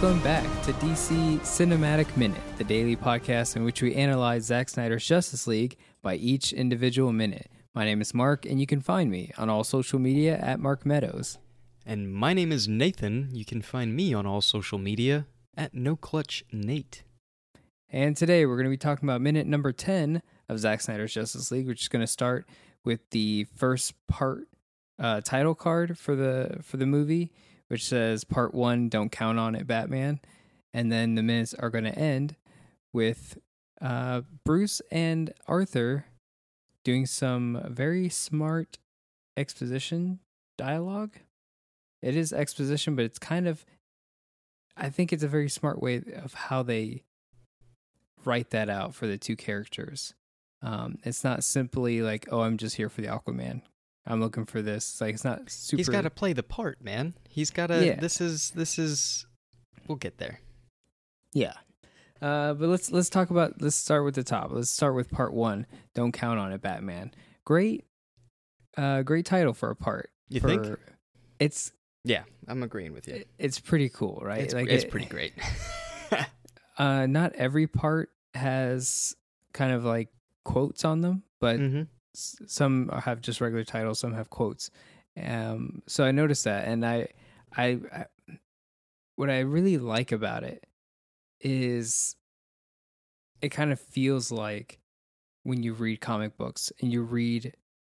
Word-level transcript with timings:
Welcome 0.00 0.22
back 0.22 0.44
to 0.62 0.72
DC 0.74 1.40
Cinematic 1.40 2.16
Minute, 2.16 2.40
the 2.56 2.62
daily 2.62 2.94
podcast 2.94 3.56
in 3.56 3.64
which 3.64 3.82
we 3.82 3.96
analyze 3.96 4.44
Zack 4.44 4.68
Snyder's 4.68 5.04
Justice 5.04 5.48
League 5.48 5.76
by 6.02 6.14
each 6.14 6.52
individual 6.52 7.12
minute. 7.12 7.50
My 7.74 7.84
name 7.84 8.00
is 8.00 8.14
Mark, 8.14 8.46
and 8.46 8.60
you 8.60 8.66
can 8.66 8.80
find 8.80 9.10
me 9.10 9.32
on 9.36 9.50
all 9.50 9.64
social 9.64 9.98
media 9.98 10.38
at 10.38 10.60
Mark 10.60 10.86
Meadows. 10.86 11.38
And 11.84 12.12
my 12.12 12.32
name 12.32 12.52
is 12.52 12.68
Nathan. 12.68 13.30
You 13.32 13.44
can 13.44 13.60
find 13.60 13.96
me 13.96 14.14
on 14.14 14.24
all 14.24 14.40
social 14.40 14.78
media 14.78 15.26
at 15.56 15.74
No 15.74 15.96
Clutch 15.96 16.44
Nate. 16.52 17.02
And 17.90 18.16
today 18.16 18.46
we're 18.46 18.54
going 18.54 18.66
to 18.66 18.70
be 18.70 18.76
talking 18.76 19.08
about 19.08 19.20
minute 19.20 19.48
number 19.48 19.72
10 19.72 20.22
of 20.48 20.60
Zack 20.60 20.80
Snyder's 20.80 21.12
Justice 21.12 21.50
League, 21.50 21.66
which 21.66 21.82
is 21.82 21.88
going 21.88 22.04
to 22.04 22.06
start 22.06 22.48
with 22.84 23.00
the 23.10 23.48
first 23.56 23.94
part 24.06 24.46
uh, 25.00 25.22
title 25.22 25.56
card 25.56 25.98
for 25.98 26.14
the 26.14 26.58
for 26.62 26.76
the 26.76 26.86
movie, 26.86 27.32
which 27.68 27.84
says 27.84 28.24
part 28.24 28.54
1 28.54 28.88
don't 28.88 29.12
count 29.12 29.38
on 29.38 29.54
it 29.54 29.66
Batman. 29.66 30.20
And 30.72 30.92
then 30.92 31.14
the 31.14 31.22
minutes 31.22 31.54
are 31.54 31.70
going 31.70 31.84
to 31.84 31.98
end 31.98 32.36
with 32.92 33.38
uh, 33.80 34.22
Bruce 34.44 34.82
and 34.90 35.32
Arthur 35.46 36.06
doing 36.84 37.06
some 37.06 37.62
very 37.66 38.08
smart 38.08 38.78
exposition 39.36 40.20
dialogue. 40.56 41.14
It 42.02 42.16
is 42.16 42.32
exposition, 42.32 42.96
but 42.96 43.04
it's 43.04 43.18
kind 43.18 43.46
of 43.48 43.64
I 44.78 44.90
think 44.90 45.12
it's 45.12 45.24
a 45.24 45.28
very 45.28 45.48
smart 45.48 45.82
way 45.82 46.02
of 46.14 46.34
how 46.34 46.62
they 46.62 47.02
write 48.24 48.50
that 48.50 48.68
out 48.68 48.94
for 48.94 49.06
the 49.06 49.18
two 49.18 49.34
characters. 49.34 50.14
Um, 50.62 50.98
it's 51.02 51.24
not 51.24 51.42
simply 51.42 52.00
like, 52.00 52.28
oh, 52.30 52.42
I'm 52.42 52.56
just 52.56 52.76
here 52.76 52.88
for 52.88 53.00
the 53.00 53.08
Aquaman. 53.08 53.62
I'm 54.08 54.20
looking 54.20 54.46
for 54.46 54.62
this. 54.62 54.88
It's 54.90 55.00
like 55.00 55.14
it's 55.14 55.24
not 55.24 55.50
super. 55.50 55.78
He's 55.78 55.88
got 55.88 56.00
to 56.02 56.10
play 56.10 56.32
the 56.32 56.42
part, 56.42 56.82
man. 56.82 57.14
He's 57.28 57.50
got 57.50 57.66
to. 57.68 57.84
Yeah. 57.84 58.00
This 58.00 58.20
is 58.20 58.50
this 58.50 58.78
is. 58.78 59.26
We'll 59.86 59.96
get 59.98 60.18
there. 60.18 60.40
Yeah. 61.34 61.52
Uh, 62.20 62.54
but 62.54 62.68
let's 62.68 62.90
let's 62.90 63.10
talk 63.10 63.30
about. 63.30 63.60
Let's 63.60 63.76
start 63.76 64.04
with 64.04 64.14
the 64.14 64.24
top. 64.24 64.50
Let's 64.50 64.70
start 64.70 64.94
with 64.94 65.10
part 65.10 65.32
one. 65.34 65.66
Don't 65.94 66.12
count 66.12 66.38
on 66.40 66.52
it, 66.52 66.60
Batman. 66.62 67.12
Great, 67.44 67.84
uh, 68.76 69.02
great 69.02 69.26
title 69.26 69.52
for 69.54 69.70
a 69.70 69.76
part. 69.76 70.10
You 70.28 70.40
for, 70.40 70.48
think? 70.48 70.78
It's 71.38 71.72
Yeah, 72.04 72.24
I'm 72.48 72.62
agreeing 72.62 72.92
with 72.92 73.06
you. 73.08 73.14
it- 73.16 73.28
it's 73.38 73.60
pretty 73.60 73.88
cool, 73.88 74.20
right? 74.22 74.40
It's, 74.40 74.54
like 74.54 74.68
it's 74.68 74.84
it- 74.84 74.90
pretty 74.90 75.06
great. 75.06 75.32
Uh, 76.78 77.06
not 77.06 77.32
every 77.34 77.66
part 77.66 78.08
has 78.34 79.16
kind 79.52 79.72
of 79.72 79.84
like 79.84 80.10
quotes 80.44 80.84
on 80.84 81.00
them, 81.00 81.24
but 81.40 81.56
hmm 81.58 81.80
s- 81.80 81.86
some 82.46 82.88
have 82.88 83.20
just 83.20 83.40
regular 83.40 83.64
titles 83.64 83.98
some 84.00 84.14
have 84.14 84.30
quotes. 84.30 84.70
Um 85.20 85.82
so 85.86 86.04
i 86.04 86.12
noticed 86.12 86.44
that 86.44 86.68
and 86.68 86.84
I, 86.86 87.08
I 87.56 87.78
i 87.92 88.04
what 89.16 89.30
i 89.30 89.40
really 89.40 89.78
like 89.78 90.12
about 90.12 90.44
it 90.44 90.64
is 91.40 92.14
it 93.40 93.48
kind 93.48 93.72
of 93.72 93.80
feels 93.80 94.30
like 94.30 94.78
when 95.42 95.62
you 95.62 95.72
read 95.72 96.00
comic 96.00 96.36
books 96.36 96.72
and 96.80 96.92
you 96.92 97.02
read 97.02 97.54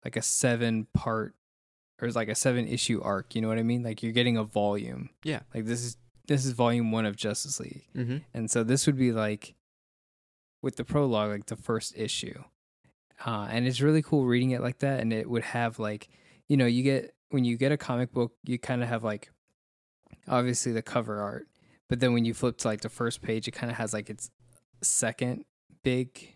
like 0.04 0.16
a 0.16 0.22
seven 0.22 0.86
part 0.94 1.34
or 2.00 2.10
like 2.10 2.28
a 2.28 2.34
seven 2.34 2.68
issue 2.68 3.00
arc 3.02 3.34
you 3.34 3.40
know 3.42 3.48
what 3.48 3.58
i 3.58 3.62
mean? 3.64 3.82
Like 3.82 4.02
you're 4.02 4.12
getting 4.12 4.36
a 4.36 4.44
volume. 4.44 5.10
Yeah. 5.24 5.40
like 5.54 5.64
this 5.64 5.82
is 5.82 5.96
this 6.26 6.44
is 6.44 6.52
volume 6.52 6.92
one 6.92 7.06
of 7.06 7.16
justice 7.16 7.58
league. 7.58 7.84
Hmm 7.94 8.18
and 8.34 8.50
so 8.50 8.62
this 8.62 8.86
would 8.86 8.98
be 8.98 9.10
like 9.12 9.54
with 10.62 10.76
the 10.76 10.84
prologue, 10.84 11.30
like 11.30 11.46
the 11.46 11.56
first 11.56 11.96
issue. 11.96 12.42
Uh, 13.24 13.48
and 13.50 13.66
it's 13.66 13.80
really 13.80 14.02
cool 14.02 14.24
reading 14.24 14.50
it 14.52 14.60
like 14.60 14.78
that. 14.78 15.00
And 15.00 15.12
it 15.12 15.28
would 15.28 15.42
have 15.42 15.78
like, 15.78 16.08
you 16.48 16.56
know, 16.56 16.66
you 16.66 16.82
get 16.82 17.14
when 17.30 17.44
you 17.44 17.56
get 17.56 17.72
a 17.72 17.76
comic 17.76 18.12
book, 18.12 18.32
you 18.44 18.58
kind 18.58 18.82
of 18.82 18.88
have 18.88 19.04
like 19.04 19.30
obviously 20.26 20.72
the 20.72 20.82
cover 20.82 21.20
art, 21.20 21.48
but 21.88 22.00
then 22.00 22.12
when 22.12 22.24
you 22.24 22.34
flip 22.34 22.58
to 22.58 22.68
like 22.68 22.80
the 22.80 22.88
first 22.88 23.22
page, 23.22 23.48
it 23.48 23.52
kind 23.52 23.70
of 23.70 23.76
has 23.78 23.92
like 23.92 24.10
its 24.10 24.30
second 24.82 25.44
big 25.82 26.34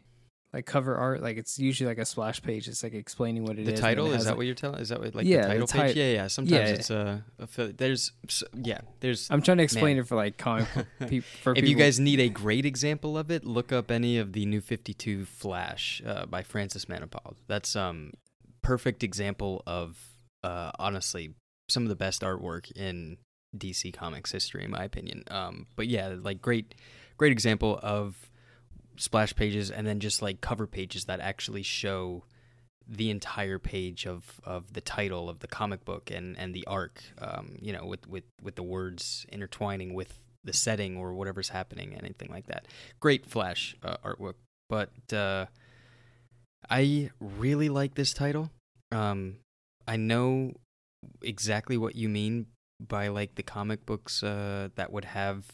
like 0.53 0.67
cover 0.67 0.97
art. 0.97 1.23
Like 1.23 1.37
it's 1.39 1.59
usually 1.59 1.89
like 1.89 1.99
a 1.99 2.05
splash 2.05 2.43
page. 2.43 2.69
It's 2.69 2.83
like 2.83 2.93
explaining 2.95 3.45
what 3.45 3.59
it 3.59 3.67
is. 3.67 3.75
The 3.75 3.77
title 3.81 4.07
it 4.13 4.17
is 4.17 4.25
that 4.25 4.31
like- 4.31 4.37
what 4.39 4.47
you're 4.47 4.55
telling? 4.55 4.81
Is 4.81 4.91
that 4.91 5.01
what 5.01 5.15
like 5.15 5.25
Yeah, 5.27 5.43
the 5.43 5.43
the 5.43 5.49
title 5.53 5.67
ti- 5.67 5.79
page? 5.79 5.97
Yeah, 5.97 6.13
yeah. 6.13 6.27
Sometimes 6.27 6.53
Yeah. 6.71 6.75
it's 6.75 6.91
a, 6.91 7.25
a 7.39 7.73
there's 7.73 8.13
yeah 8.55 8.81
there's. 9.01 9.31
I'm 9.31 9.43
trying 9.43 9.59
to 9.59 9.65
explain 9.65 9.97
Man. 9.97 10.05
it 10.05 10.09
for 10.09 10.17
like 10.17 10.37
comic 10.39 10.69
book 10.75 10.87
peop 11.09 11.25
for 11.25 11.53
if 11.53 11.57
people. 11.57 11.71
you 11.71 11.77
guys 11.77 11.99
need 11.99 12.21
a 12.21 12.29
great 12.29 12.67
example 12.67 13.17
of 13.17 13.31
it, 13.31 13.45
look 13.45 13.73
up 13.73 13.91
any 13.91 14.19
of 14.19 14.33
the 14.33 14.45
New 14.47 14.61
Fifty 14.61 14.93
Two 14.95 15.25
Flash 15.25 16.03
uh, 16.07 16.27
by 16.27 16.43
Francis 16.43 16.85
Manapul. 16.87 17.35
That's 17.49 17.75
um 17.77 18.13
perfect 18.63 19.03
example 19.03 19.63
of 19.67 19.99
uh 20.45 20.71
honestly 20.79 21.35
some 21.69 21.83
of 21.85 21.89
the 21.89 21.97
best 21.97 22.23
artwork 22.23 22.71
in 22.73 23.17
DC 23.57 23.93
Comics 23.95 24.33
history, 24.33 24.65
in 24.65 24.71
my 24.71 24.85
opinion. 24.85 25.25
Um, 25.31 25.67
but 25.77 25.87
yeah, 25.89 26.15
like 26.21 26.43
great 26.43 26.75
great 27.17 27.33
example 27.33 27.79
of 27.83 28.31
splash 28.97 29.35
pages 29.35 29.71
and 29.71 29.87
then 29.87 30.01
just 30.01 30.23
like 30.23 30.41
cover 30.41 30.67
pages 30.67 31.05
that 31.05 31.21
actually 31.21 31.63
show 31.63 32.25
the 32.89 33.11
entire 33.11 33.59
page 33.59 34.07
of, 34.07 34.41
of 34.45 34.73
the 34.73 34.81
title 34.81 35.29
of 35.29 35.39
the 35.39 35.47
comic 35.47 35.85
book 35.85 36.11
and, 36.11 36.39
and 36.39 36.55
the 36.55 36.67
arc, 36.67 37.03
um, 37.21 37.57
you 37.61 37.73
know, 37.73 37.87
with, 37.87 38.07
with, 38.09 38.25
with 38.43 38.57
the 38.57 38.63
words 38.63 39.25
intertwining 39.31 39.95
with 39.95 40.19
the 40.45 40.53
setting 40.53 40.97
or 40.97 41.15
whatever's 41.15 41.51
happening, 41.51 41.95
anything 41.95 42.29
like 42.31 42.47
that. 42.47 42.67
Great 43.01 43.27
Flash 43.27 43.77
uh, 43.85 43.97
artwork, 44.05 44.35
but 44.69 44.91
uh, 45.13 45.47
I 46.69 47.11
really 47.21 47.69
like 47.69 47.95
this 47.95 48.13
title. 48.13 48.51
Um, 48.91 49.37
I 49.87 49.97
know 49.97 50.55
exactly 51.23 51.77
what 51.77 51.95
you 51.95 52.09
mean 52.09 52.47
by 52.81 53.09
like 53.09 53.37
the 53.37 53.43
comic 53.43 53.87
books 53.87 54.23
uh, 54.23 54.69
that 54.75 54.93
would 54.93 55.05
have 55.05 55.47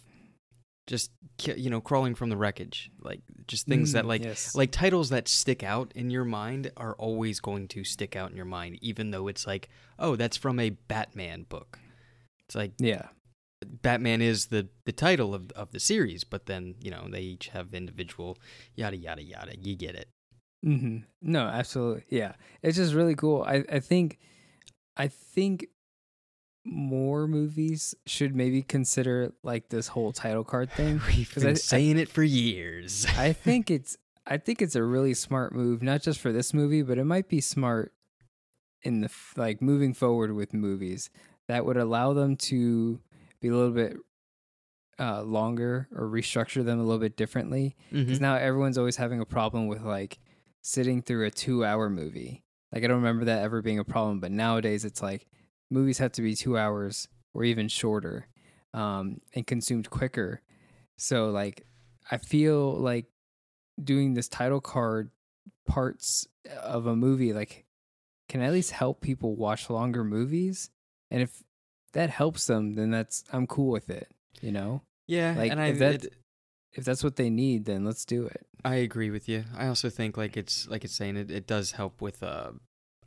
just 0.89 1.13
you 1.45 1.71
know 1.71 1.81
crawling 1.81 2.17
from 2.17 2.31
the 2.31 2.37
wreckage, 2.37 2.91
like 3.01 3.21
just 3.47 3.67
things 3.69 3.93
that 3.93 4.05
Mm, 4.05 4.09
like 4.09 4.25
yes. 4.25 4.55
like 4.57 4.73
titles 4.73 5.11
that 5.11 5.29
stick 5.29 5.63
out 5.63 5.93
in 5.95 6.11
your 6.11 6.25
mind 6.25 6.73
are 6.77 6.95
always 6.97 7.39
going 7.39 7.69
to 7.69 7.85
stick 7.85 8.17
out 8.17 8.31
in 8.31 8.37
your 8.37 8.47
mind, 8.47 8.79
even 8.81 9.13
though 9.13 9.29
it's 9.29 9.47
like, 9.47 9.69
oh, 9.99 10.17
that's 10.17 10.37
from 10.37 10.59
a 10.59 10.71
Batman 10.71 11.45
book. 11.49 11.79
It's 12.47 12.57
like 12.57 12.73
yeah. 12.79 13.09
Batman 13.65 14.23
is 14.23 14.47
the 14.47 14.69
the 14.87 14.93
title 14.93 15.35
of 15.35 15.51
of 15.53 15.71
the 15.73 15.81
series, 15.81 16.25
but 16.25 16.47
then 16.47 16.75
you 16.81 16.91
know 16.91 17.07
they 17.11 17.21
each 17.21 17.49
have 17.49 17.75
individual 17.75 18.39
yada 18.75 18.97
yada 18.97 19.23
yada. 19.23 19.53
You 19.61 19.77
get 19.77 19.95
it. 19.95 20.09
mm-hmm. 20.65 20.99
No, 21.23 21.43
absolutely. 21.47 22.05
Yeah. 22.09 22.33
It's 22.63 22.77
just 22.77 22.95
really 22.95 23.15
cool. 23.15 23.43
I, 23.43 23.65
I 23.71 23.81
think 23.81 24.19
I 24.97 25.09
think 25.09 25.69
more 26.71 27.27
movies 27.27 27.95
should 28.07 28.35
maybe 28.37 28.63
consider 28.63 29.33
like 29.43 29.69
this 29.71 29.89
whole 29.89 30.13
title 30.13 30.45
card 30.45 30.71
thing. 30.73 31.01
We've 31.07 31.33
been 31.35 31.47
I- 31.47 31.51
I- 31.51 31.55
saying 31.55 31.99
it 31.99 32.09
for 32.09 32.23
years. 32.23 33.07
I 33.17 33.33
think 33.45 33.71
it's 33.71 33.97
I 34.27 34.37
think 34.37 34.61
it's 34.61 34.75
a 34.77 34.83
really 34.83 35.15
smart 35.15 35.55
move, 35.55 35.83
not 35.83 36.03
just 36.03 36.21
for 36.21 36.33
this 36.33 36.53
movie, 36.53 36.83
but 36.83 36.99
it 36.99 37.05
might 37.05 37.29
be 37.29 37.41
smart 37.41 37.93
in 38.83 39.01
the 39.01 39.11
like 39.37 39.61
moving 39.63 39.95
forward 39.95 40.33
with 40.35 40.53
movies 40.53 41.11
that 41.49 41.65
would 41.65 41.77
allow 41.79 42.13
them 42.13 42.37
to 42.37 43.01
be 43.41 43.49
a 43.49 43.53
little 43.55 43.71
bit 43.73 43.97
uh, 45.01 45.23
longer 45.23 45.89
or 45.95 46.07
restructure 46.09 46.65
them 46.65 46.79
a 46.79 46.83
little 46.83 46.99
bit 47.01 47.17
differently 47.17 47.77
because 47.91 48.19
Mhm. 48.19 48.23
now 48.23 48.35
everyone's 48.35 48.77
always 48.77 48.97
having 48.97 49.21
a 49.21 49.25
problem 49.25 49.67
with 49.69 49.83
like 49.83 50.19
sitting 50.61 51.03
through 51.03 51.25
a 51.25 51.31
two 51.31 51.65
hour 51.65 51.89
movie. 51.89 52.45
Like 52.73 52.85
I 52.85 52.89
don't 52.89 52.97
remember 52.99 53.25
that 53.27 53.43
ever 53.43 53.63
being 53.63 53.79
a 53.79 53.85
problem, 53.85 54.21
but 54.21 54.31
nowadays 54.33 54.85
it's 54.85 55.01
like 55.01 55.27
movies 55.71 55.99
have 55.99 56.13
to 56.13 56.23
be 56.23 56.35
two 56.35 56.57
hours 56.59 57.09
or 57.35 57.45
even 57.45 57.69
shorter, 57.69 58.29
um, 58.75 59.21
and 59.35 59.47
consumed 59.47 59.91
quicker. 59.91 60.43
So 60.97 61.31
like 61.31 61.67
I 62.11 62.17
feel 62.19 62.73
like 62.75 63.07
doing 63.83 64.15
this 64.15 64.29
title 64.29 64.61
card 64.61 65.11
parts 65.67 66.27
of 66.63 66.87
a 66.87 66.97
movie 66.97 67.33
like 67.33 67.65
can 68.29 68.41
at 68.43 68.53
least 68.53 68.73
help 68.73 69.01
people 69.01 69.37
watch 69.37 69.71
longer 69.71 70.05
movies. 70.05 70.71
And 71.11 71.23
if 71.23 71.43
that 71.93 72.11
helps 72.11 72.47
them, 72.47 72.75
then 72.75 72.91
that's 72.91 73.25
I'm 73.33 73.47
cool 73.47 73.71
with 73.71 73.89
it. 73.91 74.09
You 74.41 74.53
know? 74.53 74.83
Yeah, 75.07 75.35
Like, 75.37 75.51
and 75.53 75.61
I 75.61 75.67
if 75.69 75.79
that- 75.79 76.05
it- 76.05 76.15
If 76.75 76.85
that's 76.85 77.03
what 77.03 77.17
they 77.17 77.31
need, 77.31 77.65
then 77.65 77.85
let's 77.87 78.05
do 78.05 78.27
it. 78.27 78.47
I 78.63 78.77
agree 78.77 79.11
with 79.11 79.27
you. 79.29 79.45
I 79.57 79.69
also 79.69 79.89
think 79.89 80.17
like 80.19 80.37
it's 80.37 80.69
like 80.69 80.85
it's 80.85 80.95
saying 80.95 81.17
it, 81.17 81.31
it 81.31 81.47
does 81.47 81.73
help 81.73 82.03
with 82.03 82.23
uh 82.23 82.53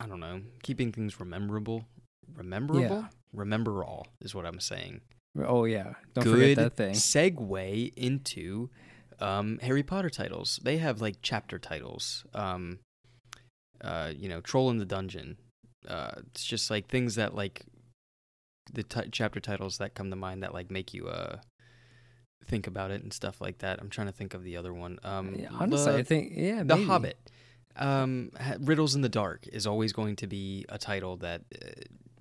I 0.00 0.06
don't 0.08 0.18
know 0.20 0.42
keeping 0.64 0.90
things 0.92 1.20
rememberable. 2.36 2.80
Rememberable, 2.82 3.08
remember 3.32 3.84
all 3.84 4.06
is 4.20 4.34
what 4.34 4.44
I'm 4.46 4.60
saying. 4.60 5.00
Oh 5.38 5.64
yeah, 5.64 5.94
don't 6.14 6.24
Good 6.24 6.32
forget 6.32 6.56
that 6.56 6.76
thing. 6.76 6.92
segue 6.94 7.92
into 7.96 8.68
um, 9.20 9.58
Harry 9.62 9.82
Potter 9.82 10.10
titles. 10.10 10.60
They 10.62 10.76
have 10.78 11.00
like 11.00 11.16
chapter 11.22 11.58
titles. 11.58 12.24
Um, 12.34 12.80
uh, 13.82 14.12
you 14.16 14.28
know, 14.28 14.40
Troll 14.40 14.70
in 14.70 14.78
the 14.78 14.84
Dungeon. 14.84 15.38
Uh, 15.88 16.12
it's 16.28 16.44
just 16.44 16.70
like 16.70 16.88
things 16.88 17.14
that 17.16 17.34
like 17.34 17.62
the 18.72 18.82
t- 18.82 19.08
chapter 19.10 19.40
titles 19.40 19.78
that 19.78 19.94
come 19.94 20.10
to 20.10 20.16
mind 20.16 20.42
that 20.42 20.54
like 20.54 20.70
make 20.70 20.94
you 20.94 21.08
uh 21.08 21.38
think 22.46 22.66
about 22.66 22.90
it 22.90 23.02
and 23.02 23.12
stuff 23.12 23.40
like 23.40 23.58
that. 23.58 23.80
I'm 23.80 23.88
trying 23.88 24.08
to 24.08 24.12
think 24.12 24.34
of 24.34 24.42
the 24.44 24.56
other 24.56 24.72
one. 24.74 24.98
Um, 25.04 25.34
Yeah, 25.36 25.48
Honestly, 25.52 25.92
the- 25.92 25.98
I 25.98 26.02
think 26.02 26.32
yeah, 26.36 26.58
the 26.62 26.76
maybe. 26.76 26.84
Hobbit. 26.84 27.16
Um, 27.76 28.30
Riddles 28.60 28.94
in 28.94 29.00
the 29.00 29.08
Dark 29.08 29.46
is 29.50 29.66
always 29.66 29.92
going 29.94 30.16
to 30.16 30.26
be 30.26 30.66
a 30.68 30.76
title 30.76 31.16
that 31.18 31.42
uh, 31.54 31.68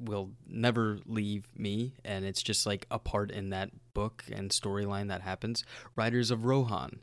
will 0.02 0.32
never 0.48 1.00
leave 1.06 1.48
me, 1.56 1.94
and 2.04 2.26
it's 2.26 2.42
just 2.44 2.66
like 2.66 2.86
a 2.92 3.00
part 3.00 3.32
in 3.32 3.50
that 3.52 3.70
book 3.94 4.24
and 4.32 4.50
storyline 4.52 5.08
that 5.10 5.22
happens. 5.22 5.64
Riders 5.96 6.32
of 6.32 6.46
Rohan, 6.46 7.00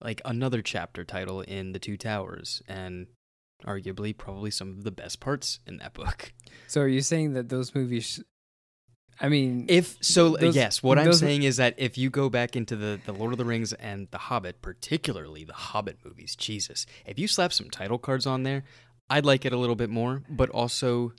like 0.00 0.20
another 0.24 0.62
chapter 0.62 1.04
title 1.04 1.40
in 1.40 1.72
The 1.72 1.78
Two 1.78 1.96
Towers, 1.96 2.62
and 2.68 3.06
arguably 3.66 4.16
probably 4.16 4.50
some 4.50 4.70
of 4.70 4.84
the 4.84 4.90
best 4.90 5.20
parts 5.20 5.60
in 5.66 5.76
that 5.78 5.94
book. 5.94 6.32
So 6.66 6.80
are 6.80 6.88
you 6.88 7.00
saying 7.00 7.34
that 7.34 7.48
those 7.48 7.74
movies? 7.74 8.22
I 9.20 9.28
mean, 9.28 9.66
If 9.68 9.98
so, 10.00 10.34
uh, 10.36 10.40
Those- 10.40 10.56
yes. 10.56 10.82
What 10.82 10.98
I'm 10.98 11.12
saying 11.12 11.42
is 11.44 11.58
that 11.58 11.74
if 11.76 11.96
you 11.98 12.10
go 12.10 12.28
back 12.28 12.56
into 12.56 12.76
the 12.76 13.00
the 13.04 13.12
Lord 13.12 13.32
of 13.32 13.38
the 13.38 13.44
Rings 13.44 13.72
and 13.74 14.08
the 14.10 14.18
Hobbit, 14.18 14.62
particularly 14.62 15.44
the 15.44 15.52
Hobbit 15.52 15.98
movies, 16.04 16.34
Jesus, 16.34 16.86
if 17.06 17.18
you 17.18 17.28
slap 17.28 17.52
some 17.52 17.70
title 17.70 17.98
cards 17.98 18.26
on 18.26 18.42
there, 18.42 18.64
I'd 19.10 19.26
like 19.26 19.44
it 19.44 19.52
a 19.52 19.58
little 19.58 19.76
bit 19.76 19.90
more. 19.90 20.22
But 20.28 20.48
also, 20.50 21.12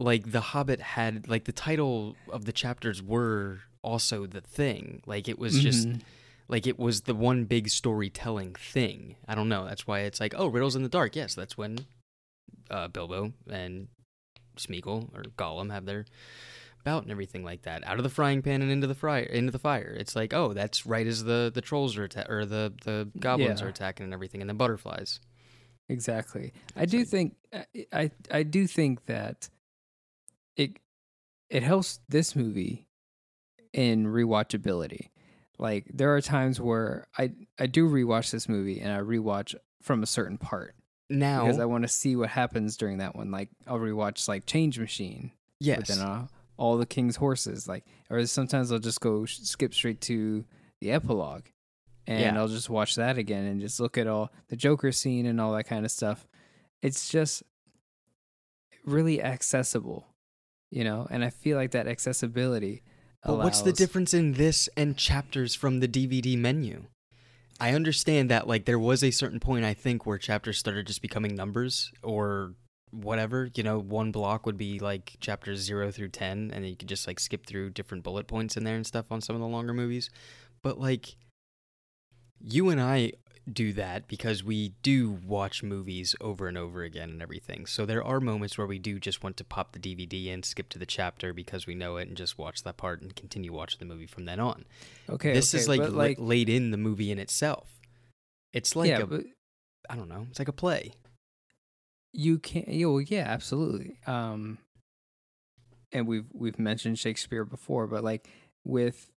like 0.00 0.30
the 0.32 0.40
Hobbit 0.40 0.80
had 0.80 1.28
like 1.28 1.44
the 1.44 1.52
title 1.52 2.16
of 2.30 2.44
the 2.44 2.52
chapters 2.52 3.02
were 3.02 3.60
also 3.82 4.26
the 4.26 4.40
thing. 4.40 5.02
Like 5.06 5.28
it 5.28 5.38
was 5.38 5.60
just 5.60 5.88
mhm. 5.88 6.00
like 6.48 6.66
it 6.66 6.78
was 6.78 7.02
the 7.02 7.14
one 7.14 7.44
big 7.44 7.68
storytelling 7.68 8.54
thing. 8.54 9.16
I 9.28 9.34
don't 9.34 9.48
know. 9.48 9.64
That's 9.64 9.86
why 9.86 10.00
it's 10.00 10.20
like, 10.20 10.34
oh, 10.36 10.48
riddles 10.48 10.76
in 10.76 10.82
the 10.82 10.88
dark. 10.88 11.14
Yes, 11.14 11.34
that's 11.34 11.56
when 11.56 11.78
uh, 12.70 12.88
Bilbo 12.88 13.32
and 13.48 13.88
Smeagol 14.56 15.14
or 15.14 15.22
Gollum 15.36 15.70
have 15.70 15.86
their 15.86 16.06
bout 16.84 17.02
and 17.02 17.10
everything 17.10 17.44
like 17.44 17.62
that. 17.62 17.86
Out 17.86 17.98
of 17.98 18.02
the 18.02 18.10
frying 18.10 18.42
pan 18.42 18.62
and 18.62 18.70
into 18.70 18.86
the 18.86 18.94
fire, 18.94 19.22
into 19.22 19.50
the 19.50 19.58
fire. 19.58 19.94
It's 19.98 20.14
like, 20.14 20.34
oh, 20.34 20.52
that's 20.52 20.86
right 20.86 21.06
as 21.06 21.24
the 21.24 21.50
the 21.54 21.60
trolls 21.60 21.96
are 21.96 22.04
atta- 22.04 22.30
or 22.30 22.44
the 22.44 22.72
the 22.84 23.08
goblins 23.18 23.60
Yeah. 23.60 23.66
are 23.66 23.70
attacking 23.70 24.04
and 24.04 24.14
everything, 24.14 24.40
and 24.40 24.50
the 24.50 24.54
butterflies. 24.54 25.20
Exactly. 25.88 26.52
I 26.74 26.86
do 26.86 27.04
think 27.04 27.36
I, 27.52 27.66
I 27.92 28.10
I 28.30 28.42
do 28.42 28.66
think 28.66 29.06
that 29.06 29.48
it 30.56 30.78
it 31.50 31.62
helps 31.62 32.00
this 32.08 32.34
movie 32.34 32.88
in 33.72 34.06
rewatchability. 34.06 35.08
Like 35.58 35.86
there 35.92 36.14
are 36.14 36.20
times 36.20 36.60
where 36.60 37.06
I 37.18 37.32
I 37.58 37.66
do 37.66 37.88
rewatch 37.88 38.30
this 38.30 38.48
movie 38.48 38.80
and 38.80 38.92
I 38.92 38.98
rewatch 39.00 39.54
from 39.82 40.02
a 40.02 40.06
certain 40.06 40.38
part 40.38 40.74
Now, 41.10 41.44
because 41.44 41.58
I 41.58 41.64
want 41.66 41.82
to 41.82 41.88
see 41.88 42.16
what 42.16 42.30
happens 42.30 42.76
during 42.76 42.98
that 42.98 43.14
one. 43.14 43.30
Like 43.30 43.50
I'll 43.66 43.78
rewatch 43.78 44.26
like 44.28 44.46
Change 44.46 44.78
Machine, 44.78 45.30
but 45.60 45.66
yes, 45.66 45.88
then 45.88 45.98
uh, 46.00 46.26
all 46.56 46.76
the 46.76 46.86
King's 46.86 47.16
horses. 47.16 47.68
Like 47.68 47.84
or 48.10 48.24
sometimes 48.26 48.72
I'll 48.72 48.78
just 48.78 49.00
go 49.00 49.24
skip 49.26 49.74
straight 49.74 50.00
to 50.02 50.44
the 50.80 50.90
epilogue, 50.90 51.44
and 52.06 52.20
Yeah. 52.20 52.36
I'll 52.38 52.48
just 52.48 52.68
watch 52.70 52.96
that 52.96 53.16
again 53.18 53.44
and 53.44 53.60
just 53.60 53.78
look 53.78 53.96
at 53.96 54.06
all 54.08 54.32
the 54.48 54.56
Joker 54.56 54.90
scene 54.92 55.26
and 55.26 55.40
all 55.40 55.52
that 55.52 55.64
kind 55.64 55.84
of 55.84 55.90
stuff. 55.92 56.26
It's 56.82 57.08
just 57.08 57.42
really 58.84 59.22
accessible, 59.22 60.06
you 60.74 60.84
know. 60.84 61.06
And 61.10 61.24
I 61.24 61.30
feel 61.30 61.56
like 61.56 61.70
that 61.70 61.86
accessibility. 61.86 62.82
But 63.24 63.38
what's 63.38 63.62
the 63.62 63.72
difference 63.72 64.12
in 64.12 64.34
this 64.34 64.68
and 64.76 64.98
chapters 64.98 65.54
from 65.54 65.80
the 65.80 65.88
DVD 65.88 66.36
menu? 66.36 66.84
I 67.58 67.72
understand 67.72 68.30
that 68.30 68.46
like 68.46 68.66
there 68.66 68.78
was 68.78 69.02
a 69.02 69.10
certain 69.10 69.40
point 69.40 69.64
I 69.64 69.72
think 69.72 70.04
where 70.04 70.18
chapters 70.18 70.58
started 70.58 70.86
just 70.86 71.00
becoming 71.00 71.34
numbers 71.34 71.90
or 72.02 72.54
whatever. 72.90 73.48
You 73.54 73.62
know, 73.62 73.78
one 73.78 74.12
block 74.12 74.44
would 74.44 74.58
be 74.58 74.78
like 74.78 75.16
chapters 75.20 75.60
zero 75.60 75.90
through 75.90 76.08
ten, 76.08 76.50
and 76.52 76.64
then 76.64 76.64
you 76.64 76.76
could 76.76 76.88
just 76.88 77.06
like 77.06 77.20
skip 77.20 77.46
through 77.46 77.70
different 77.70 78.04
bullet 78.04 78.26
points 78.26 78.56
in 78.56 78.64
there 78.64 78.76
and 78.76 78.86
stuff 78.86 79.10
on 79.10 79.20
some 79.20 79.36
of 79.36 79.40
the 79.40 79.48
longer 79.48 79.72
movies. 79.72 80.10
But 80.62 80.78
like, 80.78 81.16
you 82.40 82.68
and 82.68 82.80
I 82.80 83.12
do 83.52 83.72
that 83.74 84.08
because 84.08 84.42
we 84.42 84.70
do 84.82 85.18
watch 85.26 85.62
movies 85.62 86.14
over 86.20 86.48
and 86.48 86.56
over 86.56 86.82
again 86.82 87.10
and 87.10 87.22
everything. 87.22 87.66
So 87.66 87.84
there 87.84 88.02
are 88.02 88.20
moments 88.20 88.56
where 88.56 88.66
we 88.66 88.78
do 88.78 88.98
just 88.98 89.22
want 89.22 89.36
to 89.36 89.44
pop 89.44 89.72
the 89.72 89.78
DVD 89.78 90.26
in, 90.26 90.42
skip 90.42 90.68
to 90.70 90.78
the 90.78 90.86
chapter 90.86 91.32
because 91.32 91.66
we 91.66 91.74
know 91.74 91.96
it, 91.96 92.08
and 92.08 92.16
just 92.16 92.38
watch 92.38 92.62
that 92.62 92.76
part 92.76 93.02
and 93.02 93.14
continue 93.14 93.52
watching 93.52 93.78
the 93.80 93.84
movie 93.84 94.06
from 94.06 94.24
then 94.24 94.40
on. 94.40 94.64
Okay, 95.10 95.32
this 95.32 95.52
is 95.54 95.68
okay, 95.68 95.80
like, 95.80 95.90
la- 95.90 95.96
like 95.96 96.16
laid 96.18 96.48
in 96.48 96.70
the 96.70 96.76
movie 96.76 97.10
in 97.10 97.18
itself. 97.18 97.80
It's 98.52 98.74
like 98.74 98.88
yeah, 98.88 99.00
a, 99.00 99.06
but 99.06 99.24
I 99.90 99.96
don't 99.96 100.08
know, 100.08 100.26
it's 100.30 100.38
like 100.38 100.48
a 100.48 100.52
play. 100.52 100.92
you 102.12 102.38
can't. 102.38 102.68
Yeah, 102.68 102.86
well, 102.86 103.00
yeah, 103.00 103.24
absolutely. 103.26 103.98
Um, 104.06 104.58
and 105.92 106.06
we've 106.06 106.26
we've 106.32 106.58
mentioned 106.58 106.98
Shakespeare 106.98 107.44
before, 107.44 107.86
but 107.86 108.02
like 108.02 108.28
with 108.64 109.10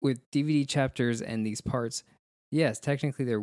with 0.00 0.30
DVD 0.30 0.68
chapters 0.68 1.20
and 1.20 1.44
these 1.46 1.60
parts, 1.60 2.04
yes, 2.50 2.78
technically 2.80 3.24
there 3.24 3.42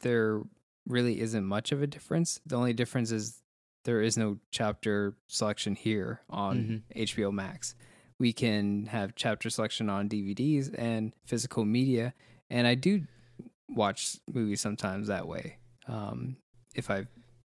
there 0.00 0.42
really 0.86 1.20
isn't 1.20 1.44
much 1.44 1.72
of 1.72 1.82
a 1.82 1.86
difference. 1.86 2.40
The 2.46 2.56
only 2.56 2.72
difference 2.72 3.10
is 3.10 3.40
there 3.84 4.00
is 4.02 4.16
no 4.16 4.38
chapter 4.50 5.16
selection 5.28 5.74
here 5.76 6.20
on 6.28 6.82
HBO 6.96 7.32
Max. 7.32 7.74
We 8.18 8.32
can 8.32 8.86
have 8.86 9.14
chapter 9.14 9.50
selection 9.50 9.88
on 9.90 10.08
DVDs 10.08 10.74
and 10.76 11.12
physical 11.26 11.64
media, 11.64 12.14
and 12.50 12.66
I 12.66 12.74
do 12.74 13.02
watch 13.68 14.16
movies 14.32 14.60
sometimes 14.60 15.08
that 15.08 15.26
way. 15.28 15.58
Um, 15.88 16.36
if 16.74 16.90
I 16.90 17.06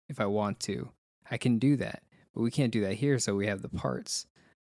if 0.10 0.20
I 0.20 0.26
want 0.26 0.60
to, 0.62 0.90
I 1.30 1.38
can 1.38 1.58
do 1.60 1.76
that, 1.78 2.04
but 2.34 2.42
we 2.42 2.52
can't 2.52 2.72
do 2.72 2.82
that 2.82 2.94
here. 2.96 3.20
So 3.20 3.36
we 3.36 3.48
have 3.48 3.62
the 3.62 3.70
parts. 3.70 4.26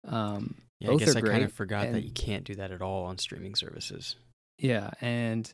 Um, 0.07 0.57
Yeah, 0.81 0.93
I 0.93 0.97
guess 0.97 1.15
I 1.15 1.21
kind 1.21 1.45
of 1.45 1.53
forgot 1.53 1.93
that 1.93 2.03
you 2.03 2.11
can't 2.11 2.45
do 2.45 2.55
that 2.57 2.71
at 2.73 2.83
all 2.83 3.05
on 3.05 3.19
streaming 3.19 3.55
services. 3.55 4.17
yeah, 4.59 4.91
and 5.01 5.53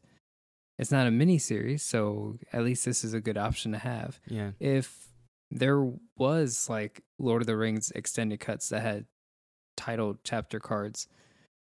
it's 0.79 0.93
not 0.93 1.07
a 1.07 1.11
mini 1.11 1.39
series, 1.39 1.83
so 1.83 2.39
at 2.53 2.63
least 2.65 2.85
this 2.85 3.03
is 3.05 3.15
a 3.15 3.21
good 3.21 3.37
option 3.39 3.73
to 3.73 3.79
have. 3.79 4.21
Yeah. 4.29 4.53
If 4.61 5.09
there 5.51 5.91
was 6.17 6.69
like 6.69 7.03
Lord 7.19 7.43
of 7.43 7.47
the 7.47 7.57
Rings 7.57 7.91
extended 7.95 8.39
cuts 8.41 8.69
that 8.69 8.83
had 8.83 9.07
titled 9.77 10.19
chapter 10.25 10.61
cards, 10.61 11.09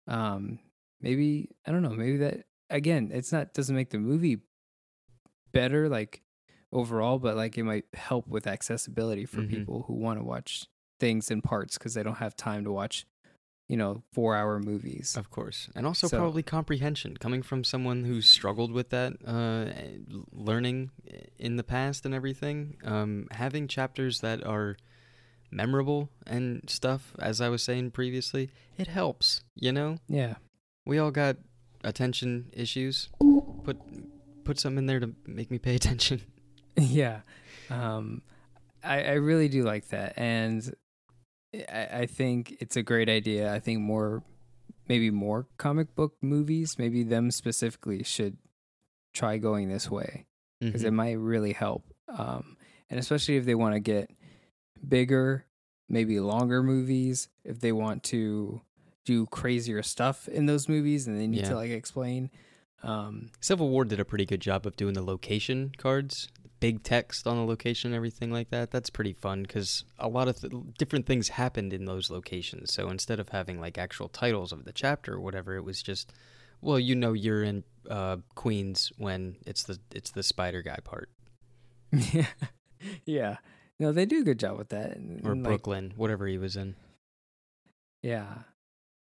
um, 0.06 0.58
maybe 1.00 1.50
I 1.66 1.72
don't 1.72 1.82
know, 1.82 1.90
maybe 1.90 2.18
that 2.18 2.44
again, 2.70 3.10
it's 3.12 3.32
not 3.32 3.54
doesn't 3.54 3.74
make 3.74 3.90
the 3.90 3.98
movie 3.98 4.38
better 5.52 5.88
like 5.88 6.22
overall, 6.72 7.18
but 7.18 7.36
like 7.36 7.56
it 7.56 7.64
might 7.64 7.86
help 7.94 8.28
with 8.28 8.46
accessibility 8.46 9.24
for 9.24 9.40
Mhm. 9.40 9.48
people 9.50 9.82
who 9.86 9.94
want 9.94 10.18
to 10.18 10.24
watch 10.24 10.66
things 11.00 11.30
in 11.30 11.40
parts 11.40 11.78
because 11.78 11.94
they 11.94 12.02
don't 12.02 12.16
have 12.18 12.36
time 12.36 12.64
to 12.64 12.72
watch, 12.72 13.06
you 13.68 13.76
know, 13.76 14.02
four 14.12 14.34
hour 14.34 14.58
movies. 14.58 15.14
Of 15.16 15.30
course. 15.30 15.68
And 15.76 15.86
also 15.86 16.06
So- 16.08 16.16
probably 16.18 16.42
comprehension 16.42 17.16
coming 17.18 17.42
from 17.42 17.64
someone 17.64 18.04
who's 18.04 18.26
struggled 18.26 18.72
with 18.72 18.88
that 18.90 19.12
uh, 19.26 19.66
learning 20.32 20.90
in 21.38 21.56
the 21.56 21.62
past 21.64 22.04
and 22.06 22.14
everything. 22.14 22.76
Um, 22.84 23.28
having 23.30 23.68
chapters 23.68 24.20
that 24.20 24.42
are 24.44 24.76
memorable 25.50 26.10
and 26.26 26.68
stuff, 26.68 27.14
as 27.18 27.40
I 27.40 27.48
was 27.48 27.62
saying 27.62 27.90
previously, 27.92 28.50
it 28.76 28.86
helps, 28.88 29.42
you 29.54 29.72
know? 29.72 29.98
Yeah. 30.08 30.34
We 30.86 30.98
all 30.98 31.10
got 31.10 31.36
attention 31.84 32.50
issues. 32.52 33.08
Put 33.64 33.76
put 34.44 34.58
some 34.58 34.78
in 34.78 34.86
there 34.86 34.98
to 35.00 35.14
make 35.26 35.50
me 35.50 35.58
pay 35.58 35.74
attention. 35.80 36.22
yeah 36.76 37.20
um 37.70 38.22
I, 38.82 39.02
I 39.02 39.12
really 39.14 39.48
do 39.48 39.62
like 39.62 39.88
that 39.88 40.14
and 40.16 40.74
I, 41.54 41.88
I 42.02 42.06
think 42.06 42.56
it's 42.60 42.76
a 42.76 42.82
great 42.82 43.08
idea 43.08 43.52
i 43.52 43.58
think 43.58 43.80
more 43.80 44.22
maybe 44.88 45.10
more 45.10 45.46
comic 45.56 45.94
book 45.94 46.14
movies 46.20 46.76
maybe 46.78 47.02
them 47.04 47.30
specifically 47.30 48.02
should 48.02 48.36
try 49.14 49.38
going 49.38 49.68
this 49.68 49.90
way 49.90 50.26
because 50.60 50.84
it 50.84 50.92
Mhm. 50.92 50.96
might 50.96 51.12
really 51.18 51.52
help 51.52 51.84
um 52.08 52.56
and 52.90 52.98
especially 53.00 53.36
if 53.36 53.44
they 53.44 53.54
want 53.54 53.74
to 53.74 53.80
get 53.80 54.10
bigger 54.86 55.46
maybe 55.88 56.20
longer 56.20 56.62
movies 56.62 57.28
if 57.44 57.60
they 57.60 57.72
want 57.72 58.02
to 58.04 58.60
do 59.04 59.24
crazier 59.26 59.82
stuff 59.82 60.28
in 60.28 60.46
those 60.46 60.68
movies 60.68 61.06
and 61.06 61.18
they 61.18 61.26
need 61.26 61.40
Yeah. 61.40 61.48
to 61.50 61.54
like 61.56 61.70
explain 61.70 62.30
um 62.82 63.30
Civil 63.40 63.70
War 63.70 63.84
did 63.84 63.98
a 64.00 64.04
pretty 64.04 64.26
good 64.26 64.40
job 64.40 64.66
of 64.66 64.76
doing 64.76 64.94
the 64.94 65.02
location 65.02 65.72
cards, 65.78 66.28
big 66.60 66.82
text 66.82 67.26
on 67.26 67.36
the 67.36 67.44
location, 67.44 67.90
and 67.90 67.96
everything 67.96 68.30
like 68.30 68.50
that. 68.50 68.70
That's 68.70 68.90
pretty 68.90 69.12
fun 69.12 69.42
because 69.42 69.84
a 69.98 70.08
lot 70.08 70.28
of 70.28 70.40
th- 70.40 70.52
different 70.78 71.06
things 71.06 71.28
happened 71.30 71.72
in 71.72 71.84
those 71.84 72.10
locations. 72.10 72.72
So 72.72 72.88
instead 72.90 73.20
of 73.20 73.28
having 73.30 73.60
like 73.60 73.78
actual 73.78 74.08
titles 74.08 74.52
of 74.52 74.64
the 74.64 74.72
chapter 74.72 75.14
or 75.14 75.20
whatever, 75.20 75.56
it 75.56 75.64
was 75.64 75.82
just, 75.82 76.12
well, 76.60 76.78
you 76.78 76.94
know, 76.94 77.12
you're 77.12 77.42
in 77.42 77.64
uh, 77.90 78.16
Queens 78.34 78.92
when 78.98 79.36
it's 79.46 79.62
the 79.64 79.78
it's 79.94 80.10
the 80.10 80.22
spider 80.22 80.62
guy 80.62 80.78
part, 80.84 81.08
yeah 81.92 82.26
yeah 83.06 83.36
no 83.80 83.92
they 83.92 84.04
do 84.04 84.20
a 84.20 84.24
good 84.24 84.38
job 84.38 84.58
with 84.58 84.68
that 84.68 84.94
and- 84.96 85.24
or 85.26 85.32
and, 85.32 85.42
like, 85.42 85.50
Brooklyn, 85.50 85.94
whatever 85.96 86.26
he 86.26 86.36
was 86.38 86.56
in. 86.56 86.74
Yeah. 88.02 88.26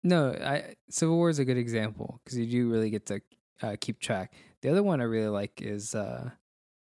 No, 0.03 0.31
I 0.34 0.75
Civil 0.89 1.15
War 1.15 1.29
is 1.29 1.38
a 1.39 1.46
good 1.46 1.58
example 1.58 2.20
because 2.24 2.38
you 2.39 2.46
do 2.48 2.70
really 2.72 2.89
get 2.89 3.05
to 3.08 3.22
uh, 3.62 3.75
keep 3.79 4.00
track. 4.00 4.34
The 4.62 4.70
other 4.70 4.81
one 4.84 5.00
I 5.00 5.03
really 5.03 5.27
like 5.29 5.62
is 5.62 5.93
uh, 5.93 6.31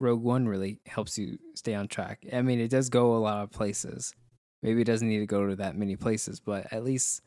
Rogue 0.01 0.23
One. 0.23 0.47
Really 0.49 0.81
helps 0.87 1.19
you 1.19 1.39
stay 1.55 1.75
on 1.75 1.89
track. 1.89 2.25
I 2.33 2.43
mean, 2.43 2.61
it 2.61 2.69
does 2.71 2.89
go 2.89 3.17
a 3.17 3.19
lot 3.19 3.43
of 3.43 3.51
places. 3.51 4.15
Maybe 4.63 4.81
it 4.83 4.87
doesn't 4.87 5.09
need 5.09 5.21
to 5.21 5.27
go 5.27 5.47
to 5.47 5.57
that 5.57 5.77
many 5.77 5.97
places, 5.97 6.41
but 6.41 6.73
at 6.73 6.85
least 6.85 7.23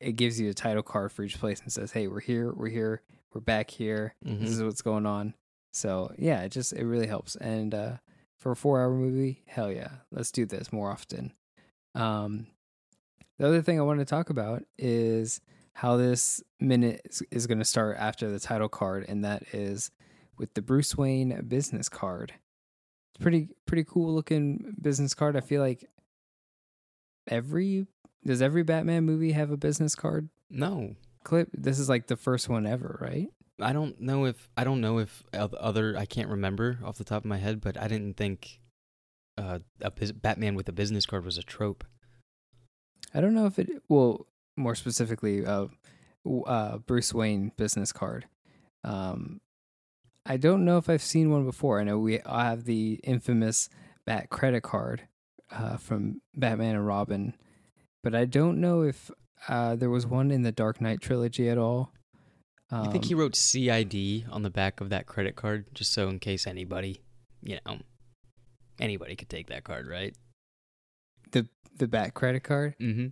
it 0.00 0.12
gives 0.16 0.40
you 0.40 0.50
a 0.50 0.54
title 0.54 0.82
card 0.82 1.12
for 1.12 1.22
each 1.22 1.38
place 1.38 1.60
and 1.60 1.72
says, 1.72 1.92
"Hey, 1.92 2.08
we're 2.08 2.20
here. 2.20 2.52
We're 2.52 2.68
here. 2.68 3.02
We're 3.32 3.40
back 3.40 3.70
here. 3.70 4.14
Mhm. 4.24 4.40
This 4.40 4.50
is 4.50 4.62
what's 4.62 4.82
going 4.82 5.06
on." 5.06 5.34
So 5.72 6.12
yeah, 6.18 6.42
it 6.42 6.50
just 6.50 6.72
it 6.72 6.84
really 6.84 7.06
helps. 7.06 7.36
And 7.36 7.74
uh, 7.74 7.96
for 8.38 8.52
a 8.52 8.56
four-hour 8.56 8.90
movie, 8.90 9.42
hell 9.46 9.70
yeah, 9.70 9.90
let's 10.10 10.32
do 10.32 10.44
this 10.44 10.72
more 10.72 10.90
often. 10.90 11.32
Um, 11.94 12.46
the 13.38 13.46
other 13.46 13.62
thing 13.62 13.78
I 13.78 13.82
want 13.84 14.00
to 14.00 14.04
talk 14.04 14.30
about 14.30 14.64
is 14.78 15.40
how 15.74 15.96
this 15.96 16.42
minute 16.60 17.00
is, 17.04 17.22
is 17.30 17.46
going 17.46 17.58
to 17.58 17.64
start 17.64 17.96
after 17.98 18.30
the 18.30 18.40
title 18.40 18.68
card, 18.68 19.04
and 19.08 19.24
that 19.24 19.44
is 19.54 19.90
with 20.38 20.54
the 20.54 20.62
Bruce 20.62 20.96
Wayne 20.96 21.44
business 21.46 21.88
card. 21.88 22.34
It's 23.14 23.22
pretty 23.22 23.48
pretty 23.66 23.84
cool 23.84 24.14
looking 24.14 24.74
business 24.80 25.14
card. 25.14 25.36
I 25.36 25.40
feel 25.40 25.60
like 25.60 25.84
every 27.28 27.86
does 28.24 28.42
every 28.42 28.62
Batman 28.62 29.04
movie 29.04 29.32
have 29.32 29.50
a 29.50 29.56
business 29.56 29.94
card 29.94 30.28
No, 30.50 30.94
clip? 31.24 31.48
This 31.52 31.78
is 31.78 31.88
like 31.88 32.06
the 32.06 32.16
first 32.16 32.48
one 32.48 32.66
ever, 32.66 32.98
right? 33.00 33.28
I 33.60 33.72
don't 33.72 34.00
know 34.00 34.24
if 34.24 34.48
I 34.56 34.64
don't 34.64 34.80
know 34.80 34.98
if 34.98 35.22
other 35.32 35.96
I 35.96 36.06
can't 36.06 36.28
remember 36.28 36.78
off 36.84 36.98
the 36.98 37.04
top 37.04 37.22
of 37.22 37.28
my 37.28 37.38
head, 37.38 37.60
but 37.60 37.76
I 37.76 37.86
didn't 37.88 38.16
think 38.16 38.60
uh, 39.38 39.60
a 39.80 39.90
Batman 39.90 40.54
with 40.54 40.68
a 40.68 40.72
business 40.72 41.06
card 41.06 41.24
was 41.24 41.38
a 41.38 41.42
trope. 41.42 41.84
I 43.14 43.20
don't 43.20 43.34
know 43.34 43.46
if 43.46 43.58
it 43.58 43.68
well 43.88 44.26
more 44.56 44.74
specifically 44.74 45.44
uh, 45.44 45.66
uh 46.46 46.78
Bruce 46.78 47.12
Wayne 47.12 47.52
business 47.56 47.92
card. 47.92 48.26
Um 48.84 49.40
I 50.24 50.36
don't 50.36 50.64
know 50.64 50.78
if 50.78 50.88
I've 50.88 51.02
seen 51.02 51.30
one 51.30 51.44
before. 51.44 51.80
I 51.80 51.84
know 51.84 51.98
we 51.98 52.20
I 52.22 52.44
have 52.50 52.64
the 52.64 53.00
infamous 53.04 53.68
Bat 54.04 54.30
credit 54.30 54.62
card 54.62 55.02
uh 55.50 55.76
from 55.76 56.20
Batman 56.34 56.76
and 56.76 56.86
Robin, 56.86 57.34
but 58.02 58.14
I 58.14 58.24
don't 58.24 58.60
know 58.60 58.82
if 58.82 59.10
uh 59.48 59.76
there 59.76 59.90
was 59.90 60.06
one 60.06 60.30
in 60.30 60.42
the 60.42 60.52
Dark 60.52 60.80
Knight 60.80 61.00
trilogy 61.00 61.48
at 61.48 61.58
all. 61.58 61.92
Um, 62.70 62.86
You 62.86 62.92
think 62.92 63.04
he 63.04 63.14
wrote 63.14 63.36
CID 63.36 64.26
on 64.30 64.42
the 64.42 64.50
back 64.50 64.80
of 64.80 64.90
that 64.90 65.06
credit 65.06 65.36
card 65.36 65.66
just 65.74 65.92
so 65.92 66.08
in 66.08 66.18
case 66.18 66.46
anybody, 66.46 67.02
you 67.42 67.58
know, 67.66 67.78
anybody 68.80 69.14
could 69.16 69.28
take 69.28 69.48
that 69.48 69.64
card, 69.64 69.86
right? 69.86 70.14
the 71.32 71.48
the 71.76 71.88
Bat 71.88 72.14
credit 72.14 72.42
card? 72.44 72.74
Mm-hmm. 72.80 73.06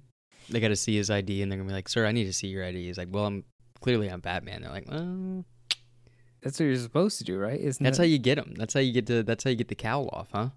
They 0.50 0.60
got 0.60 0.68
to 0.68 0.76
see 0.76 0.96
his 0.96 1.10
ID 1.10 1.42
and 1.42 1.50
they're 1.50 1.58
gonna 1.58 1.68
be 1.68 1.74
like, 1.74 1.88
"Sir, 1.88 2.06
I 2.06 2.12
need 2.12 2.24
to 2.24 2.32
see 2.32 2.48
your 2.48 2.64
ID." 2.64 2.86
He's 2.86 2.98
like, 2.98 3.08
"Well, 3.10 3.26
I'm 3.26 3.44
clearly 3.80 4.08
I'm 4.08 4.20
Batman." 4.20 4.62
They're 4.62 4.70
like, 4.70 4.90
"Well, 4.90 5.44
That's 6.42 6.58
what 6.58 6.66
you're 6.66 6.76
supposed 6.76 7.18
to 7.18 7.24
do, 7.24 7.38
right? 7.38 7.60
Isn't 7.60 7.82
that's 7.82 7.98
that, 7.98 8.04
how 8.04 8.06
you 8.06 8.18
get 8.18 8.36
them. 8.36 8.54
That's 8.56 8.74
how 8.74 8.80
you 8.80 8.92
get 8.92 9.06
to. 9.06 9.22
That's 9.22 9.44
how 9.44 9.50
you 9.50 9.56
get 9.56 9.68
the 9.68 9.74
cowl 9.74 10.08
off, 10.12 10.28
huh?" 10.32 10.50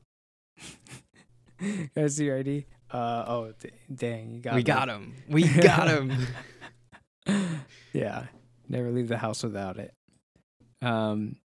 See 2.07 2.25
your 2.25 2.39
ID? 2.39 2.65
Uh 2.91 3.25
oh, 3.27 3.53
d- 3.59 3.71
dang, 3.93 4.33
you 4.33 4.41
got 4.41 4.53
we 4.53 4.59
me. 4.59 4.63
got 4.63 4.87
him. 4.87 5.15
We 5.27 5.47
got 5.61 5.87
him. 5.87 6.27
yeah, 7.93 8.25
never 8.69 8.91
leave 8.91 9.07
the 9.07 9.17
house 9.17 9.43
without 9.43 9.77
it. 9.77 9.93
Um, 10.81 11.37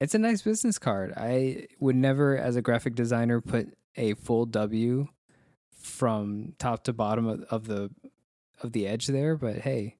it's 0.00 0.14
a 0.14 0.18
nice 0.18 0.42
business 0.42 0.78
card. 0.78 1.12
I 1.16 1.66
would 1.78 1.96
never, 1.96 2.36
as 2.36 2.56
a 2.56 2.62
graphic 2.62 2.94
designer, 2.94 3.40
put 3.40 3.74
a 3.96 4.14
full 4.14 4.46
W 4.46 5.08
from 5.78 6.54
top 6.58 6.84
to 6.84 6.92
bottom 6.92 7.26
of, 7.26 7.42
of 7.50 7.66
the 7.66 7.90
of 8.62 8.72
the 8.72 8.86
edge 8.86 9.06
there. 9.08 9.36
But 9.36 9.58
hey, 9.58 9.96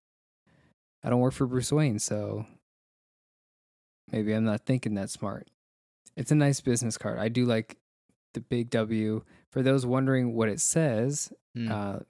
I 1.02 1.10
don't 1.10 1.20
work 1.20 1.34
for 1.34 1.46
Bruce 1.46 1.72
Wayne, 1.72 1.98
so 1.98 2.46
maybe 4.10 4.32
I'm 4.32 4.44
not 4.44 4.64
thinking 4.66 4.94
that 4.94 5.10
smart. 5.10 5.48
It's 6.16 6.30
a 6.30 6.34
nice 6.36 6.60
business 6.60 6.96
card. 6.98 7.18
I 7.18 7.28
do 7.28 7.44
like 7.44 7.76
the 8.34 8.40
big 8.40 8.70
W. 8.70 9.22
For 9.50 9.62
those 9.62 9.86
wondering 9.86 10.34
what 10.34 10.48
it 10.48 10.60
says, 10.60 11.32
Mm, 11.56 11.70
uh, 11.70 12.00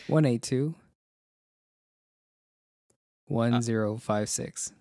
182 0.08 0.74
1056. 3.26 4.72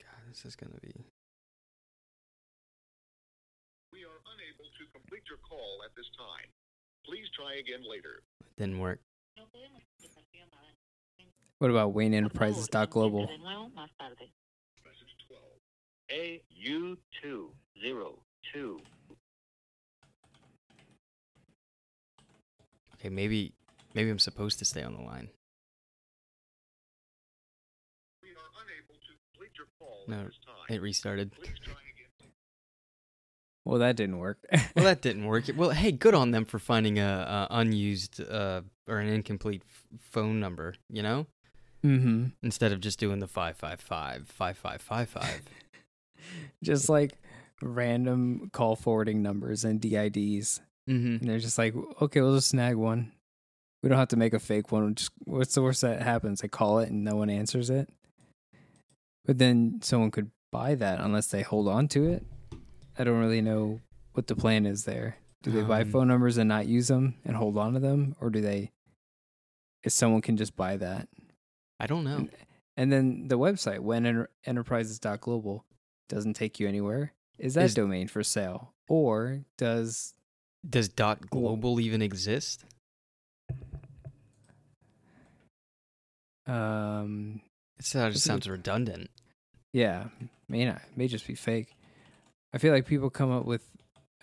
God, 0.00 0.10
this 0.28 0.44
is 0.44 0.56
gonna 0.56 0.72
be. 0.82 1.04
We 3.92 4.02
are 4.04 4.18
unable 4.34 4.70
to 4.78 4.84
complete 4.92 5.22
your 5.28 5.38
call 5.48 5.82
at 5.84 5.94
this 5.96 6.10
time. 6.16 6.48
Please 7.04 7.26
try 7.36 7.54
again 7.60 7.82
later. 7.88 8.22
Didn't 8.56 8.78
work. 8.80 9.00
What 11.58 11.70
about 11.70 11.94
wayneenterprises.global? 11.94 13.28
Message 14.84 15.14
12. 15.28 15.42
AU202. 17.24 18.80
Okay, 22.94 23.08
maybe 23.10 23.52
maybe 23.94 24.10
I'm 24.10 24.18
supposed 24.18 24.58
to 24.60 24.64
stay 24.64 24.82
on 24.82 24.94
the 24.94 25.02
line. 25.02 25.28
We 28.22 28.30
are 28.30 28.50
unable 28.62 28.94
to 28.94 29.12
complete 29.32 29.52
your 29.56 29.66
call 29.78 30.04
No, 30.08 30.20
at 30.20 30.26
this 30.26 30.38
time. 30.44 30.54
It 30.76 30.80
restarted. 30.82 31.32
Please 31.32 31.58
try 31.62 31.72
again. 31.72 32.30
Well, 33.64 33.78
that 33.80 33.96
didn't 33.96 34.18
work. 34.18 34.38
Well, 34.76 34.84
that 34.84 35.02
didn't 35.02 35.26
work. 35.26 35.44
Well, 35.56 35.70
hey, 35.70 35.90
good 35.92 36.14
on 36.14 36.30
them 36.30 36.44
for 36.44 36.58
finding 36.60 36.98
a, 37.00 37.48
a 37.50 37.58
unused 37.58 38.20
uh, 38.20 38.62
or 38.88 38.98
an 38.98 39.08
incomplete 39.08 39.62
f- 39.68 39.86
phone 40.00 40.38
number. 40.40 40.74
You 40.88 41.02
know, 41.02 41.26
mm-hmm. 41.88 42.26
instead 42.42 42.72
of 42.72 42.80
just 42.80 42.98
doing 42.98 43.18
the 43.18 43.26
five 43.26 43.56
five 43.56 43.80
five 43.80 44.28
five 44.28 44.56
five 44.58 44.80
five 44.82 45.08
five. 45.08 45.42
Just 46.62 46.88
like 46.88 47.12
random 47.62 48.50
call 48.52 48.76
forwarding 48.76 49.22
numbers 49.22 49.64
and 49.64 49.80
DIDs. 49.80 50.60
Mm-hmm. 50.90 51.16
And 51.20 51.20
they're 51.20 51.38
just 51.38 51.58
like, 51.58 51.74
okay, 52.02 52.20
we'll 52.20 52.34
just 52.34 52.48
snag 52.48 52.74
one. 52.74 53.12
We 53.82 53.88
don't 53.88 53.98
have 53.98 54.08
to 54.08 54.16
make 54.16 54.34
a 54.34 54.40
fake 54.40 54.72
one. 54.72 54.94
Just 54.94 55.12
what's 55.24 55.54
the 55.54 55.62
worst 55.62 55.82
that 55.82 56.02
happens? 56.02 56.42
I 56.42 56.48
call 56.48 56.80
it 56.80 56.90
and 56.90 57.04
no 57.04 57.14
one 57.14 57.30
answers 57.30 57.70
it. 57.70 57.88
But 59.24 59.38
then 59.38 59.80
someone 59.82 60.10
could 60.10 60.30
buy 60.50 60.74
that 60.74 61.00
unless 61.00 61.28
they 61.28 61.42
hold 61.42 61.68
on 61.68 61.86
to 61.88 62.08
it. 62.10 62.24
I 62.98 63.04
don't 63.04 63.20
really 63.20 63.42
know 63.42 63.80
what 64.12 64.26
the 64.26 64.34
plan 64.34 64.66
is 64.66 64.84
there. 64.84 65.18
Do 65.42 65.52
they 65.52 65.62
buy 65.62 65.82
Um, 65.82 65.90
phone 65.90 66.08
numbers 66.08 66.36
and 66.36 66.48
not 66.48 66.66
use 66.66 66.88
them 66.88 67.14
and 67.24 67.36
hold 67.36 67.56
on 67.56 67.74
to 67.74 67.80
them, 67.80 68.16
or 68.20 68.28
do 68.30 68.40
they? 68.40 68.72
If 69.84 69.92
someone 69.92 70.22
can 70.22 70.36
just 70.36 70.56
buy 70.56 70.76
that, 70.78 71.08
I 71.80 71.86
don't 71.86 72.04
know. 72.04 72.16
And- 72.18 72.30
and 72.76 72.92
then 72.92 73.26
the 73.28 73.38
website 73.38 73.80
when 73.80 74.06
enter- 74.06 74.30
enterprises.global 74.44 75.64
doesn't 76.08 76.34
take 76.34 76.60
you 76.60 76.68
anywhere. 76.68 77.12
Is 77.38 77.54
that 77.54 77.64
Is- 77.66 77.74
domain 77.74 78.06
for 78.08 78.22
sale, 78.22 78.74
or 78.88 79.44
does 79.56 80.14
Does 80.68 80.88
dot 80.88 81.28
global 81.30 81.80
even 81.80 82.02
exist? 82.02 82.64
um 86.46 87.40
It 87.78 87.84
sounds, 87.84 88.22
sounds 88.22 88.48
redundant. 88.48 89.10
Yeah, 89.72 90.08
may 90.48 90.64
not 90.64 90.80
may 90.96 91.06
just 91.08 91.26
be 91.26 91.34
fake. 91.34 91.76
I 92.52 92.58
feel 92.58 92.72
like 92.72 92.86
people 92.86 93.10
come 93.10 93.30
up 93.30 93.44
with 93.44 93.68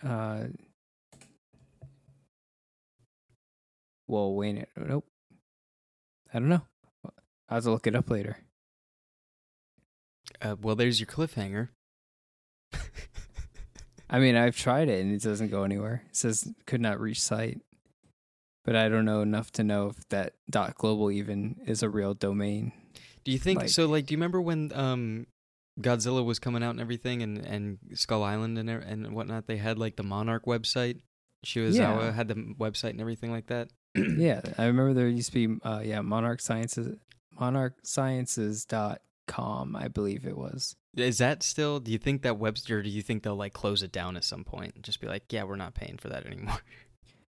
uh 0.02 0.44
well 4.08 4.34
wait 4.34 4.56
it 4.56 4.68
nope. 4.76 5.06
I 6.34 6.38
don't 6.38 6.48
know. 6.48 6.66
I'll 7.48 7.56
have 7.56 7.64
to 7.64 7.70
look 7.70 7.86
it 7.86 7.94
up 7.94 8.10
later. 8.10 8.38
Uh, 10.40 10.56
well, 10.60 10.74
there's 10.74 11.00
your 11.00 11.06
cliffhanger. 11.06 11.68
I 14.10 14.18
mean 14.18 14.36
I've 14.36 14.56
tried 14.56 14.88
it 14.88 15.00
and 15.02 15.12
it 15.12 15.22
doesn't 15.22 15.50
go 15.50 15.64
anywhere. 15.64 16.02
It 16.10 16.16
says 16.16 16.52
could 16.66 16.80
not 16.80 17.00
reach 17.00 17.20
site. 17.20 17.60
But 18.64 18.74
I 18.76 18.88
don't 18.88 19.04
know 19.04 19.20
enough 19.20 19.52
to 19.52 19.64
know 19.64 19.88
if 19.88 20.08
that 20.08 20.32
dot 20.50 20.74
global 20.74 21.10
even 21.12 21.56
is 21.66 21.82
a 21.84 21.88
real 21.88 22.14
domain. 22.14 22.72
Do 23.24 23.30
you 23.30 23.38
think 23.38 23.60
Like- 23.60 23.68
so? 23.68 23.86
Like, 23.86 24.06
do 24.06 24.12
you 24.14 24.18
remember 24.18 24.40
when 24.40 24.72
um, 24.74 25.26
Godzilla 25.80 26.24
was 26.24 26.40
coming 26.40 26.64
out 26.64 26.70
and 26.70 26.80
everything, 26.80 27.22
and, 27.22 27.38
and 27.38 27.78
Skull 27.94 28.24
Island 28.24 28.58
and 28.58 28.68
and 28.68 29.14
whatnot? 29.14 29.46
They 29.46 29.56
had 29.56 29.78
like 29.78 29.94
the 29.96 30.02
Monarch 30.02 30.46
website. 30.46 30.98
Serizawa 31.44 31.76
Yeah. 31.76 32.12
had 32.12 32.26
the 32.28 32.34
website 32.34 32.90
and 32.90 33.00
everything 33.00 33.30
like 33.30 33.46
that. 33.48 33.68
yeah, 33.94 34.40
I 34.58 34.66
remember 34.66 34.94
there 34.94 35.08
used 35.08 35.32
to 35.32 35.46
be 35.48 35.60
uh 35.64 35.82
yeah, 35.84 36.00
Monarch 36.00 36.40
Sciences 36.40 36.96
monarchsciences.com, 37.38 39.76
I 39.76 39.88
believe 39.88 40.26
it 40.26 40.36
was. 40.36 40.76
Is 40.96 41.18
that 41.18 41.42
still? 41.42 41.78
Do 41.80 41.92
you 41.92 41.98
think 41.98 42.22
that 42.22 42.38
Webster? 42.38 42.82
Do 42.82 42.88
you 42.88 43.02
think 43.02 43.22
they'll 43.22 43.36
like 43.36 43.52
close 43.52 43.82
it 43.82 43.92
down 43.92 44.16
at 44.16 44.24
some 44.24 44.44
point? 44.44 44.74
and 44.76 44.84
Just 44.84 45.00
be 45.00 45.06
like, 45.06 45.30
yeah, 45.32 45.44
we're 45.44 45.56
not 45.56 45.74
paying 45.74 45.98
for 45.98 46.08
that 46.08 46.26
anymore. 46.26 46.58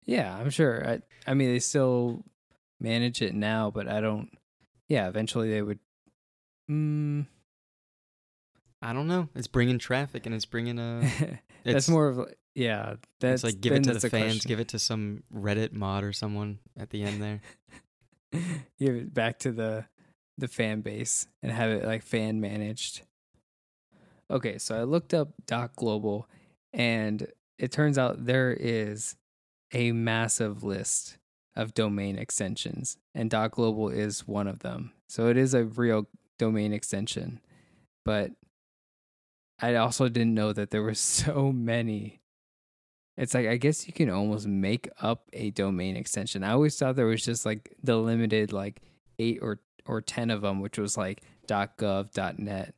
Yeah, 0.07 0.35
I'm 0.39 0.49
sure. 0.49 0.89
I 0.89 1.01
I 1.27 1.35
mean 1.35 1.53
they 1.53 1.59
still 1.59 2.25
manage 2.81 3.21
it 3.21 3.35
now, 3.35 3.71
but 3.71 3.87
I 3.89 4.01
don't 4.01 4.31
yeah, 4.89 5.07
eventually 5.07 5.51
they 5.51 5.61
would 5.61 5.81
mm, 6.71 7.27
I 8.81 8.95
don't 8.95 9.07
know. 9.07 9.29
It's 9.35 9.49
bringing 9.49 9.79
traffic 9.79 10.25
and 10.25 10.35
it's 10.35 10.47
bringing 10.47 10.79
a. 10.79 11.07
that's 11.65 11.91
more 11.91 12.09
of 12.09 12.17
like- 12.17 12.39
yeah. 12.55 12.95
That's 13.21 13.45
It's 13.45 13.53
like 13.53 13.61
give 13.61 13.75
it 13.75 13.85
to 13.85 13.93
the 13.93 14.01
fans, 14.09 14.37
question. 14.37 14.49
give 14.49 14.61
it 14.61 14.69
to 14.69 14.79
some 14.79 15.25
Reddit 15.31 15.75
mod 15.75 16.05
or 16.05 16.15
someone 16.15 16.61
at 16.79 16.89
the 16.89 17.03
end 17.03 17.23
there. 17.23 17.43
give 18.79 18.95
it 18.95 19.13
back 19.13 19.39
to 19.41 19.53
the 19.53 19.87
the 20.37 20.49
fan 20.49 20.81
base 20.81 21.27
and 21.43 21.51
have 21.51 21.71
it 21.71 21.85
like 21.85 22.03
fan 22.03 22.41
managed. 22.41 23.03
Okay, 24.31 24.59
so 24.59 24.79
I 24.79 24.85
looked 24.85 25.15
up 25.15 25.31
Doc 25.47 25.75
Global 25.75 26.29
and 26.73 27.27
it 27.59 27.73
turns 27.73 27.99
out 27.99 28.27
there 28.27 28.53
is 28.53 29.17
a 29.73 29.91
massive 29.93 30.63
list 30.63 31.19
of 31.57 31.75
domain 31.75 32.17
extensions 32.17 32.99
and 33.15 33.31
Doc 33.31 33.53
Global 33.53 33.89
is 33.89 34.29
one 34.29 34.47
of 34.47 34.61
them. 34.61 34.93
So 35.09 35.29
it 35.29 35.37
is 35.37 35.55
a 35.55 35.65
real 35.65 36.07
domain 36.39 36.73
extension. 36.73 37.41
But 38.05 38.33
I 39.61 39.75
also 39.75 40.09
didn't 40.09 40.35
know 40.35 40.53
that 40.53 40.71
there 40.71 40.83
were 40.83 40.95
so 40.95 41.53
many. 41.53 42.21
It's 43.19 43.35
like 43.35 43.49
I 43.49 43.57
guess 43.57 43.87
you 43.89 43.93
can 43.93 44.09
almost 44.11 44.47
make 44.47 44.89
up 45.01 45.29
a 45.33 45.51
domain 45.51 45.97
extension. 45.97 46.45
I 46.45 46.53
always 46.53 46.79
thought 46.79 46.95
there 46.95 47.05
was 47.07 47.25
just 47.25 47.45
like 47.45 47.75
the 47.83 47.97
limited 47.97 48.53
like 48.53 48.81
8 49.19 49.41
or 49.43 49.59
or 49.87 50.01
10 50.01 50.31
of 50.31 50.43
them 50.43 50.61
which 50.61 50.79
was 50.79 50.97
like 50.97 51.23
.gov, 51.49 52.39
.net, 52.39 52.75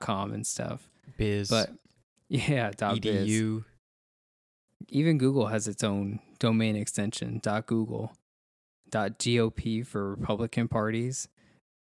.com 0.00 0.32
and 0.32 0.44
stuff. 0.44 0.90
Biz, 1.16 1.48
But 1.48 1.70
yeah, 2.28 2.70
E 2.70 2.98
.biz. 3.00 3.28
edu. 3.28 3.64
Even 4.88 5.18
Google 5.18 5.46
has 5.46 5.68
its 5.68 5.84
own 5.84 6.18
domain 6.40 6.74
extension, 6.74 7.40
.google, 7.66 8.12
.gop 8.90 9.86
for 9.86 10.10
Republican 10.16 10.66
parties, 10.68 11.28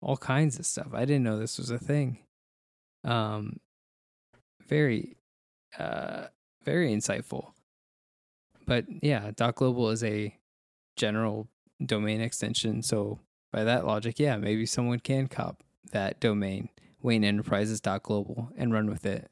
all 0.02 0.16
kinds 0.16 0.58
of 0.58 0.66
stuff. 0.66 0.88
I 0.92 1.04
didn't 1.04 1.22
know 1.22 1.38
this 1.38 1.58
was 1.58 1.70
a 1.70 1.78
thing. 1.78 2.18
Um, 3.04 3.60
very, 4.66 5.16
uh, 5.78 6.26
very 6.64 6.92
insightful. 6.94 7.52
But 8.66 8.86
yeah, 9.02 9.30
dot 9.36 9.56
.global 9.56 9.90
is 9.90 10.02
a 10.04 10.34
general 10.96 11.48
domain 11.84 12.20
extension. 12.20 12.82
So 12.82 13.20
by 13.52 13.64
that 13.64 13.86
logic, 13.86 14.18
yeah, 14.18 14.36
maybe 14.36 14.66
someone 14.66 15.00
can 15.00 15.26
cop 15.28 15.62
that 15.92 16.20
domain, 16.20 16.68
Wayne 17.02 17.24
Enterprises 17.24 17.80
dot 17.80 18.02
.global, 18.02 18.50
and 18.56 18.72
run 18.72 18.88
with 18.88 19.04
it. 19.06 19.30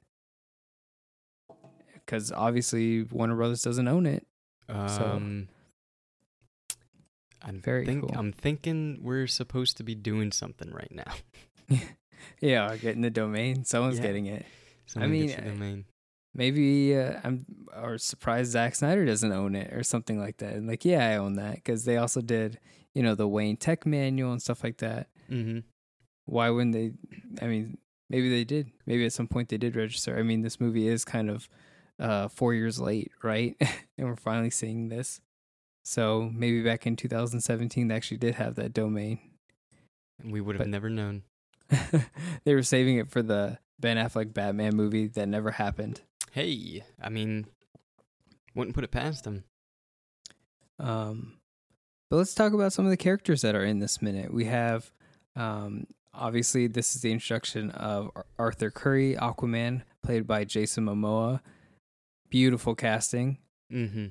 Because 1.95 2.33
obviously 2.33 3.05
Warner 3.05 3.37
Brothers 3.37 3.63
doesn't 3.63 3.89
own 3.89 4.07
it. 4.07 4.27
Um, 4.69 5.49
I'm 7.43 7.61
Very 7.61 7.85
think, 7.87 8.03
cool. 8.03 8.15
I'm 8.19 8.33
thinking 8.33 8.99
we're 9.03 9.27
supposed 9.27 9.77
to 9.79 9.83
be 9.83 9.95
doing 9.95 10.33
something 10.33 10.71
right 10.71 10.93
now. 10.93 11.79
Yeah, 12.41 12.77
getting 12.77 13.03
the 13.03 13.11
domain. 13.11 13.65
Someone's 13.65 13.97
Yeah. 13.97 14.03
getting 14.07 14.27
it. 14.27 14.47
Someone 14.87 15.11
mean, 15.11 15.31
I- 15.33 15.41
domain. 15.41 15.85
Maybe 16.35 16.97
uh, 16.97 17.21
I'm 17.25 17.45
or 17.81 17.99
surprised 17.99 18.53
Zack 18.53 18.75
Snyder 18.75 19.05
doesn't 19.05 19.33
own 19.33 19.55
it 19.55 19.73
or 19.73 19.83
something 19.83 20.19
like 20.19 20.39
that. 20.39 20.55
And 20.55 20.67
like, 20.67 20.85
yeah, 20.85 21.07
I 21.09 21.17
own 21.17 21.35
that 21.35 21.57
because 21.57 21.85
they 21.85 21.97
also 21.99 22.21
did, 22.21 22.59
you 22.95 23.03
know, 23.03 23.15
the 23.15 23.29
Wayne 23.29 23.57
Tech 23.57 23.85
Manual 23.85 24.33
and 24.33 24.41
stuff 24.43 24.65
like 24.65 24.79
that. 24.79 25.09
Mm-hmm. 25.31 25.61
Why 26.25 26.51
wouldn't 26.51 26.73
they? 26.75 26.93
I 27.45 27.49
mean, 27.49 27.77
maybe 28.09 28.31
they 28.31 28.45
did. 28.45 28.71
Maybe 28.87 29.05
at 29.05 29.13
some 29.13 29.29
point 29.29 29.49
they 29.51 29.59
did 29.59 29.77
register. 29.77 30.17
I 30.19 30.23
mean, 30.23 30.41
this 30.43 30.61
movie 30.61 30.89
is 30.89 31.05
kind 31.05 31.29
of 31.29 31.49
uh, 31.99 32.29
four 32.29 32.55
years 32.55 32.81
late, 32.81 33.11
right? 33.23 33.55
and 33.99 34.09
we're 34.09 34.17
finally 34.17 34.51
seeing 34.51 34.89
this. 34.89 35.21
So 35.85 36.31
maybe 36.33 36.63
back 36.63 36.87
in 36.87 36.95
2017 36.97 37.89
they 37.89 37.95
actually 37.95 38.17
did 38.19 38.37
have 38.37 38.55
that 38.55 38.73
domain. 38.73 39.19
We 40.25 40.41
would 40.41 40.55
have 40.55 40.61
But- 40.61 40.69
never 40.71 40.89
known. 40.89 41.25
they 42.45 42.55
were 42.55 42.63
saving 42.63 42.99
it 42.99 43.11
for 43.11 43.23
the 43.23 43.59
Ben 43.81 43.97
Affleck 43.97 44.33
Batman 44.33 44.77
movie 44.77 45.09
that 45.09 45.27
never 45.27 45.51
happened. 45.53 46.03
Hey, 46.33 46.83
I 46.99 47.11
mean, 47.11 47.45
wouldn't 48.55 48.75
put 48.75 48.85
it 48.85 48.91
past 48.91 49.25
them. 49.25 49.45
Um, 50.79 51.35
but 52.09 52.17
let's 52.17 52.35
talk 52.35 52.55
about 52.55 52.73
some 52.73 52.87
of 52.87 52.91
the 52.91 52.97
characters 52.97 53.43
that 53.43 53.55
are 53.55 53.65
in 53.65 53.81
this 53.81 54.01
minute. 54.01 54.33
We 54.33 54.47
have, 54.47 54.91
um, 55.37 55.87
obviously, 56.15 56.69
this 56.69 56.97
is 56.97 57.03
the 57.03 57.13
introduction 57.13 57.71
of 57.73 58.11
Arthur 58.39 58.71
Curry, 58.71 59.15
Aquaman, 59.15 59.83
played 60.03 60.27
by 60.27 60.45
Jason 60.45 60.87
Momoa. 60.87 61.41
Beautiful 62.31 62.75
casting. 62.75 63.37
Mm-hmm. 63.71 64.07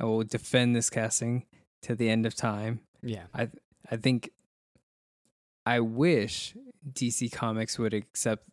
I 0.00 0.04
will 0.04 0.24
defend 0.24 0.74
this 0.74 0.88
casting 0.88 1.44
to 1.82 1.94
the 1.94 2.08
end 2.08 2.24
of 2.24 2.34
time. 2.34 2.80
Yeah. 3.02 3.24
I 3.34 3.50
I 3.90 3.96
think 3.96 4.30
I 5.66 5.80
wish 5.80 6.56
DC 6.90 7.30
Comics 7.32 7.78
would 7.78 7.92
accept 7.92 8.48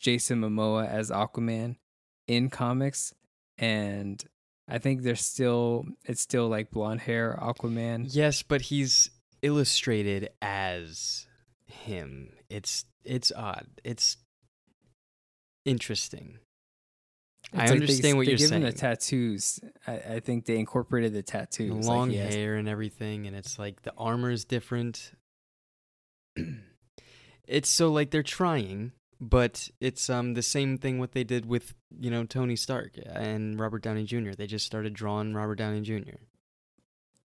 Jason 0.00 0.40
Momoa 0.40 0.88
as 0.88 1.10
Aquaman 1.10 1.76
in 2.28 2.50
comics 2.50 3.14
and 3.58 4.22
I 4.68 4.78
think 4.78 5.02
there's 5.02 5.24
still 5.24 5.84
it's 6.04 6.20
still 6.20 6.48
like 6.48 6.70
blonde 6.70 7.00
hair 7.02 7.38
Aquaman. 7.40 8.06
Yes, 8.10 8.42
but 8.42 8.62
he's 8.62 9.10
illustrated 9.42 10.30
as 10.42 11.26
him. 11.68 12.32
It's 12.50 12.84
it's 13.04 13.30
odd. 13.30 13.66
It's 13.84 14.16
interesting. 15.64 16.38
It's 17.52 17.54
I 17.54 17.58
like 17.58 17.68
they- 17.68 17.74
understand 17.76 18.16
what 18.16 18.26
they 18.26 18.32
you're 18.32 18.38
give 18.38 18.50
him 18.50 18.62
saying. 18.62 18.64
the 18.64 18.72
tattoos. 18.72 19.60
I, 19.86 19.92
I 20.14 20.20
think 20.20 20.46
they 20.46 20.58
incorporated 20.58 21.12
the 21.12 21.18
The 21.18 21.22
tattoos. 21.22 21.70
like 21.70 21.96
long 21.96 22.10
has- 22.10 22.34
hair 22.34 22.56
and 22.56 22.68
everything, 22.68 23.26
and 23.28 23.36
it's 23.36 23.58
like 23.58 23.82
the 23.82 23.92
armor 23.96 24.30
is 24.32 24.44
different. 24.44 25.12
it's 27.46 27.68
so 27.68 27.92
like 27.92 28.10
they're 28.10 28.22
trying, 28.24 28.90
but 29.20 29.68
it's 29.80 30.10
um 30.10 30.34
the 30.34 30.42
same 30.42 30.78
thing 30.78 30.98
what 30.98 31.12
they 31.12 31.24
did 31.24 31.46
with 31.46 31.74
you 31.98 32.10
know 32.10 32.24
Tony 32.24 32.56
Stark 32.56 32.92
and 33.06 33.58
Robert 33.58 33.82
Downey 33.82 34.04
Jr. 34.04 34.32
They 34.32 34.46
just 34.46 34.66
started 34.66 34.94
drawing 34.94 35.34
Robert 35.34 35.56
Downey 35.56 35.80
Jr. 35.80 36.16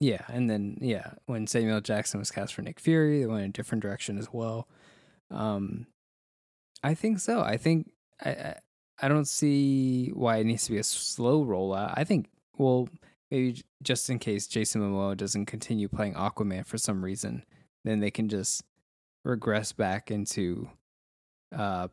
Yeah, 0.01 0.25
and 0.29 0.49
then 0.49 0.79
yeah, 0.81 1.12
when 1.27 1.47
Samuel 1.47 1.81
Jackson 1.81 2.21
was 2.21 2.31
cast 2.31 2.55
for 2.55 2.62
Nick 2.62 2.81
Fury, 2.81 3.21
they 3.21 3.27
went 3.27 3.45
in 3.45 3.51
a 3.51 3.53
different 3.53 3.83
direction 3.83 4.19
as 4.19 4.29
well. 4.33 4.69
Um, 5.31 5.87
I 6.83 6.95
think 6.95 7.19
so. 7.19 7.43
I 7.43 7.57
think 7.57 7.91
I, 8.25 8.31
I 8.31 8.55
I 9.01 9.09
don't 9.09 9.29
see 9.29 10.11
why 10.14 10.38
it 10.38 10.47
needs 10.47 10.64
to 10.67 10.73
be 10.73 10.79
a 10.79 10.85
slow 10.85 11.45
rollout. 11.45 11.95
I 11.97 12.05
think 12.05 12.29
well 12.57 12.88
maybe 13.31 13.62
just 13.83 14.09
in 14.11 14.19
case 14.19 14.47
Jason 14.47 14.81
Momoa 14.81 15.17
doesn't 15.17 15.47
continue 15.47 15.88
playing 15.88 16.14
Aquaman 16.14 16.67
for 16.67 16.79
some 16.79 17.05
reason, 17.05 17.45
then 17.85 18.01
they 18.01 18.11
can 18.11 18.29
just 18.29 18.64
regress 19.25 19.73
back 19.73 20.11
into 20.11 20.71
uh 21.57 21.89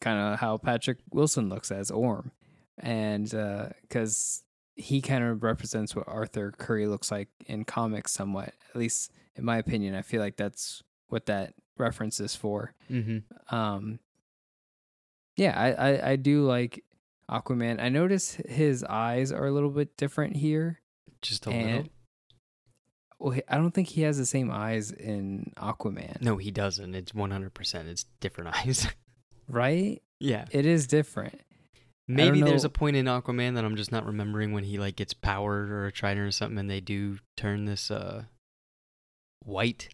kind 0.00 0.18
of 0.34 0.38
how 0.38 0.58
Patrick 0.58 0.98
Wilson 1.12 1.48
looks 1.48 1.70
as 1.70 1.90
Orm, 1.90 2.30
and 2.78 3.28
because 3.82 4.42
he 4.74 5.00
kind 5.00 5.24
of 5.24 5.42
represents 5.42 5.96
what 5.96 6.06
Arthur 6.06 6.52
Curry 6.56 6.86
looks 6.86 7.10
like 7.10 7.28
in 7.46 7.64
comics 7.64 8.12
somewhat. 8.12 8.52
At 8.70 8.76
least 8.76 9.12
in 9.34 9.44
my 9.44 9.56
opinion, 9.58 9.94
I 9.94 10.02
feel 10.02 10.20
like 10.20 10.36
that's 10.36 10.82
what 11.08 11.26
that 11.26 11.54
reference 11.78 12.20
is 12.20 12.36
for. 12.36 12.74
Mm-hmm. 12.90 13.54
Um, 13.54 13.98
yeah, 15.36 15.58
I, 15.58 15.90
I, 15.90 16.10
I 16.10 16.16
do 16.16 16.42
like 16.44 16.84
Aquaman. 17.30 17.80
I 17.80 17.88
notice 17.88 18.34
his 18.48 18.84
eyes 18.84 19.32
are 19.32 19.46
a 19.46 19.52
little 19.52 19.70
bit 19.70 19.96
different 19.96 20.36
here. 20.36 20.80
Just 21.22 21.46
a 21.46 21.50
And- 21.50 21.66
little. 21.76 21.92
Well, 23.18 23.32
he- 23.32 23.42
I 23.48 23.56
don't 23.56 23.72
think 23.72 23.88
he 23.88 24.02
has 24.02 24.16
the 24.18 24.26
same 24.26 24.50
eyes 24.50 24.90
in 24.92 25.52
Aquaman, 25.56 26.20
No, 26.22 26.36
he 26.36 26.50
doesn't. 26.50 26.94
It's 26.94 27.12
one 27.14 27.30
hundred 27.30 27.54
percent. 27.54 27.88
It's 27.88 28.04
different 28.20 28.54
eyes. 28.56 28.86
right? 29.48 30.00
yeah. 30.20 30.44
It 30.50 30.66
is 30.66 30.86
different. 30.86 31.40
Maybe 32.10 32.40
there's 32.40 32.64
a 32.64 32.70
point 32.70 32.96
in 32.96 33.04
Aquaman 33.04 33.54
that 33.56 33.64
I'm 33.66 33.76
just 33.76 33.92
not 33.92 34.06
remembering 34.06 34.52
when 34.52 34.64
he 34.64 34.78
like 34.78 34.96
gets 34.96 35.12
powered 35.12 35.70
or 35.70 35.86
a 35.86 35.92
trident 35.92 36.26
or 36.26 36.30
something, 36.30 36.58
and 36.58 36.70
they 36.70 36.80
do 36.80 37.18
turn 37.36 37.66
this 37.66 37.90
uh 37.90 38.24
white. 39.44 39.88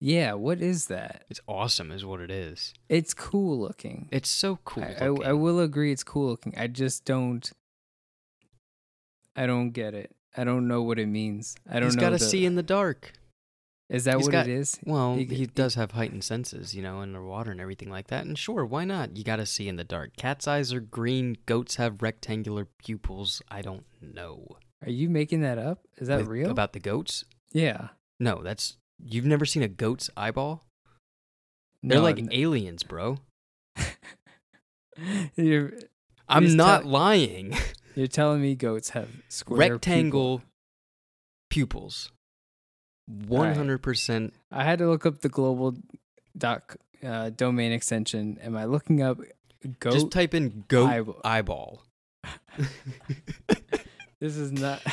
Yeah, 0.00 0.34
what 0.34 0.60
is 0.60 0.86
that? 0.86 1.24
It's 1.30 1.40
awesome, 1.46 1.90
is 1.90 2.04
what 2.04 2.20
it 2.20 2.30
is. 2.30 2.72
It's 2.88 3.14
cool 3.14 3.58
looking. 3.58 4.08
It's 4.10 4.28
so 4.30 4.58
cool. 4.64 4.84
I, 4.84 5.06
I. 5.06 5.30
I 5.30 5.32
will 5.32 5.60
agree 5.60 5.92
it's 5.92 6.04
cool 6.04 6.28
looking. 6.28 6.54
I 6.56 6.66
just 6.66 7.04
don't. 7.04 7.50
I 9.36 9.46
don't 9.46 9.70
get 9.70 9.94
it. 9.94 10.12
I 10.36 10.44
don't 10.44 10.66
know 10.68 10.82
what 10.82 10.98
it 10.98 11.06
means. 11.06 11.54
I 11.68 11.74
don't 11.74 11.84
He's 11.84 11.96
know. 11.96 12.00
He's 12.02 12.10
got 12.10 12.18
to 12.18 12.24
see 12.30 12.44
in 12.44 12.54
the 12.56 12.62
dark. 12.62 13.12
Is 13.90 14.04
that 14.04 14.16
he's 14.16 14.24
what 14.26 14.32
got- 14.32 14.48
it 14.48 14.52
is? 14.52 14.78
Well, 14.84 15.14
He- 15.16 15.24
he, 15.26 15.46
does 15.46 15.74
have 15.74 15.90
heightened 15.92 16.24
senses, 16.24 16.74
you 16.74 16.82
know, 16.82 17.00
underwater 17.00 17.50
and 17.50 17.60
everything 17.60 17.90
like 17.90 18.06
that. 18.08 18.24
And 18.24 18.36
sure, 18.38 18.64
why 18.64 18.84
not? 18.84 19.16
You 19.16 19.24
got 19.24 19.36
to 19.36 19.46
see 19.46 19.68
in 19.68 19.76
the 19.76 19.84
dark. 19.84 20.16
Cat's 20.16 20.48
eyes 20.48 20.72
are 20.72 20.80
green. 20.80 21.36
Goats 21.46 21.76
have 21.76 22.00
rectangular 22.02 22.66
pupils. 22.78 23.42
I 23.50 23.60
don't 23.62 23.84
know. 24.00 24.56
Are 24.84 24.90
you 24.90 25.08
making 25.10 25.42
that 25.42 25.58
up? 25.58 25.80
Is 25.98 26.08
that 26.08 26.18
With- 26.20 26.28
real? 26.28 26.50
About 26.50 26.72
the 26.72 26.80
goats? 26.80 27.24
yeah. 27.52 27.88
No, 28.20 28.42
that's 28.42 28.76
you've 29.04 29.26
never 29.26 29.44
seen 29.44 29.62
a 29.62 29.68
goat's 29.68 30.08
eyeball. 30.16 30.64
They're 31.82 31.98
No, 31.98 32.02
like 32.02 32.18
n- 32.18 32.28
aliens, 32.32 32.82
bro. 32.84 33.18
you're 35.36 35.72
I'm 36.28 36.56
not 36.56 36.82
tell- 36.82 36.90
lying. 36.90 37.54
you're 37.94 38.06
telling 38.06 38.40
me 38.42 38.54
goats 38.54 38.90
have 38.90 39.08
square 39.28 39.72
Rectangle 39.72 40.42
pupils. 41.50 42.10
One 43.06 43.54
hundred 43.54 43.78
percent. 43.82 44.34
I 44.50 44.64
had 44.64 44.78
to 44.78 44.88
look 44.88 45.04
up 45.06 45.20
the 45.20 45.28
global 45.28 45.74
doc 46.36 46.76
uh, 47.04 47.30
domain 47.30 47.72
extension. 47.72 48.38
Am 48.42 48.56
I 48.56 48.64
looking 48.64 49.02
up 49.02 49.18
goat? 49.78 49.92
Just 49.92 50.10
type 50.10 50.34
in 50.34 50.64
goat 50.68 50.88
eyeball. 50.88 51.20
eyeball. 51.24 51.82
this 54.20 54.36
is 54.36 54.52
not. 54.52 54.80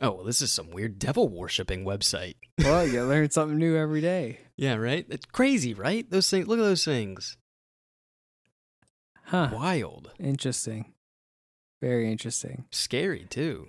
Oh, 0.00 0.12
well, 0.12 0.24
this 0.24 0.40
is 0.40 0.52
some 0.52 0.70
weird 0.70 1.00
devil 1.00 1.28
worshipping 1.28 1.84
website. 1.84 2.36
well, 2.60 2.86
you 2.86 3.02
learn 3.04 3.30
something 3.30 3.58
new 3.58 3.76
every 3.76 4.00
day, 4.00 4.38
Yeah, 4.56 4.74
right? 4.76 5.04
It's 5.08 5.26
crazy, 5.26 5.74
right? 5.74 6.08
Those 6.08 6.30
things. 6.30 6.46
Look 6.46 6.60
at 6.60 6.62
those 6.62 6.84
things. 6.84 7.36
Huh? 9.28 9.50
Wild. 9.52 10.10
Interesting. 10.18 10.92
Very 11.80 12.10
interesting. 12.10 12.64
Scary 12.70 13.26
too. 13.30 13.68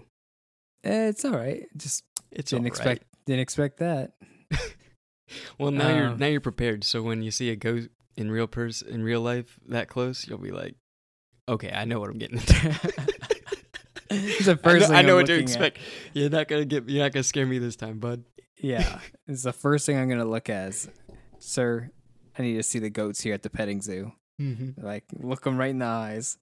Eh, 0.84 1.10
it's 1.10 1.24
all 1.26 1.32
right. 1.38 1.68
Just 1.78 2.04
It's 2.32 2.52
didn't 2.52 2.66
all 2.66 2.68
expect 2.68 3.04
didn't 3.26 3.42
expect 3.42 3.78
that. 3.80 4.14
well, 5.60 5.72
now 5.72 5.96
you're 5.96 6.08
Um, 6.08 6.18
now 6.20 6.26
you're 6.28 6.42
prepared. 6.42 6.84
So 6.84 7.02
when 7.04 7.22
you 7.22 7.32
see 7.32 7.50
a 7.52 7.56
ghost 7.56 7.90
in 8.18 8.32
real 8.32 8.48
pers 8.48 8.82
in 8.82 9.04
real 9.04 9.22
life 9.22 9.60
that 9.68 9.88
close, 9.88 10.28
you'll 10.28 10.40
be 10.40 10.52
like, 10.52 10.76
okay, 11.48 11.72
I 11.72 11.86
know 11.86 12.00
what 12.00 12.10
I'm 12.10 12.18
getting 12.18 12.38
into. 12.40 12.80
It's 14.12 14.46
the 14.46 14.54
I 14.54 14.56
first 14.56 14.82
know, 14.82 14.88
thing 14.88 14.96
I 14.96 15.02
know 15.04 15.16
what 15.16 15.28
to 15.28 15.34
looking 15.34 15.44
at. 15.50 15.50
expect. 15.52 15.78
You're 16.14 16.30
not 16.32 16.48
gonna 16.48 16.66
get. 16.66 16.90
You're 16.90 17.04
not 17.04 17.12
gonna 17.14 17.24
scare 17.24 17.46
me 17.46 17.60
this 17.60 17.76
time, 17.76 18.00
bud. 18.00 18.24
Yeah, 18.58 19.00
it's 19.28 19.44
the 19.44 19.54
first 19.54 19.86
thing 19.86 19.98
I'm 19.98 20.10
gonna 20.10 20.26
look 20.26 20.50
at. 20.50 20.70
Is, 20.70 20.90
Sir, 21.38 21.92
I 22.38 22.42
need 22.42 22.56
to 22.56 22.64
see 22.64 22.80
the 22.80 22.90
goats 22.90 23.22
here 23.22 23.36
at 23.36 23.44
the 23.44 23.52
petting 23.52 23.82
zoo. 23.84 24.14
Mm-hmm. 24.40 24.86
Like, 24.86 25.04
look 25.14 25.44
them 25.44 25.58
right 25.58 25.70
in 25.72 25.80
the 25.80 25.86
eyes, 25.86 26.38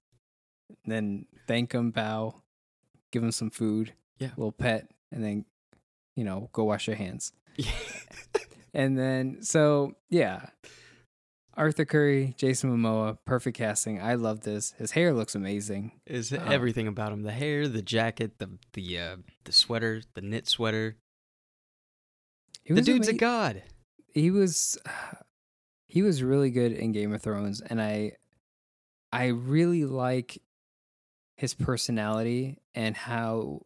then 0.84 1.26
thank 1.46 1.70
them, 1.72 1.90
bow, 1.90 2.42
give 3.12 3.22
them 3.22 3.32
some 3.32 3.50
food, 3.50 3.92
Yeah. 4.18 4.28
little 4.36 4.52
pet, 4.52 4.88
and 5.10 5.24
then, 5.24 5.44
you 6.14 6.24
know, 6.24 6.48
go 6.52 6.64
wash 6.64 6.86
your 6.86 6.96
hands. 6.96 7.32
And 8.74 8.96
then, 8.98 9.42
so 9.42 9.94
yeah, 10.10 10.50
Arthur 11.54 11.84
Curry, 11.86 12.34
Jason 12.36 12.70
Momoa, 12.70 13.18
perfect 13.24 13.56
casting. 13.56 14.00
I 14.00 14.14
love 14.14 14.42
this. 14.42 14.72
His 14.78 14.92
hair 14.92 15.12
looks 15.12 15.34
amazing. 15.34 15.92
Is 16.06 16.32
Oh. 16.32 16.36
everything 16.36 16.86
about 16.86 17.10
him: 17.12 17.22
the 17.22 17.32
hair, 17.32 17.66
the 17.66 17.82
jacket, 17.82 18.38
the 18.38 18.58
the 18.74 18.98
uh, 18.98 19.16
the 19.44 19.52
sweater, 19.52 20.02
the 20.14 20.20
knit 20.20 20.46
sweater. 20.46 20.98
The 22.68 22.82
dude's 22.82 23.08
a 23.08 23.14
god. 23.14 23.62
he 24.12 24.30
was 24.30 24.76
he 25.88 26.02
was 26.02 26.22
really 26.22 26.50
good 26.50 26.72
in 26.72 26.92
Game 26.92 27.12
of 27.12 27.22
Thrones 27.22 27.60
and 27.60 27.80
I 27.80 28.12
I 29.12 29.26
really 29.28 29.84
like 29.84 30.40
his 31.36 31.54
personality 31.54 32.58
and 32.74 32.96
how 32.96 33.62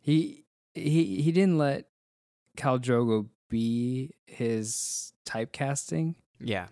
he 0.00 0.44
he 0.74 1.20
he 1.22 1.32
didn't 1.32 1.58
let 1.58 1.86
Khal 2.56 2.78
Drogo 2.80 3.28
be 3.48 4.14
his 4.26 5.12
typecasting, 5.26 6.14
Yeah, 6.40 6.68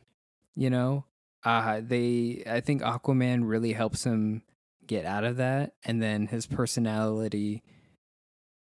you 0.55 0.71
know? 0.71 1.05
Uh 1.45 1.81
they 1.83 2.43
I 2.47 2.61
think 2.61 2.83
Aquaman 2.83 3.49
really 3.49 3.73
helps 3.73 4.05
him 4.05 4.43
get 4.87 5.05
out 5.07 5.25
of 5.25 5.37
that 5.39 5.73
and 5.85 6.03
then 6.03 6.27
his 6.27 6.47
personality 6.47 7.63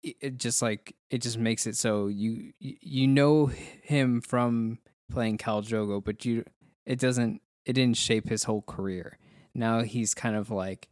it, 0.03 0.37
just 0.37 0.61
like 0.61 0.95
it 1.09 1.19
just 1.21 1.37
makes 1.37 1.65
it 1.67 1.77
so 1.77 2.07
you- 2.07 2.53
you 2.59 3.07
know 3.07 3.45
him 3.47 4.19
from 4.21 4.79
playing 5.11 5.37
Khal 5.37 5.63
Drogo, 5.65 6.03
but 6.03 6.25
you 6.25 6.43
it 6.85 6.99
doesn't 6.99 7.41
it 7.65 7.73
didn't 7.73 7.97
shape 7.97 8.27
his 8.27 8.45
whole 8.45 8.61
career. 8.61 9.17
Now 9.53 9.81
he's 9.81 10.13
kind 10.13 10.35
of 10.35 10.49
like 10.49 10.89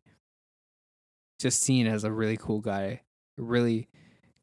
just 1.39 1.61
seen 1.61 1.87
as 1.87 2.03
a 2.03 2.11
really 2.11 2.37
cool 2.37 2.59
guy, 2.59 3.01
really 3.37 3.87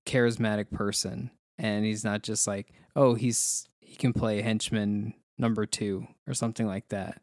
charismatic 0.06 0.70
person, 0.70 1.30
and 1.58 1.84
he's 1.84 2.04
not 2.04 2.22
just 2.22 2.46
like 2.46 2.72
oh 2.94 3.14
he's 3.14 3.68
he 3.80 3.96
can 3.96 4.12
play 4.12 4.42
henchman 4.42 5.14
number 5.38 5.66
two 5.66 6.06
or 6.26 6.34
something 6.34 6.66
like 6.66 6.88
that. 6.88 7.20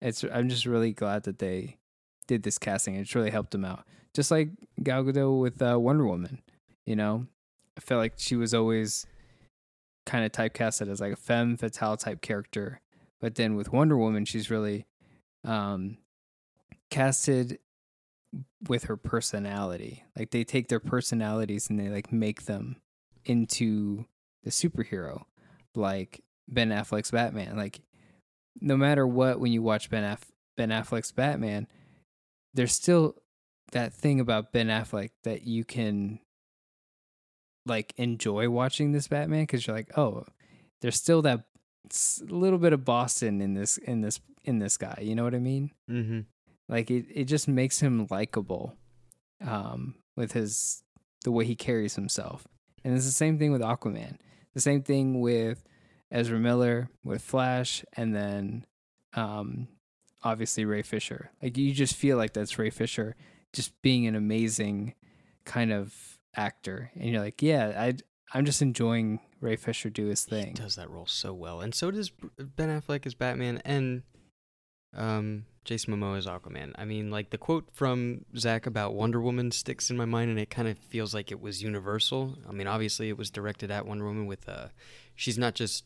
It's 0.00 0.24
I'm 0.24 0.48
just 0.48 0.66
really 0.66 0.92
glad 0.92 1.24
that 1.24 1.38
they 1.38 1.78
did 2.26 2.42
this 2.42 2.58
casting. 2.58 2.96
It's 2.96 3.14
really 3.14 3.30
helped 3.30 3.54
him 3.54 3.64
out. 3.64 3.84
Just 4.14 4.30
like 4.30 4.50
Gal 4.82 5.02
Gadot 5.02 5.40
with 5.40 5.60
uh, 5.60 5.78
Wonder 5.78 6.06
Woman, 6.06 6.40
you 6.86 6.94
know, 6.94 7.26
I 7.76 7.80
felt 7.80 7.98
like 7.98 8.14
she 8.16 8.36
was 8.36 8.54
always 8.54 9.06
kind 10.06 10.24
of 10.24 10.32
typecasted 10.32 10.88
as 10.88 11.00
like 11.00 11.12
a 11.12 11.16
femme 11.16 11.56
fatale 11.56 11.96
type 11.96 12.20
character, 12.20 12.80
but 13.20 13.34
then 13.34 13.56
with 13.56 13.72
Wonder 13.72 13.96
Woman, 13.96 14.24
she's 14.24 14.50
really 14.50 14.86
um, 15.44 15.98
casted 16.90 17.58
with 18.68 18.84
her 18.84 18.96
personality. 18.96 20.04
Like 20.16 20.30
they 20.30 20.44
take 20.44 20.68
their 20.68 20.80
personalities 20.80 21.70
and 21.70 21.78
they 21.78 21.88
like 21.88 22.12
make 22.12 22.44
them 22.44 22.76
into 23.24 24.06
the 24.42 24.50
superhero, 24.50 25.24
like 25.74 26.22
Ben 26.48 26.70
Affleck's 26.70 27.10
Batman. 27.10 27.56
Like 27.56 27.80
no 28.60 28.76
matter 28.76 29.06
what, 29.06 29.40
when 29.40 29.52
you 29.52 29.62
watch 29.62 29.90
Ben 29.90 30.04
Aff- 30.04 30.32
Ben 30.56 30.70
Affleck's 30.70 31.12
Batman, 31.12 31.66
there's 32.52 32.72
still 32.72 33.16
that 33.72 33.92
thing 33.92 34.20
about 34.20 34.52
Ben 34.52 34.68
Affleck 34.68 35.10
that 35.24 35.42
you 35.42 35.64
can 35.64 36.20
like 37.66 37.92
enjoy 37.96 38.48
watching 38.50 38.92
this 38.92 39.08
Batman 39.08 39.42
because 39.42 39.66
you're 39.66 39.76
like, 39.76 39.96
oh, 39.96 40.24
there's 40.80 40.96
still 40.96 41.22
that 41.22 41.44
little 42.28 42.58
bit 42.58 42.72
of 42.72 42.84
Boston 42.84 43.40
in 43.40 43.54
this 43.54 43.76
in 43.78 44.00
this 44.00 44.20
in 44.44 44.58
this 44.58 44.76
guy. 44.76 44.98
You 45.02 45.14
know 45.14 45.24
what 45.24 45.34
I 45.34 45.40
mean? 45.40 45.70
mm-hmm. 45.90 46.20
Like 46.68 46.90
it, 46.90 47.06
it 47.12 47.24
just 47.24 47.46
makes 47.46 47.80
him 47.80 48.06
likable, 48.10 48.74
um, 49.46 49.96
with 50.16 50.32
his 50.32 50.82
the 51.24 51.32
way 51.32 51.44
he 51.44 51.54
carries 51.54 51.94
himself. 51.94 52.46
And 52.84 52.94
it's 52.94 53.06
the 53.06 53.12
same 53.12 53.38
thing 53.38 53.52
with 53.52 53.60
Aquaman. 53.62 54.16
The 54.54 54.60
same 54.60 54.82
thing 54.82 55.20
with 55.20 55.64
Ezra 56.10 56.38
Miller, 56.38 56.88
with 57.02 57.22
Flash, 57.22 57.84
and 57.94 58.14
then 58.14 58.66
um, 59.14 59.68
obviously 60.22 60.64
Ray 60.64 60.82
Fisher. 60.82 61.30
Like 61.42 61.56
you 61.56 61.72
just 61.72 61.96
feel 61.96 62.16
like 62.16 62.32
that's 62.32 62.58
Ray 62.58 62.70
Fisher 62.70 63.16
just 63.52 63.80
being 63.82 64.06
an 64.06 64.14
amazing 64.16 64.94
kind 65.44 65.72
of 65.72 66.13
actor, 66.36 66.90
and 66.94 67.10
you're 67.10 67.20
like, 67.22 67.42
yeah, 67.42 67.72
I 67.76 67.94
I'm 68.32 68.44
just 68.44 68.62
enjoying 68.62 69.20
Ray 69.40 69.56
Fisher 69.56 69.90
do 69.90 70.06
his 70.06 70.24
He 70.24 70.30
thing. 70.30 70.54
does 70.54 70.76
that 70.76 70.90
role 70.90 71.06
so 71.06 71.32
well, 71.32 71.60
and 71.60 71.74
so 71.74 71.90
does 71.90 72.10
Ben 72.38 72.68
Affleck 72.68 73.06
as 73.06 73.14
Batman 73.14 73.60
and 73.64 74.02
um, 74.96 75.44
Jason 75.64 75.94
Momoa 75.94 76.18
as 76.18 76.26
Aquaman. 76.26 76.72
I 76.76 76.84
mean, 76.84 77.10
like 77.10 77.30
the 77.30 77.38
quote 77.38 77.68
from 77.72 78.24
Zack 78.36 78.66
about 78.66 78.94
Wonder 78.94 79.20
Woman 79.20 79.50
sticks 79.50 79.90
in 79.90 79.96
my 79.96 80.04
mind, 80.04 80.30
and 80.30 80.38
it 80.38 80.50
kind 80.50 80.68
of 80.68 80.78
feels 80.78 81.14
like 81.14 81.30
it 81.30 81.40
was 81.40 81.62
universal. 81.62 82.36
I 82.48 82.52
mean, 82.52 82.66
obviously, 82.66 83.08
it 83.08 83.18
was 83.18 83.30
directed 83.30 83.70
at 83.70 83.86
Wonder 83.86 84.04
Woman. 84.04 84.26
With 84.26 84.48
uh, 84.48 84.68
she's 85.14 85.38
not 85.38 85.54
just 85.54 85.84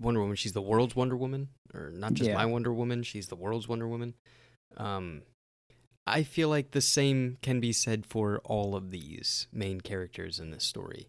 Wonder 0.00 0.20
Woman; 0.20 0.36
she's 0.36 0.52
the 0.52 0.62
world's 0.62 0.96
Wonder 0.96 1.16
Woman, 1.16 1.48
or 1.74 1.90
not 1.90 2.14
just 2.14 2.28
Yeah. 2.30 2.36
my 2.36 2.46
Wonder 2.46 2.72
Woman. 2.72 3.02
She's 3.02 3.28
the 3.28 3.36
world's 3.36 3.68
Wonder 3.68 3.86
Woman. 3.88 4.14
Um, 4.76 5.22
I 6.06 6.22
feel 6.22 6.48
like 6.48 6.70
the 6.70 6.80
same 6.80 7.36
can 7.42 7.58
be 7.60 7.72
said 7.72 8.06
for 8.06 8.38
all 8.44 8.76
of 8.76 8.90
these 8.90 9.48
main 9.52 9.80
characters 9.80 10.38
in 10.38 10.50
this 10.50 10.64
story. 10.64 11.08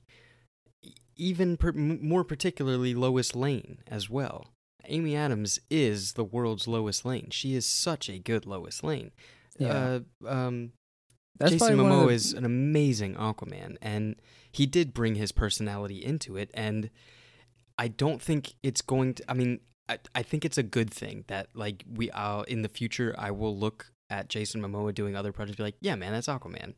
Even 1.15 1.57
per- 1.57 1.71
more 1.73 2.23
particularly 2.23 2.93
Lois 2.93 3.35
Lane 3.35 3.79
as 3.87 4.09
well. 4.09 4.47
Amy 4.85 5.15
Adams 5.15 5.59
is 5.69 6.13
the 6.13 6.23
world's 6.23 6.67
Lois 6.67 7.03
Lane. 7.03 7.29
She 7.31 7.55
is 7.55 7.65
such 7.65 8.09
a 8.09 8.19
good 8.19 8.45
Lois 8.45 8.83
Lane. 8.83 9.11
Yeah, 9.59 9.99
Uh, 10.23 10.27
um, 10.27 10.71
that's 11.37 11.53
Jason 11.53 11.77
Momoa 11.77 12.07
the- 12.07 12.13
is 12.13 12.33
an 12.33 12.45
amazing 12.45 13.15
Aquaman, 13.15 13.77
and 13.81 14.15
he 14.51 14.65
did 14.65 14.93
bring 14.93 15.15
his 15.15 15.31
personality 15.31 16.03
into 16.03 16.37
it. 16.37 16.49
And 16.53 16.89
I 17.77 17.87
don't 17.87 18.21
think 18.21 18.53
it's 18.63 18.81
going 18.81 19.15
to. 19.15 19.23
I 19.29 19.33
mean, 19.33 19.59
I, 19.89 19.99
I 20.15 20.21
think 20.23 20.45
it's 20.45 20.57
a 20.57 20.63
good 20.63 20.91
thing 20.91 21.25
that 21.27 21.49
like 21.55 21.83
we 21.91 22.09
uh, 22.11 22.43
in 22.43 22.61
the 22.61 22.69
future 22.69 23.13
I 23.17 23.31
will 23.31 23.57
look 23.57 23.91
at 24.09 24.29
Jason 24.29 24.61
Momoa 24.61 24.93
doing 24.93 25.15
other 25.15 25.31
projects, 25.31 25.57
be 25.57 25.63
like, 25.63 25.75
yeah, 25.81 25.95
man, 25.95 26.11
that's 26.13 26.27
Aquaman. 26.27 26.73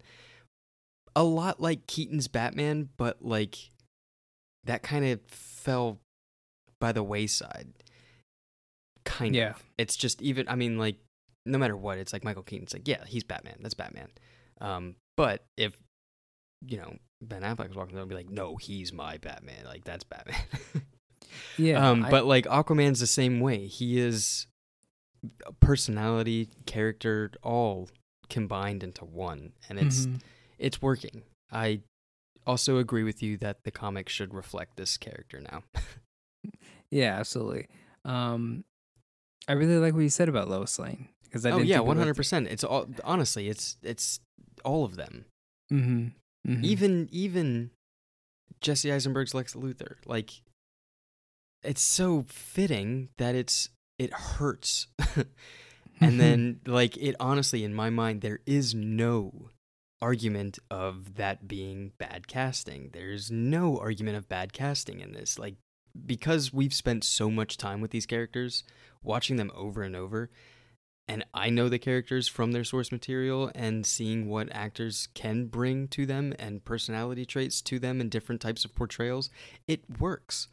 A 1.16 1.24
lot 1.24 1.60
like 1.60 1.88
Keaton's 1.88 2.28
Batman, 2.28 2.90
but 2.98 3.18
like 3.24 3.58
that 4.66 4.84
kind 4.84 5.06
of 5.06 5.20
fell 5.28 6.00
by 6.80 6.92
the 6.92 7.04
wayside. 7.04 7.68
Kind 9.06 9.36
Yeah. 9.36 9.52
of. 9.52 9.64
It's 9.78 9.96
just 9.96 10.22
even. 10.22 10.48
I 10.48 10.56
mean, 10.56 10.78
like 10.78 10.98
no 11.46 11.58
matter 11.58 11.76
what, 11.76 11.98
it's 11.98 12.14
like 12.14 12.24
Michael 12.24 12.44
Keaton's 12.44 12.74
like, 12.74 12.88
yeah, 12.88 13.04
he's 13.08 13.24
Batman. 13.24 13.58
That's 13.62 13.74
Batman. 13.74 14.10
Um, 14.62 14.96
but 15.18 15.44
if 15.58 15.74
you 16.68 16.78
know 16.78 16.96
Ben 17.22 17.42
Affleck 17.42 17.70
was 17.70 17.78
walking 17.78 17.94
through, 17.94 18.02
I'd 18.04 18.10
be 18.10 18.16
like, 18.16 18.30
no, 18.30 18.56
he's 18.58 18.94
my 18.94 19.18
Batman. 19.18 19.66
Like 19.66 19.84
that's 19.84 20.04
Batman. 20.04 20.36
yeah, 21.58 21.90
um, 21.90 22.06
I- 22.06 22.12
but 22.12 22.26
like 22.26 22.46
Aquaman's 22.46 23.00
the 23.00 23.08
same 23.08 23.40
way. 23.40 23.66
He 23.68 24.00
is 24.00 24.46
personality, 25.60 26.50
character, 26.66 27.32
all 27.44 27.90
combined 28.30 28.84
into 28.84 29.06
one, 29.06 29.54
and 29.70 29.80
it's 29.80 30.06
Mhm. 30.08 30.22
it's 30.58 30.82
working. 30.82 31.24
I 31.52 31.82
also 32.46 32.78
agree 32.78 33.04
with 33.04 33.22
you 33.24 33.38
that 33.38 33.64
the 33.64 33.72
comic 33.72 34.10
should 34.10 34.34
reflect 34.34 34.78
this 34.78 34.98
character 34.98 35.40
now. 35.42 35.64
Yeah, 36.92 37.20
absolutely. 37.20 37.68
Um, 38.04 38.64
I 39.48 39.52
really 39.54 39.78
like 39.78 39.94
what 39.94 40.00
you 40.00 40.10
said 40.10 40.28
about 40.28 40.50
Lois 40.50 40.80
Lane 40.80 41.10
because 41.24 41.46
I 41.46 41.52
oh 41.52 41.60
yeah, 41.60 41.80
one 41.82 41.98
hundred 41.98 42.16
percent. 42.16 42.48
It's 42.48 42.64
all 42.64 42.88
honestly, 43.04 43.48
it's 43.48 43.78
it's 43.84 44.20
all 44.66 44.86
of 44.86 44.96
them. 44.96 45.26
Mhm, 45.72 46.14
mhm. 46.48 46.64
Even 46.64 47.08
even 47.12 47.70
Jesse 48.60 48.92
Eisenberg's 48.92 49.36
Lex 49.36 49.54
Luthor, 49.54 49.98
like 50.08 50.42
it's 51.62 51.82
so 51.82 52.24
fitting 52.28 53.10
that 53.18 53.36
it's 53.36 53.70
it 54.00 54.14
hurts. 54.14 54.88
and 56.02 56.20
then 56.20 56.62
like 56.66 56.98
it 56.98 57.16
honestly 57.20 57.64
in 57.64 57.74
my 57.74 57.90
mind 57.90 58.22
there 58.22 58.40
is 58.46 58.74
no 58.74 59.50
argument 60.02 60.58
of 60.72 61.16
that 61.16 61.48
being 61.48 61.92
bad 61.98 62.28
casting. 62.28 62.90
There's 62.94 63.30
no 63.30 63.78
argument 63.78 64.18
of 64.18 64.30
bad 64.30 64.54
casting 64.54 65.02
in 65.02 65.12
this. 65.12 65.38
Like 65.38 65.56
because 66.06 66.54
we've 66.54 66.74
spent 66.74 67.04
so 67.04 67.30
much 67.30 67.58
time 67.58 67.82
with 67.82 67.92
these 67.92 68.06
characters, 68.06 68.64
watching 69.04 69.36
them 69.36 69.52
over 69.54 69.84
and 69.84 69.96
over, 69.96 70.30
and 71.10 71.26
I 71.34 71.50
know 71.50 71.70
the 71.70 71.80
characters 71.80 72.28
from 72.28 72.52
their 72.52 72.64
source 72.64 72.92
material 72.92 73.52
and 73.56 73.84
seeing 73.84 74.30
what 74.30 74.48
actors 74.52 75.08
can 75.16 75.48
bring 75.48 75.88
to 75.90 76.06
them 76.06 76.36
and 76.38 76.64
personality 76.64 77.26
traits 77.26 77.62
to 77.64 77.80
them 77.80 78.00
and 78.00 78.12
different 78.12 78.42
types 78.42 78.64
of 78.64 78.76
portrayals, 78.76 79.32
it 79.68 79.82
works. 80.00 80.48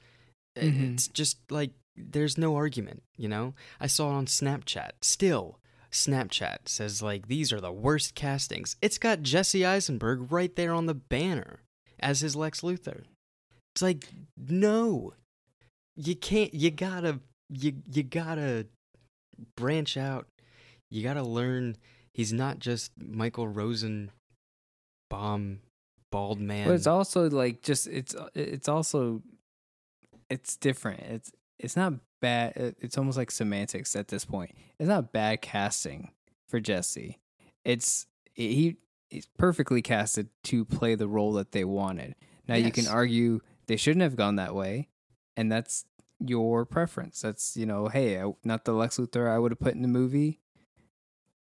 Mhm. 0.57 0.95
It's 0.95 1.09
just 1.09 1.39
like 1.53 1.73
there's 1.97 2.39
no 2.39 2.57
argument, 2.57 3.03
you 3.17 3.29
know? 3.29 3.55
I 3.81 3.87
saw 3.87 4.11
it 4.11 4.15
on 4.15 4.27
Snapchat. 4.27 4.91
Still, 5.03 5.59
Snapchat 5.91 6.69
says 6.69 7.03
like 7.03 7.29
these 7.29 7.53
are 7.53 7.61
the 7.61 7.73
worst 7.73 8.15
castings. 8.15 8.77
It's 8.83 8.99
got 8.99 9.23
Jesse 9.23 9.65
Eisenberg 9.65 10.31
right 10.31 10.55
there 10.55 10.73
on 10.73 10.87
the 10.87 10.95
banner 10.95 11.61
as 11.99 12.21
his 12.21 12.37
Lex 12.37 12.61
Luthor. 12.61 13.05
It's 13.75 13.83
like 13.83 14.09
no. 14.37 15.15
You 15.97 16.15
can't 16.15 16.53
you 16.53 16.71
gotta 16.71 17.21
you 17.49 17.75
you 17.91 18.03
gotta 18.03 18.67
branch 19.57 19.97
out. 19.97 20.27
You 20.91 21.03
gotta 21.03 21.23
learn 21.23 21.77
he's 22.13 22.33
not 22.33 22.59
just 22.59 22.93
Michael 22.99 23.49
Rosen 23.49 24.11
bomb 25.09 25.61
bald 26.11 26.41
man. 26.41 26.67
But 26.67 26.75
it's 26.75 26.87
also 26.87 27.31
like 27.31 27.63
just 27.63 27.87
it's 27.87 28.15
it's 28.35 28.69
also 28.69 29.23
it's 30.29 30.57
different. 30.57 31.01
It's 31.01 31.33
it's 31.59 31.77
not 31.77 31.95
bad. 32.21 32.75
It's 32.81 32.99
almost 32.99 33.19
like 33.19 33.31
semantics 33.31 33.97
at 33.97 34.09
this 34.09 34.25
point. 34.25 34.55
It's 34.79 34.89
not 34.89 35.13
bad 35.13 35.43
casting 35.43 36.11
for 36.49 36.61
Jesse. 36.61 37.19
It's 37.65 38.07
he 38.35 38.77
he's 39.09 39.27
perfectly 39.39 39.83
casted 39.83 40.29
to 40.45 40.65
play 40.65 40.95
the 40.95 41.09
role 41.09 41.33
that 41.35 41.53
they 41.53 41.65
wanted. 41.65 42.15
Now 42.49 42.57
you 42.57 42.71
can 42.71 42.87
argue 42.87 43.41
they 43.67 43.77
shouldn't 43.77 44.03
have 44.03 44.17
gone 44.17 44.37
that 44.37 44.55
way, 44.55 44.89
and 45.37 45.51
that's 45.51 45.85
your 46.21 46.65
preference. 46.65 47.21
That's 47.21 47.57
you 47.57 47.67
know, 47.67 47.89
hey, 47.89 48.21
I, 48.21 48.33
not 48.45 48.65
the 48.65 48.73
Lex 48.73 48.99
Luthor 48.99 49.29
I 49.31 49.39
would 49.39 49.53
have 49.53 49.61
put 49.61 49.75
in 49.75 49.83
the 49.83 49.89
movie. 49.89 50.41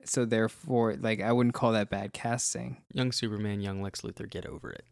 So 0.03 0.25
therefore, 0.25 0.95
like 0.95 1.21
I 1.21 1.31
wouldn't 1.31 1.55
call 1.55 1.71
that 1.73 1.89
bad 1.89 2.13
casting. 2.13 2.83
young 2.93 3.11
Superman, 3.11 3.61
young 3.61 3.81
Lex 3.81 4.01
Luthor, 4.01 4.29
get 4.29 4.45
over 4.45 4.71
it. 4.71 4.85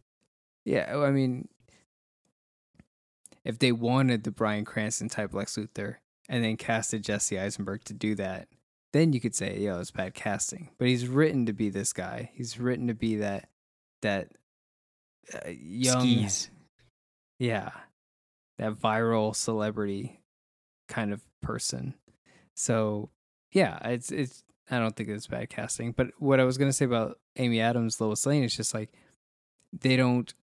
Yeah, 0.66 0.98
I 0.98 1.12
mean, 1.12 1.50
if 3.46 3.60
they 3.60 3.72
wanted 3.72 4.24
the 4.24 4.32
Bryan 4.32 4.66
Cranston 4.66 5.10
type 5.10 5.34
Lex 5.34 5.58
Luthor 5.58 5.96
and 6.30 6.44
then 6.44 6.58
casted 6.58 7.04
Jesse 7.04 7.40
Eisenberg 7.40 7.84
to 7.86 7.94
do 7.94 8.16
that, 8.16 8.48
then 8.94 9.12
you 9.12 9.20
could 9.20 9.36
say, 9.36 9.60
"Yo, 9.60 9.80
it's 9.80 9.92
bad 9.92 10.14
casting." 10.14 10.70
But 10.78 10.88
he's 10.88 11.08
written 11.08 11.46
to 11.48 11.54
be 11.54 11.70
this 11.70 11.94
guy. 11.94 12.32
He's 12.34 12.60
written 12.60 12.88
to 12.88 12.94
be 12.94 13.18
that 13.18 13.50
that 14.02 14.30
uh, 15.34 15.50
young, 15.50 16.02
Skis. 16.02 16.50
yeah, 17.40 17.72
that 18.58 18.74
viral 18.74 19.36
celebrity 19.36 20.22
kind 20.88 21.12
of 21.12 21.22
person. 21.42 21.96
So 22.56 23.10
yeah, 23.52 23.80
it's 23.84 24.12
it's. 24.12 24.44
I 24.72 24.80
don't 24.80 24.96
think 24.96 25.10
it's 25.10 25.28
bad 25.28 25.50
casting. 25.50 25.92
But 25.92 26.12
what 26.20 26.40
I 26.40 26.46
was 26.46 26.58
gonna 26.58 26.72
say 26.74 26.86
about 26.86 27.20
Amy 27.36 27.60
Adams, 27.60 28.00
Lois 28.00 28.26
Lane, 28.26 28.44
is 28.44 28.56
just 28.56 28.74
like 28.74 28.94
they 29.74 29.96
don't 29.96 30.34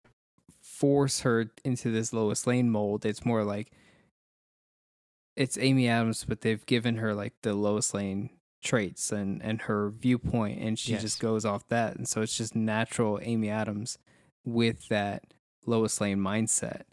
force 0.81 1.21
her 1.21 1.51
into 1.63 1.91
this 1.91 2.11
Lois 2.11 2.47
Lane 2.47 2.69
mold. 2.71 3.05
It's 3.05 3.23
more 3.25 3.43
like 3.43 3.71
it's 5.35 5.57
Amy 5.57 5.87
Adams, 5.87 6.25
but 6.27 6.41
they've 6.41 6.65
given 6.65 6.97
her 6.97 7.13
like 7.13 7.33
the 7.41 7.53
Lois 7.53 7.93
Lane 7.93 8.31
traits 8.63 9.11
and 9.11 9.41
and 9.41 9.61
her 9.63 9.89
viewpoint, 9.91 10.59
and 10.59 10.77
she 10.77 10.91
Yes. 10.93 11.01
just 11.01 11.19
goes 11.19 11.45
off 11.45 11.67
that. 11.69 11.95
And 11.95 12.07
so 12.07 12.21
it's 12.21 12.35
just 12.37 12.55
natural 12.55 13.19
Amy 13.21 13.49
Adams 13.49 13.97
with 14.45 14.87
that 14.89 15.33
Lois 15.65 16.01
Lane 16.01 16.17
mindset, 16.19 16.83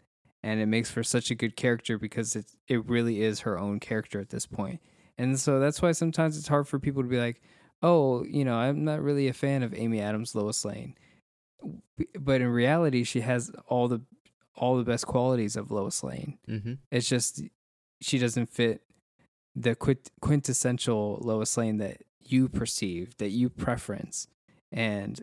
and 0.43 0.59
it 0.61 0.67
makes 0.67 0.89
for 0.91 1.03
such 1.03 1.31
a 1.31 1.35
good 1.35 1.55
character 1.55 1.97
because 1.97 2.35
it 2.35 2.45
it 2.67 2.85
really 2.87 3.21
is 3.21 3.41
her 3.41 3.57
own 3.59 3.79
character 3.79 4.19
at 4.19 4.29
this 4.29 4.45
point. 4.45 4.81
And 5.17 5.37
so 5.39 5.59
that's 5.59 5.81
why 5.81 5.91
sometimes 5.91 6.37
it's 6.37 6.47
hard 6.47 6.67
for 6.67 6.79
people 6.79 7.03
to 7.03 7.09
be 7.09 7.19
like, 7.19 7.41
"Oh, 7.83 8.23
you 8.25 8.45
know, 8.45 8.55
I'm 8.55 8.83
not 8.85 9.01
really 9.01 9.27
a 9.27 9.33
fan 9.33 9.63
of 9.63 9.73
Amy 9.73 9.99
Adams 9.99 10.33
Lois 10.35 10.63
Lane." 10.63 10.95
But 12.19 12.41
in 12.41 12.47
reality, 12.47 13.03
she 13.03 13.21
has 13.21 13.51
all 13.67 13.87
the 13.87 14.01
all 14.55 14.77
the 14.77 14.83
best 14.83 15.07
qualities 15.07 15.55
of 15.55 15.71
Lois 15.71 16.03
Lane. 16.03 16.37
Mm-hmm. 16.47 16.73
It's 16.91 17.07
just 17.07 17.41
she 18.01 18.17
doesn't 18.17 18.49
fit 18.49 18.81
the 19.55 19.75
quint- 19.75 20.11
quintessential 20.21 21.19
Lois 21.21 21.55
Lane 21.57 21.77
that 21.77 22.03
you 22.19 22.47
perceive, 22.47 23.17
that 23.17 23.29
you 23.29 23.49
preference, 23.49 24.27
and 24.71 25.21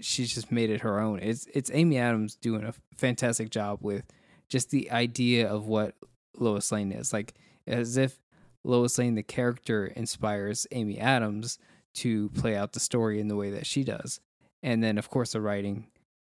she's 0.00 0.32
just 0.34 0.52
made 0.52 0.70
it 0.70 0.82
her 0.82 1.00
own. 1.00 1.18
It's 1.20 1.46
it's 1.52 1.70
Amy 1.72 1.98
Adams 1.98 2.36
doing 2.36 2.64
a 2.64 2.74
fantastic 2.94 3.50
job 3.50 3.78
with 3.82 4.04
just 4.48 4.70
the 4.70 4.90
idea 4.90 5.48
of 5.48 5.66
what 5.66 5.94
Lois 6.36 6.70
Lane 6.72 6.92
is, 6.92 7.12
like 7.12 7.34
as 7.66 7.96
if 7.96 8.18
Lois 8.64 8.98
Lane 8.98 9.14
the 9.14 9.22
character 9.22 9.86
inspires 9.86 10.66
Amy 10.72 10.98
Adams 10.98 11.58
to 11.94 12.28
play 12.30 12.56
out 12.56 12.72
the 12.72 12.80
story 12.80 13.20
in 13.20 13.28
the 13.28 13.36
way 13.36 13.50
that 13.50 13.66
she 13.66 13.82
does, 13.82 14.20
and 14.62 14.82
then 14.82 14.98
of 14.98 15.10
course 15.10 15.32
the 15.32 15.40
writing 15.40 15.86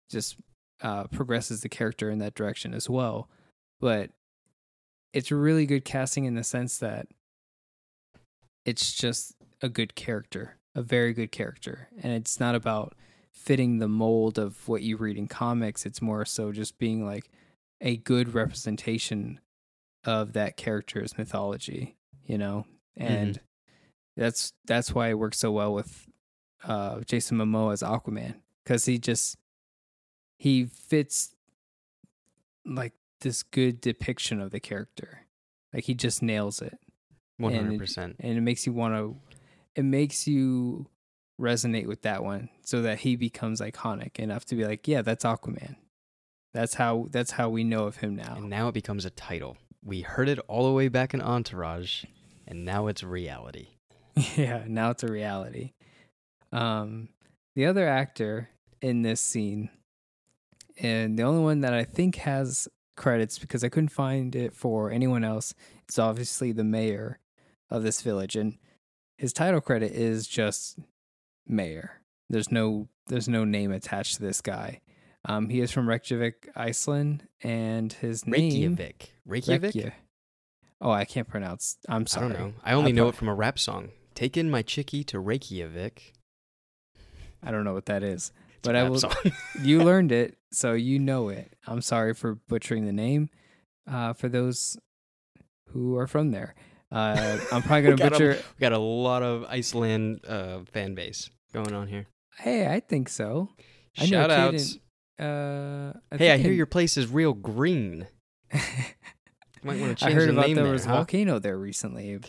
just 0.09 0.37
uh, 0.81 1.05
progresses 1.05 1.61
the 1.61 1.69
character 1.69 2.09
in 2.09 2.19
that 2.19 2.35
direction 2.35 2.73
as 2.73 2.89
well. 2.89 3.29
But 3.79 4.11
it's 5.13 5.31
really 5.31 5.65
good 5.65 5.85
casting 5.85 6.25
in 6.25 6.35
the 6.35 6.43
sense 6.43 6.77
that 6.79 7.07
it's 8.65 8.93
just 8.93 9.35
a 9.61 9.69
good 9.69 9.95
character, 9.95 10.57
a 10.75 10.81
very 10.81 11.13
good 11.13 11.31
character. 11.31 11.89
And 12.01 12.13
it's 12.13 12.39
not 12.39 12.55
about 12.55 12.93
fitting 13.31 13.79
the 13.79 13.87
mold 13.87 14.37
of 14.37 14.67
what 14.67 14.81
you 14.81 14.97
read 14.97 15.17
in 15.17 15.27
comics. 15.27 15.85
It's 15.85 16.01
more 16.01 16.25
so 16.25 16.51
just 16.51 16.77
being 16.77 17.05
like 17.05 17.29
a 17.79 17.97
good 17.97 18.33
representation 18.33 19.39
of 20.03 20.33
that 20.33 20.57
character's 20.57 21.17
mythology, 21.17 21.95
you 22.23 22.37
know? 22.37 22.65
And 22.97 23.39
that's 24.17 24.53
that's 24.65 24.93
why 24.93 25.09
it 25.09 25.17
works 25.17 25.39
so 25.39 25.51
well 25.51 25.73
with 25.73 26.07
uh 26.63 27.01
Jason 27.01 27.37
Momoa 27.37 27.73
as 27.73 27.81
Aquaman 27.83 28.35
cuz 28.65 28.85
he 28.85 28.97
just 28.97 29.37
he 30.37 30.65
fits 30.65 31.35
like 32.65 32.93
this 33.21 33.43
good 33.43 33.79
depiction 33.81 34.41
of 34.41 34.51
the 34.51 34.59
character. 34.59 35.25
Like 35.73 35.85
he 35.85 35.93
just 35.93 36.21
nails 36.21 36.61
it 36.61 36.77
One 37.37 37.53
hundred 37.53 37.77
percent. 37.79 38.15
and 38.19 38.37
it 38.37 38.41
makes 38.41 38.65
you 38.65 38.73
want 38.73 38.95
to 38.95 39.15
it 39.75 39.83
makes 39.85 40.27
you 40.27 40.87
resonate 41.39 41.87
with 41.87 42.01
that 42.03 42.23
one 42.23 42.49
so 42.63 42.81
that 42.83 42.99
he 42.99 43.15
becomes 43.15 43.61
iconic 43.61 44.19
enough 44.19 44.45
to 44.45 44.55
be 44.55 44.63
like 44.65 44.87
yeah 44.87 45.01
that's 45.01 45.23
aquaman 45.23 45.75
that's 46.53 46.75
how 46.75 47.07
that's 47.09 47.31
how 47.31 47.49
we 47.49 47.63
know 47.63 47.85
of 47.85 47.97
him 47.97 48.15
now 48.15 48.35
And 48.35 48.49
now 48.49 48.67
it 48.67 48.73
becomes 48.73 49.05
a 49.05 49.09
title. 49.09 49.57
We 49.83 50.01
heard 50.01 50.27
it 50.29 50.37
all 50.47 50.65
the 50.67 50.73
way 50.73 50.89
back 50.89 51.13
in 51.13 51.21
Entourage, 51.21 52.03
and 52.45 52.63
now 52.65 52.85
it's 52.87 53.01
reality. 53.03 53.69
yeah 54.35 54.65
now 54.67 54.91
it's 54.91 55.01
a 55.03 55.07
reality 55.11 55.71
um 56.51 57.09
the 57.55 57.65
other 57.65 57.87
actor 57.87 58.49
in 58.81 59.01
this 59.01 59.21
scene 59.21 59.69
and 60.77 61.17
the 61.17 61.23
only 61.23 61.41
one 61.41 61.61
that 61.61 61.73
i 61.73 61.83
think 61.83 62.15
has 62.17 62.67
credits 62.97 63.39
because 63.39 63.63
i 63.63 63.69
couldn't 63.69 63.89
find 63.89 64.35
it 64.35 64.53
for 64.53 64.91
anyone 64.91 65.23
else 65.23 65.53
is 65.89 65.97
obviously 65.99 66.51
the 66.51 66.63
mayor 66.63 67.19
of 67.69 67.83
this 67.83 68.01
village 68.01 68.35
and 68.35 68.57
his 69.17 69.33
title 69.33 69.61
credit 69.61 69.91
is 69.91 70.27
just 70.27 70.77
mayor 71.47 72.01
there's 72.29 72.51
no 72.51 72.87
there's 73.07 73.29
no 73.29 73.43
name 73.45 73.71
attached 73.71 74.15
to 74.15 74.21
this 74.21 74.41
guy 74.41 74.81
um 75.25 75.49
he 75.49 75.61
is 75.61 75.71
from 75.71 75.87
reykjavik 75.87 76.49
iceland 76.55 77.27
and 77.43 77.93
his 77.93 78.25
name 78.27 78.75
Reykjavik. 78.75 79.11
Reykjavik? 79.25 79.73
Reykja- 79.73 79.91
oh 80.81 80.91
i 80.91 81.05
can't 81.05 81.27
pronounce 81.27 81.77
i'm 81.87 82.05
sorry. 82.07 82.27
I 82.27 82.29
don't 82.29 82.39
know. 82.39 82.53
I 82.63 82.73
only 82.73 82.91
I 82.91 82.93
know 82.93 83.07
it 83.07 83.15
from 83.15 83.29
a 83.29 83.35
rap 83.35 83.57
song. 83.59 83.89
Taking 84.15 84.49
my 84.49 84.61
chickie 84.61 85.03
to 85.05 85.19
Reykjavik. 85.19 86.13
I 87.43 87.51
don't 87.51 87.63
know 87.63 87.73
what 87.73 87.85
that 87.87 88.03
is 88.03 88.31
It's 88.49 88.59
But 88.63 88.75
I 88.75 88.83
will- 88.89 89.01
you 89.63 89.83
learned 89.83 90.11
it, 90.11 90.37
so 90.51 90.73
you 90.73 90.99
know 90.99 91.29
it. 91.29 91.53
I'm 91.67 91.81
sorry 91.81 92.13
for 92.13 92.35
butchering 92.47 92.85
the 92.85 92.91
name. 92.93 93.29
Uh, 93.89 94.13
for 94.13 94.29
those 94.29 94.77
who 95.69 95.95
are 95.97 96.05
from 96.07 96.29
there, 96.31 96.53
uh, 96.91 97.39
I'm 97.51 97.63
probably 97.63 97.81
gonna 97.89 97.95
got 97.95 98.07
a- 98.07 98.09
butcher. 98.11 98.33
We 98.57 98.61
got 98.61 98.73
a 98.73 98.77
lot 98.77 99.23
of 99.23 99.45
Iceland 99.49 100.21
uh, 100.27 100.59
fan 100.71 100.93
base 100.93 101.29
going 101.53 101.73
on 101.73 101.87
here. 101.87 102.05
Hey, 102.37 102.67
I 102.71 102.79
think 102.81 103.09
so. 103.09 103.49
I 103.97 104.05
Shout 104.05 104.29
kid 104.29 104.39
outs. 104.39 104.75
in- 105.19 105.25
Uh, 105.25 105.93
I 106.11 106.17
Hey, 106.17 106.31
I 106.31 106.37
hear 106.37 106.51
in- 106.51 106.57
your 106.57 106.65
place 106.67 106.97
is 106.97 107.07
real 107.07 107.33
green. 107.33 108.07
Might 109.63 109.79
want 109.79 109.97
to 109.99 110.05
I 110.05 110.11
heard 110.11 110.27
the 110.29 110.33
about 110.33 110.47
name 110.47 110.55
there 110.55 110.65
there, 110.65 110.73
was 110.73 110.85
a 110.85 110.89
huh? 110.89 110.95
volcano 110.97 111.39
there 111.39 111.57
recently. 111.57 112.19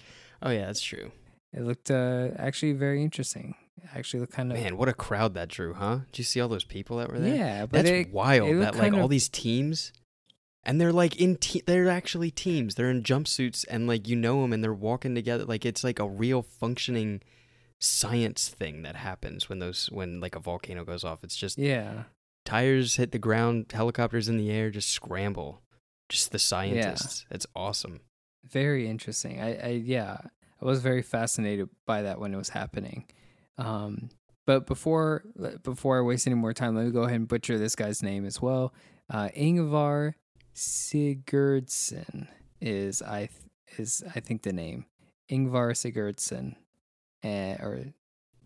Oh 0.43 0.51
yeah, 0.51 0.67
that's 0.67 0.83
true. 0.83 1.11
It 1.53 1.63
looked 1.63 1.91
uh, 1.91 2.29
actually 2.37 2.73
very 2.73 3.03
interesting. 3.03 3.55
Actually 3.95 4.27
kind 4.27 4.51
of 4.53 4.59
Man, 4.59 4.77
what 4.77 4.89
a 4.89 4.93
crowd 4.95 5.35
that 5.35 5.49
drew, 5.49 5.75
huh? 5.75 6.01
Did 6.11 6.19
you 6.19 6.25
see 6.25 6.41
all 6.41 6.49
those 6.49 6.65
people 6.65 6.97
that 6.99 7.11
were 7.11 7.19
there? 7.19 7.35
yeah, 7.37 7.67
but 7.67 7.85
That's 7.85 7.91
it, 7.91 8.13
wild. 8.13 8.49
it 8.49 8.55
that 8.61 8.75
like 8.75 8.93
kind 8.93 9.01
all 9.01 9.09
these 9.09 9.29
teams 9.29 9.93
and 10.65 10.81
they're 10.81 10.93
like 10.93 11.17
in 11.17 11.37
te- 11.37 11.63
they're 11.67 11.89
actually 11.89 12.31
teams. 12.31 12.75
They're 12.77 12.91
in 12.91 13.03
jumpsuits 13.03 13.65
and 13.69 13.87
like 13.87 14.09
you 14.09 14.17
know 14.17 14.43
them 14.43 14.53
and 14.53 14.63
they're 14.63 14.73
walking 14.73 15.15
together 15.15 15.45
like 15.45 15.65
it's 15.67 15.83
like 15.85 15.99
a 15.99 16.09
real 16.09 16.43
functioning 16.43 17.21
science 17.81 18.49
thing 18.49 18.83
that 18.83 18.95
happens 18.97 19.49
when 19.49 19.59
those 19.59 19.89
when 19.91 20.21
like 20.21 20.37
a 20.37 20.41
volcano 20.41 20.85
goes 20.85 21.05
off. 21.05 21.25
It's 21.25 21.37
just 21.37 21.59
Yeah. 21.59 22.05
tires 22.45 22.97
hit 22.97 23.13
the 23.13 23.19
ground, 23.19 23.67
helicopters 23.73 24.29
in 24.29 24.37
the 24.39 24.51
air, 24.51 24.71
just 24.71 24.89
scramble. 24.91 25.63
Just 26.09 26.31
the 26.31 26.39
scientists. 26.39 27.25
It's 27.31 27.47
awesome. 27.57 28.01
Very 28.45 28.87
interesting. 28.89 29.41
I, 29.41 29.57
I 29.57 29.69
yeah, 29.71 30.19
I 30.61 30.65
was 30.65 30.81
very 30.81 31.03
fascinated 31.03 31.69
by 31.87 32.03
that 32.03 32.21
when 32.21 32.35
it 32.35 32.37
was 32.37 32.51
happening. 32.51 33.07
Um, 33.59 34.11
but 34.47 34.67
before 34.67 35.25
before 35.63 35.99
I 35.99 36.03
waste 36.03 36.27
any 36.27 36.37
more 36.37 36.53
time, 36.53 36.75
let 36.75 36.87
me 36.87 36.91
go 36.91 37.03
ahead 37.03 37.17
and 37.17 37.29
butcher 37.29 37.59
this 37.59 37.77
guy's 37.77 38.03
name 38.03 38.27
as 38.27 38.43
well. 38.43 38.75
Uh, 39.09 39.29
Ingvar 39.37 40.15
Sigurdsson 40.55 42.29
is 42.61 43.03
I 43.03 43.27
th- 43.27 43.31
is 43.79 44.03
I 44.15 44.21
think 44.21 44.43
the 44.43 44.53
name 44.53 44.87
Ingvar 45.31 45.73
Sigurdsson, 45.73 46.57
uh, 47.25 47.63
or 47.63 47.85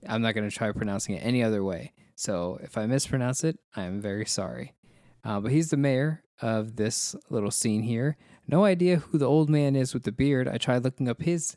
I'm 0.07 0.23
not 0.23 0.35
going 0.35 0.49
to 0.49 0.55
try 0.55 0.71
pronouncing 0.73 1.15
it 1.15 1.21
any 1.25 1.43
other 1.43 1.65
way. 1.65 1.93
So 2.15 2.59
if 2.63 2.79
I 2.79 2.87
mispronounce 2.87 3.45
it, 3.45 3.59
I'm 3.75 4.01
very 4.01 4.27
sorry. 4.27 4.75
Uh, 5.25 5.41
but 5.41 5.51
he's 5.51 5.71
the 5.71 5.77
mayor 5.77 6.23
of 6.41 6.77
this 6.77 7.17
little 7.31 7.51
scene 7.51 7.83
here. 7.83 8.17
No 8.47 8.65
idea 8.65 8.97
who 8.97 9.19
the 9.19 9.27
old 9.27 9.51
man 9.51 9.75
is 9.75 9.93
with 9.93 10.05
the 10.05 10.13
beard. 10.13 10.47
I 10.47 10.59
tried 10.59 10.85
looking 10.85 11.09
up 11.09 11.23
his 11.23 11.57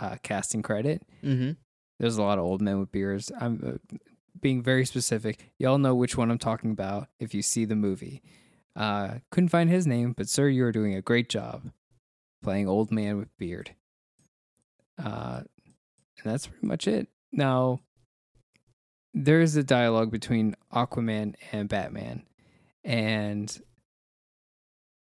uh, 0.00 0.16
casting 0.22 0.62
credit. 0.62 1.02
Mm-hmm. 1.22 1.52
There's 1.98 2.18
a 2.18 2.22
lot 2.22 2.38
of 2.38 2.44
old 2.44 2.60
men 2.60 2.78
with 2.78 2.92
beards. 2.92 3.32
I'm 3.40 3.80
uh, 3.92 3.96
being 4.40 4.62
very 4.62 4.84
specific. 4.84 5.52
Y'all 5.58 5.78
know 5.78 5.94
which 5.94 6.16
one 6.16 6.30
I'm 6.30 6.38
talking 6.38 6.70
about 6.70 7.08
if 7.18 7.34
you 7.34 7.42
see 7.42 7.64
the 7.64 7.76
movie. 7.76 8.22
Uh, 8.74 9.18
couldn't 9.30 9.48
find 9.48 9.70
his 9.70 9.86
name, 9.86 10.12
but 10.12 10.28
sir, 10.28 10.48
you 10.48 10.64
are 10.64 10.72
doing 10.72 10.94
a 10.94 11.00
great 11.00 11.28
job 11.28 11.70
playing 12.42 12.68
old 12.68 12.92
man 12.92 13.16
with 13.16 13.36
beard. 13.38 13.74
Uh, 15.02 15.40
and 16.22 16.32
that's 16.32 16.46
pretty 16.46 16.66
much 16.66 16.86
it. 16.86 17.08
Now, 17.32 17.80
there 19.14 19.40
is 19.40 19.56
a 19.56 19.64
dialogue 19.64 20.10
between 20.10 20.54
Aquaman 20.72 21.34
and 21.52 21.68
Batman, 21.68 22.22
and 22.84 23.58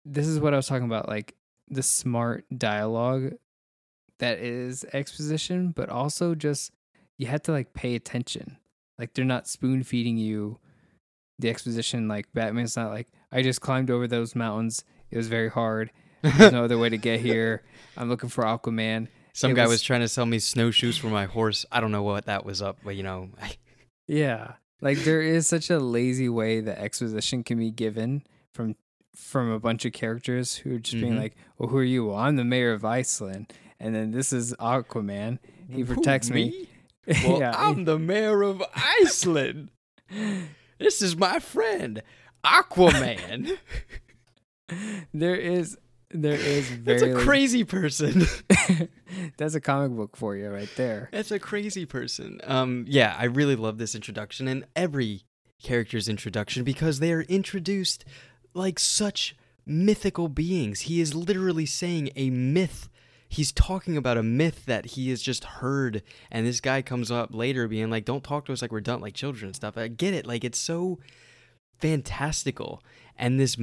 this 0.05 0.27
is 0.27 0.39
what 0.39 0.53
I 0.53 0.57
was 0.57 0.67
talking 0.67 0.85
about, 0.85 1.09
like 1.09 1.35
the 1.69 1.83
smart 1.83 2.45
dialogue 2.55 3.33
that 4.19 4.39
is 4.39 4.85
exposition, 4.93 5.71
but 5.71 5.89
also 5.89 6.35
just 6.35 6.71
you 7.17 7.27
have 7.27 7.43
to 7.43 7.51
like 7.51 7.73
pay 7.73 7.95
attention. 7.95 8.57
Like 8.99 9.13
they're 9.13 9.25
not 9.25 9.47
spoon 9.47 9.83
feeding 9.83 10.17
you 10.17 10.59
the 11.39 11.49
exposition. 11.49 12.07
Like 12.07 12.27
Batman's 12.33 12.75
not 12.77 12.91
like 12.91 13.07
I 13.31 13.41
just 13.41 13.61
climbed 13.61 13.89
over 13.91 14.07
those 14.07 14.35
mountains. 14.35 14.83
It 15.11 15.17
was 15.17 15.27
very 15.27 15.49
hard. 15.49 15.91
There's 16.21 16.51
no 16.51 16.63
other 16.63 16.77
way 16.77 16.89
to 16.89 16.97
get 16.97 17.19
here. 17.19 17.63
I'm 17.97 18.09
looking 18.09 18.29
for 18.29 18.43
Aquaman. 18.43 19.07
Some 19.33 19.51
It 19.51 19.55
guy 19.55 19.63
was- 19.63 19.71
was 19.71 19.81
trying 19.83 19.99
to 20.01 20.07
sell 20.07 20.25
me 20.25 20.39
snowshoes 20.39 20.97
for 20.97 21.07
my 21.07 21.25
horse. 21.25 21.65
I 21.71 21.81
don't 21.81 21.91
know 21.91 22.03
what 22.03 22.25
that 22.25 22.45
was 22.45 22.61
up, 22.61 22.77
but 22.83 22.95
you 22.95 23.03
know, 23.03 23.29
Yeah. 24.07 24.53
Like 24.81 24.99
there 24.99 25.21
is 25.21 25.47
such 25.47 25.69
a 25.69 25.79
lazy 25.79 26.27
way 26.29 26.59
that 26.59 26.79
exposition 26.79 27.43
can 27.43 27.57
be 27.57 27.71
given 27.71 28.23
from 28.53 28.75
from 29.15 29.49
a 29.49 29.59
bunch 29.59 29.85
of 29.85 29.93
characters 29.93 30.57
who 30.57 30.75
are 30.75 30.79
just 30.79 30.99
being 31.01 31.13
Mhm. 31.13 31.19
like, 31.19 31.35
"Well, 31.57 31.69
who 31.69 31.77
are 31.77 31.83
you? 31.83 32.05
Well, 32.07 32.17
I'm 32.17 32.35
the 32.35 32.43
mayor 32.43 32.73
of 32.73 32.83
Iceland." 32.83 33.53
And 33.79 33.95
then 33.95 34.11
this 34.11 34.33
is 34.33 34.53
Aquaman. 34.59 35.39
He 35.69 35.81
Who, 35.81 35.85
protects 35.95 36.29
me. 36.29 36.67
Well, 37.25 37.39
yeah. 37.39 37.53
I'm 37.55 37.85
the 37.85 37.99
mayor 37.99 38.41
of 38.41 38.63
Iceland. 38.75 39.69
this 40.79 41.01
is 41.01 41.15
my 41.15 41.39
friend, 41.39 42.01
Aquaman. 42.43 43.57
there 45.13 45.35
is 45.35 45.77
there 46.09 46.33
is 46.33 46.69
very 46.69 46.99
That's 46.99 47.03
a 47.03 47.25
crazy 47.25 47.63
person. 47.63 48.25
That's 49.37 49.55
a 49.55 49.61
comic 49.61 49.91
book 49.91 50.15
for 50.15 50.35
you 50.35 50.49
right 50.49 50.69
there. 50.75 51.09
That's 51.11 51.31
a 51.31 51.39
crazy 51.39 51.85
person. 51.85 52.39
Um, 52.43 52.85
yeah, 52.87 53.15
I 53.17 53.25
really 53.25 53.55
love 53.55 53.77
this 53.77 53.95
introduction 53.95 54.47
and 54.47 54.65
every 54.75 55.23
character's 55.61 56.07
introduction 56.07 56.63
because 56.63 56.99
they 56.99 57.11
are 57.11 57.21
introduced 57.23 58.05
like 58.53 58.79
such 58.79 59.35
mythical 59.65 60.29
beings. 60.29 60.81
He 60.81 61.01
is 61.01 61.13
literally 61.13 61.65
saying 61.65 62.09
a 62.15 62.29
myth. 62.29 62.89
He's 63.35 63.51
talking 63.51 63.97
about 63.97 64.17
a 64.17 64.23
myth 64.23 64.65
that 64.65 64.85
he 64.85 65.09
has 65.09 65.21
just 65.21 65.43
heard, 65.43 66.03
and 66.31 66.47
this 66.47 66.61
guy 66.61 66.81
comes 66.81 67.11
up 67.11 67.33
later 67.33 67.67
being 67.67 67.89
like, 67.89 68.05
"Don't 68.05 68.23
talk 68.23 68.45
to 68.45 68.53
us 68.53 68.61
like 68.61 68.71
we're 68.71 68.81
done, 68.81 69.01
like 69.01 69.13
children 69.13 69.47
and 69.47 69.55
stuff." 69.55 69.77
I 69.77 69.87
get 69.89 70.13
it. 70.13 70.25
Like 70.25 70.43
it's 70.43 70.59
so 70.59 70.99
fantastical 71.77 72.81
and 73.17 73.39
this 73.39 73.57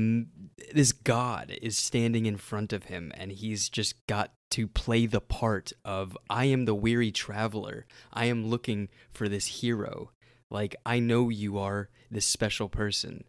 this 0.74 0.92
god 0.92 1.56
is 1.62 1.76
standing 1.76 2.26
in 2.26 2.36
front 2.36 2.72
of 2.72 2.84
him 2.84 3.10
and 3.14 3.32
he's 3.32 3.68
just 3.68 3.94
got 4.06 4.32
to 4.50 4.66
play 4.66 5.06
the 5.06 5.20
part 5.20 5.72
of 5.84 6.16
I 6.28 6.44
am 6.46 6.66
the 6.66 6.74
weary 6.74 7.10
traveler. 7.10 7.86
I 8.12 8.26
am 8.26 8.46
looking 8.46 8.88
for 9.10 9.28
this 9.28 9.46
hero. 9.46 10.10
Like 10.50 10.76
I 10.84 10.98
know 10.98 11.30
you 11.30 11.58
are 11.58 11.88
this 12.10 12.26
special 12.26 12.68
person. 12.68 13.24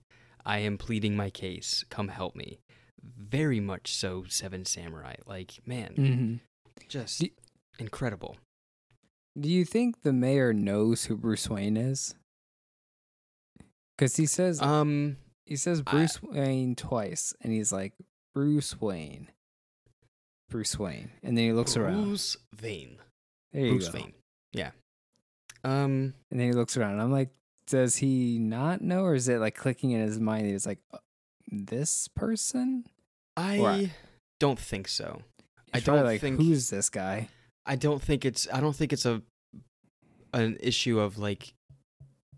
I 0.45 0.59
am 0.59 0.77
pleading 0.77 1.15
my 1.15 1.29
case. 1.29 1.85
Come 1.89 2.09
help 2.09 2.35
me. 2.35 2.59
Very 3.01 3.59
much 3.59 3.93
so 3.95 4.23
Seven 4.27 4.65
Samurai. 4.65 5.15
Like, 5.25 5.59
man, 5.65 5.93
hmm 5.95 6.35
just 6.89 7.19
Do- 7.21 7.29
incredible. 7.79 8.37
Do 9.39 9.49
you 9.49 9.65
think 9.65 10.01
the 10.03 10.13
mayor 10.13 10.53
knows 10.53 11.05
who 11.05 11.15
Bruce 11.17 11.49
Wayne 11.49 11.77
is? 11.77 12.13
Because 13.97 14.15
he 14.15 14.25
says 14.25 14.61
Um 14.61 15.17
he 15.45 15.55
says 15.55 15.81
I- 15.85 15.91
Bruce 15.91 16.21
Wayne 16.21 16.75
twice, 16.75 17.33
and 17.41 17.51
he's 17.51 17.71
like 17.71 17.93
Bruce 18.33 18.79
Wayne, 18.79 19.29
Bruce 20.49 20.77
Wayne, 20.79 21.11
and 21.21 21.37
then 21.37 21.45
he 21.45 21.53
looks 21.53 21.75
around. 21.77 22.03
Bruce 22.05 22.37
Wayne. 22.61 22.97
There 23.51 23.65
you 23.65 23.71
Bruce 23.73 23.89
go. 23.89 23.99
Wayne. 23.99 24.13
Yeah. 24.53 24.71
Um 25.63 26.13
And 26.31 26.39
then 26.39 26.47
he 26.47 26.53
looks 26.53 26.77
around. 26.77 26.99
I'm 26.99 27.11
like, 27.11 27.29
does 27.67 27.95
he 27.97 28.39
not 28.39 28.81
know, 28.81 29.03
or 29.03 29.15
is 29.15 29.27
it 29.29 29.39
like 29.39 29.55
clicking 29.55 29.91
in 29.91 30.01
his 30.01 30.19
mind? 30.19 30.47
He's 30.47 30.65
like, 30.65 30.79
this 31.65 32.07
person. 32.09 32.85
I 33.37 33.59
Or- 33.59 33.89
don't 34.39 34.59
think 34.59 34.87
so. 34.87 35.21
I 35.73 35.79
don't 35.79 36.03
like, 36.03 36.21
think- 36.21 36.39
who's 36.39 36.69
this 36.69 36.89
guy? 36.89 37.29
I 37.65 37.75
don't 37.77 38.01
think 38.01 38.25
it's 38.25 38.47
I 38.51 38.59
don't 38.59 38.75
think 38.75 38.91
it's 38.93 39.05
a 39.05 39.21
an 40.33 40.57
issue 40.59 40.99
of 40.99 41.17
like 41.17 41.53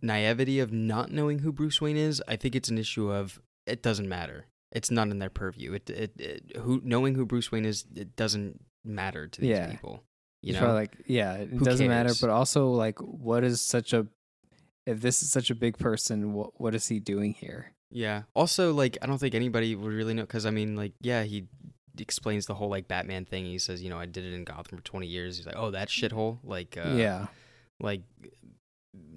naivety 0.01 0.59
of 0.59 0.71
not 0.71 1.11
knowing 1.11 1.39
who 1.39 1.51
Bruce 1.51 1.81
Wayne 1.81 1.97
is. 1.97 2.21
I 2.27 2.35
think 2.35 2.55
it's 2.55 2.69
an 2.69 2.77
issue 2.77 3.11
of 3.11 3.41
it 3.65 3.81
doesn't 3.81 4.07
matter. 4.07 4.45
It's 4.71 4.91
not 4.91 5.07
in 5.09 5.19
their 5.19 5.29
purview. 5.29 5.73
It, 5.73 5.89
it, 5.89 6.21
it 6.21 6.57
who 6.57 6.81
knowing 6.83 7.15
who 7.15 7.25
Bruce 7.25 7.51
Wayne 7.51 7.65
is 7.65 7.85
it 7.95 8.15
doesn't 8.15 8.63
matter 8.83 9.27
to 9.27 9.41
these 9.41 9.49
Yeah. 9.49 9.71
people. 9.71 10.03
You 10.43 10.53
know, 10.53 10.73
like, 10.73 10.95
yeah, 11.07 11.33
it 11.33 11.49
Who 11.49 11.65
doesn't 11.65 11.87
matter. 11.87 12.11
But 12.21 12.29
also, 12.29 12.69
like, 12.69 12.99
what 12.99 13.43
is 13.43 13.61
such 13.61 13.93
a 13.93 14.05
if 14.85 15.01
this 15.01 15.23
is 15.23 15.31
such 15.31 15.49
a 15.49 15.55
big 15.55 15.79
person, 15.79 16.33
what 16.33 16.59
what 16.61 16.75
is 16.75 16.87
he 16.87 16.99
doing 16.99 17.33
here? 17.33 17.71
Yeah. 17.91 18.23
Also, 18.33 18.73
like 18.73 18.97
I 19.01 19.05
don't 19.05 19.17
think 19.17 19.35
anybody 19.35 19.75
would 19.75 19.93
really 19.93 20.13
know 20.13 20.23
because 20.23 20.45
I 20.45 20.51
mean, 20.51 20.75
like, 20.75 20.93
yeah, 21.01 21.23
he 21.23 21.47
explains 21.97 22.45
the 22.45 22.53
whole 22.55 22.69
like 22.69 22.87
Batman 22.87 23.25
thing. 23.25 23.45
He 23.45 23.57
says, 23.59 23.81
you 23.83 23.89
know, 23.89 23.97
I 23.99 24.05
did 24.05 24.25
it 24.25 24.33
in 24.33 24.43
Gotham 24.43 24.77
for 24.77 24.83
twenty 24.83 25.07
years. 25.07 25.37
He's 25.37 25.45
like, 25.45 25.55
oh, 25.57 25.71
that 25.71 25.87
shithole. 25.89 26.39
Like, 26.43 26.77
uh, 26.77 26.89
yeah, 26.95 27.27
Like, 27.79 28.01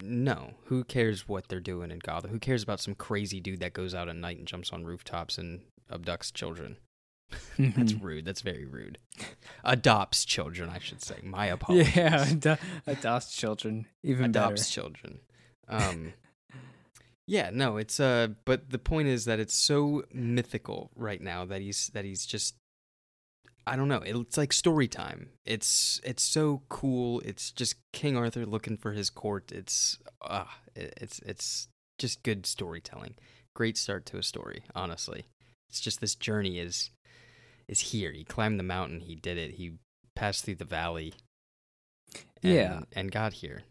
no. 0.03 0.55
Who 0.67 0.85
cares 0.85 1.29
what 1.29 1.49
they're 1.49 1.61
doing 1.61 1.91
in 1.91 1.99
Gotham? 2.01 2.31
Who 2.31 2.39
cares 2.39 2.63
about 2.63 2.81
some 2.81 2.95
crazy 2.95 3.41
dude 3.41 3.61
that 3.61 3.73
goes 3.73 3.95
out 3.95 4.09
at 4.09 4.17
night 4.17 4.39
and 4.39 4.47
jumps 4.47 4.73
on 4.73 4.85
rooftops 4.85 5.39
and 5.39 5.61
abducts 5.91 6.33
children? 6.33 6.77
That's 7.59 7.93
rude. 8.01 8.25
That's 8.25 8.41
very 8.43 8.65
rude. 8.65 8.99
Adopts 9.65 10.25
children, 10.25 10.71
I 10.71 10.79
should 10.79 11.03
say. 11.03 11.17
My 11.23 11.47
apologies. 11.57 11.97
yeah, 11.97 12.27
ad- 12.45 12.59
adopts 12.87 13.35
children, 13.37 13.87
even 14.03 14.27
Adopts 14.27 14.63
better. 14.63 14.71
children. 14.73 15.19
Um, 15.69 16.15
yeah, 17.29 17.51
no, 17.53 17.77
it's 17.77 18.01
uh, 18.01 18.29
but 18.47 18.71
the 18.71 18.79
point 18.79 19.07
is 19.09 19.27
that 19.27 19.39
it's 19.39 19.55
so 19.55 20.03
mythical 20.13 20.91
right 20.97 21.21
now 21.21 21.45
that 21.45 21.61
he's 21.61 21.89
that 21.95 22.05
he's 22.05 22.25
just. 22.27 22.55
I 23.67 23.77
don't 23.77 23.89
know. 23.89 24.01
It's 24.03 24.39
like 24.39 24.55
story 24.55 24.89
time. 24.89 25.29
It's 25.45 26.01
it's 26.03 26.23
so 26.23 26.63
cool. 26.71 27.21
It's 27.21 27.53
just 27.53 27.75
King 27.93 28.17
Arthur 28.17 28.47
looking 28.47 28.79
for 28.79 28.93
his 28.93 29.11
court. 29.11 29.53
It's 29.53 29.99
ah, 30.23 30.59
it- 30.75 30.95
it's 31.01 31.19
it's 31.21 31.69
just 31.99 32.23
good 32.23 32.47
storytelling. 32.47 33.15
Great 33.55 33.77
start 33.77 34.07
to 34.07 34.17
a 34.17 34.23
story. 34.23 34.63
Honestly, 34.75 35.27
it's 35.69 35.81
just 35.81 36.01
this 36.01 36.15
journey 36.15 36.59
is 36.59 36.91
is 37.69 37.81
here. 37.93 38.11
He 38.13 38.25
climbed 38.25 38.59
the 38.59 38.65
mountain. 38.65 39.01
He 39.01 39.15
did 39.15 39.37
it. 39.37 39.57
He 39.57 39.73
passed 40.17 40.47
through 40.47 40.55
the 40.57 40.65
valley. 40.65 41.13
And, 42.43 42.55
Yeah. 42.55 42.81
and 42.97 43.13
got 43.13 43.35
here. 43.35 43.65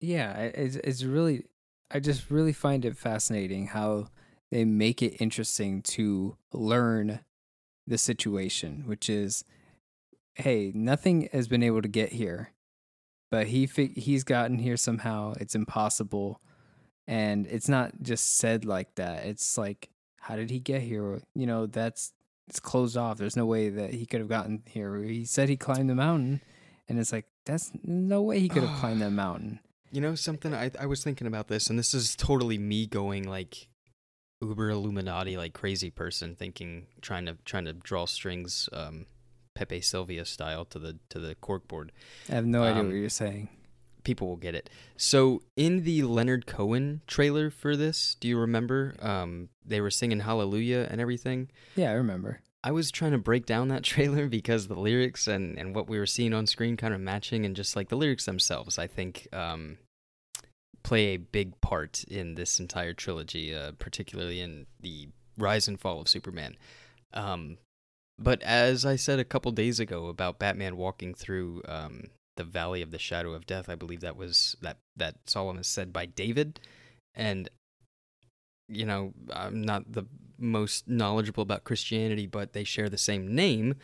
Yeah, 0.00 0.32
it's 0.38 0.76
it's 0.76 1.02
really 1.02 1.46
I 1.92 2.00
just 2.00 2.30
really 2.30 2.52
find 2.52 2.84
it 2.84 2.96
fascinating 2.96 3.68
how 3.68 4.08
they 4.50 4.64
make 4.64 5.02
it 5.02 5.20
interesting 5.20 5.82
to 5.82 6.36
learn 6.52 7.20
the 7.86 7.98
situation, 7.98 8.84
which 8.86 9.10
is 9.10 9.44
hey, 10.34 10.72
nothing 10.74 11.28
has 11.32 11.46
been 11.46 11.62
able 11.62 11.82
to 11.82 11.88
get 11.88 12.12
here, 12.12 12.52
but 13.30 13.48
he 13.48 13.66
fig- 13.66 13.98
he's 13.98 14.24
gotten 14.24 14.58
here 14.58 14.78
somehow. 14.78 15.34
It's 15.38 15.54
impossible. 15.54 16.40
And 17.06 17.46
it's 17.48 17.68
not 17.68 17.92
just 18.00 18.38
said 18.38 18.64
like 18.64 18.94
that. 18.94 19.26
It's 19.26 19.58
like 19.58 19.90
how 20.20 20.36
did 20.36 20.50
he 20.50 20.60
get 20.60 20.82
here? 20.82 21.20
You 21.34 21.46
know, 21.46 21.66
that's 21.66 22.12
it's 22.48 22.60
closed 22.60 22.96
off. 22.96 23.18
There's 23.18 23.36
no 23.36 23.46
way 23.46 23.68
that 23.68 23.92
he 23.92 24.06
could 24.06 24.20
have 24.20 24.28
gotten 24.28 24.62
here. 24.66 24.96
He 25.02 25.24
said 25.24 25.48
he 25.48 25.56
climbed 25.56 25.90
the 25.90 25.94
mountain, 25.94 26.40
and 26.88 26.98
it's 26.98 27.12
like 27.12 27.26
that's 27.44 27.72
no 27.82 28.22
way 28.22 28.38
he 28.38 28.48
could 28.48 28.62
have 28.62 28.78
climbed 28.78 29.02
that 29.02 29.10
mountain. 29.24 29.60
You 29.92 30.00
know 30.00 30.14
something? 30.14 30.54
I 30.54 30.70
I 30.80 30.86
was 30.86 31.04
thinking 31.04 31.26
about 31.26 31.48
this, 31.48 31.68
and 31.68 31.78
this 31.78 31.92
is 31.94 32.16
totally 32.16 32.58
me 32.58 32.86
going 32.86 33.28
like 33.28 33.68
uber 34.40 34.70
Illuminati, 34.70 35.36
like 35.36 35.52
crazy 35.52 35.90
person, 35.90 36.34
thinking 36.34 36.86
trying 37.02 37.26
to 37.26 37.36
trying 37.44 37.66
to 37.66 37.74
draw 37.74 38.06
strings, 38.06 38.68
um, 38.72 39.04
Pepe 39.54 39.82
Silvia 39.82 40.24
style 40.24 40.64
to 40.64 40.78
the 40.78 40.98
to 41.10 41.18
the 41.20 41.34
corkboard. 41.34 41.90
I 42.30 42.34
have 42.34 42.46
no 42.46 42.62
idea 42.62 42.80
Um, 42.80 42.86
what 42.86 42.96
you're 42.96 43.08
saying. 43.10 43.50
People 44.02 44.28
will 44.28 44.36
get 44.36 44.54
it. 44.54 44.68
So 44.96 45.42
in 45.56 45.84
the 45.84 46.02
Leonard 46.02 46.46
Cohen 46.46 47.02
trailer 47.06 47.50
for 47.50 47.76
this, 47.76 48.16
do 48.18 48.26
you 48.26 48.36
remember? 48.38 48.96
Um, 48.98 49.50
they 49.64 49.80
were 49.80 49.90
singing 49.90 50.20
Hallelujah 50.20 50.88
and 50.90 51.00
everything. 51.00 51.50
Yeah, 51.76 51.90
I 51.90 51.94
remember. 51.94 52.40
I 52.64 52.70
was 52.70 52.90
trying 52.90 53.12
to 53.12 53.18
break 53.18 53.46
down 53.46 53.68
that 53.68 53.82
trailer 53.84 54.28
because 54.28 54.68
the 54.68 54.78
lyrics 54.78 55.26
and, 55.26 55.58
and 55.58 55.74
what 55.74 55.88
we 55.88 55.98
were 55.98 56.06
seeing 56.06 56.32
on 56.34 56.46
screen 56.46 56.76
kind 56.76 56.94
of 56.94 57.00
matching, 57.00 57.44
and 57.44 57.56
just 57.56 57.76
like 57.76 57.88
the 57.88 57.96
lyrics 57.96 58.24
themselves, 58.24 58.78
I 58.78 58.86
think 58.86 59.28
um, 59.32 59.78
play 60.82 61.06
a 61.06 61.16
big 61.16 61.60
part 61.60 62.04
in 62.04 62.34
this 62.34 62.60
entire 62.60 62.94
trilogy, 62.94 63.54
uh, 63.54 63.72
particularly 63.78 64.40
in 64.40 64.66
the 64.80 65.08
rise 65.38 65.68
and 65.68 65.80
fall 65.80 66.00
of 66.00 66.08
Superman. 66.08 66.56
Um, 67.14 67.58
but 68.18 68.42
as 68.42 68.84
I 68.84 68.96
said 68.96 69.18
a 69.18 69.24
couple 69.24 69.50
days 69.52 69.80
ago 69.80 70.06
about 70.06 70.38
Batman 70.38 70.76
walking 70.76 71.14
through 71.14 71.62
um, 71.66 72.04
the 72.36 72.44
Valley 72.44 72.82
of 72.82 72.90
the 72.90 72.98
Shadow 72.98 73.32
of 73.32 73.46
Death, 73.46 73.68
I 73.68 73.74
believe 73.74 74.00
that 74.00 74.16
was 74.16 74.56
that 74.62 74.78
that 74.96 75.16
Solomon 75.26 75.64
said 75.64 75.92
by 75.92 76.06
David, 76.06 76.60
and 77.14 77.48
you 78.68 78.86
know 78.86 79.12
I'm 79.32 79.62
not 79.62 79.90
the 79.90 80.04
most 80.42 80.88
knowledgeable 80.88 81.42
about 81.42 81.64
Christianity, 81.64 82.26
but 82.26 82.52
they 82.52 82.64
share 82.64 82.88
the 82.88 82.98
same 82.98 83.34
name. 83.34 83.76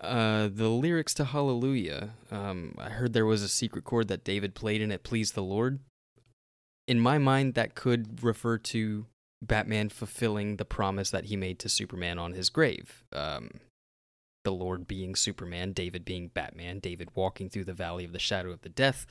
Uh, 0.00 0.48
the 0.52 0.68
lyrics 0.68 1.14
to 1.14 1.24
Hallelujah, 1.24 2.10
um, 2.30 2.74
I 2.76 2.90
heard 2.90 3.12
there 3.12 3.24
was 3.24 3.42
a 3.42 3.48
secret 3.48 3.84
chord 3.84 4.08
that 4.08 4.24
David 4.24 4.54
played 4.54 4.82
and 4.82 4.92
it 4.92 5.02
pleased 5.02 5.34
the 5.34 5.42
Lord. 5.42 5.78
In 6.86 7.00
my 7.00 7.18
mind, 7.18 7.54
that 7.54 7.74
could 7.74 8.22
refer 8.22 8.58
to 8.58 9.06
Batman 9.42 9.88
fulfilling 9.88 10.56
the 10.56 10.64
promise 10.64 11.10
that 11.10 11.26
he 11.26 11.36
made 11.36 11.58
to 11.60 11.68
Superman 11.68 12.18
on 12.18 12.32
his 12.32 12.50
grave. 12.50 13.04
Um, 13.12 13.50
the 14.44 14.52
Lord 14.52 14.86
being 14.86 15.16
Superman, 15.16 15.72
David 15.72 16.04
being 16.04 16.28
Batman, 16.28 16.78
David 16.78 17.08
walking 17.14 17.50
through 17.50 17.64
the 17.64 17.72
valley 17.72 18.04
of 18.04 18.12
the 18.12 18.18
shadow 18.20 18.50
of 18.50 18.62
the 18.62 18.68
death, 18.68 19.04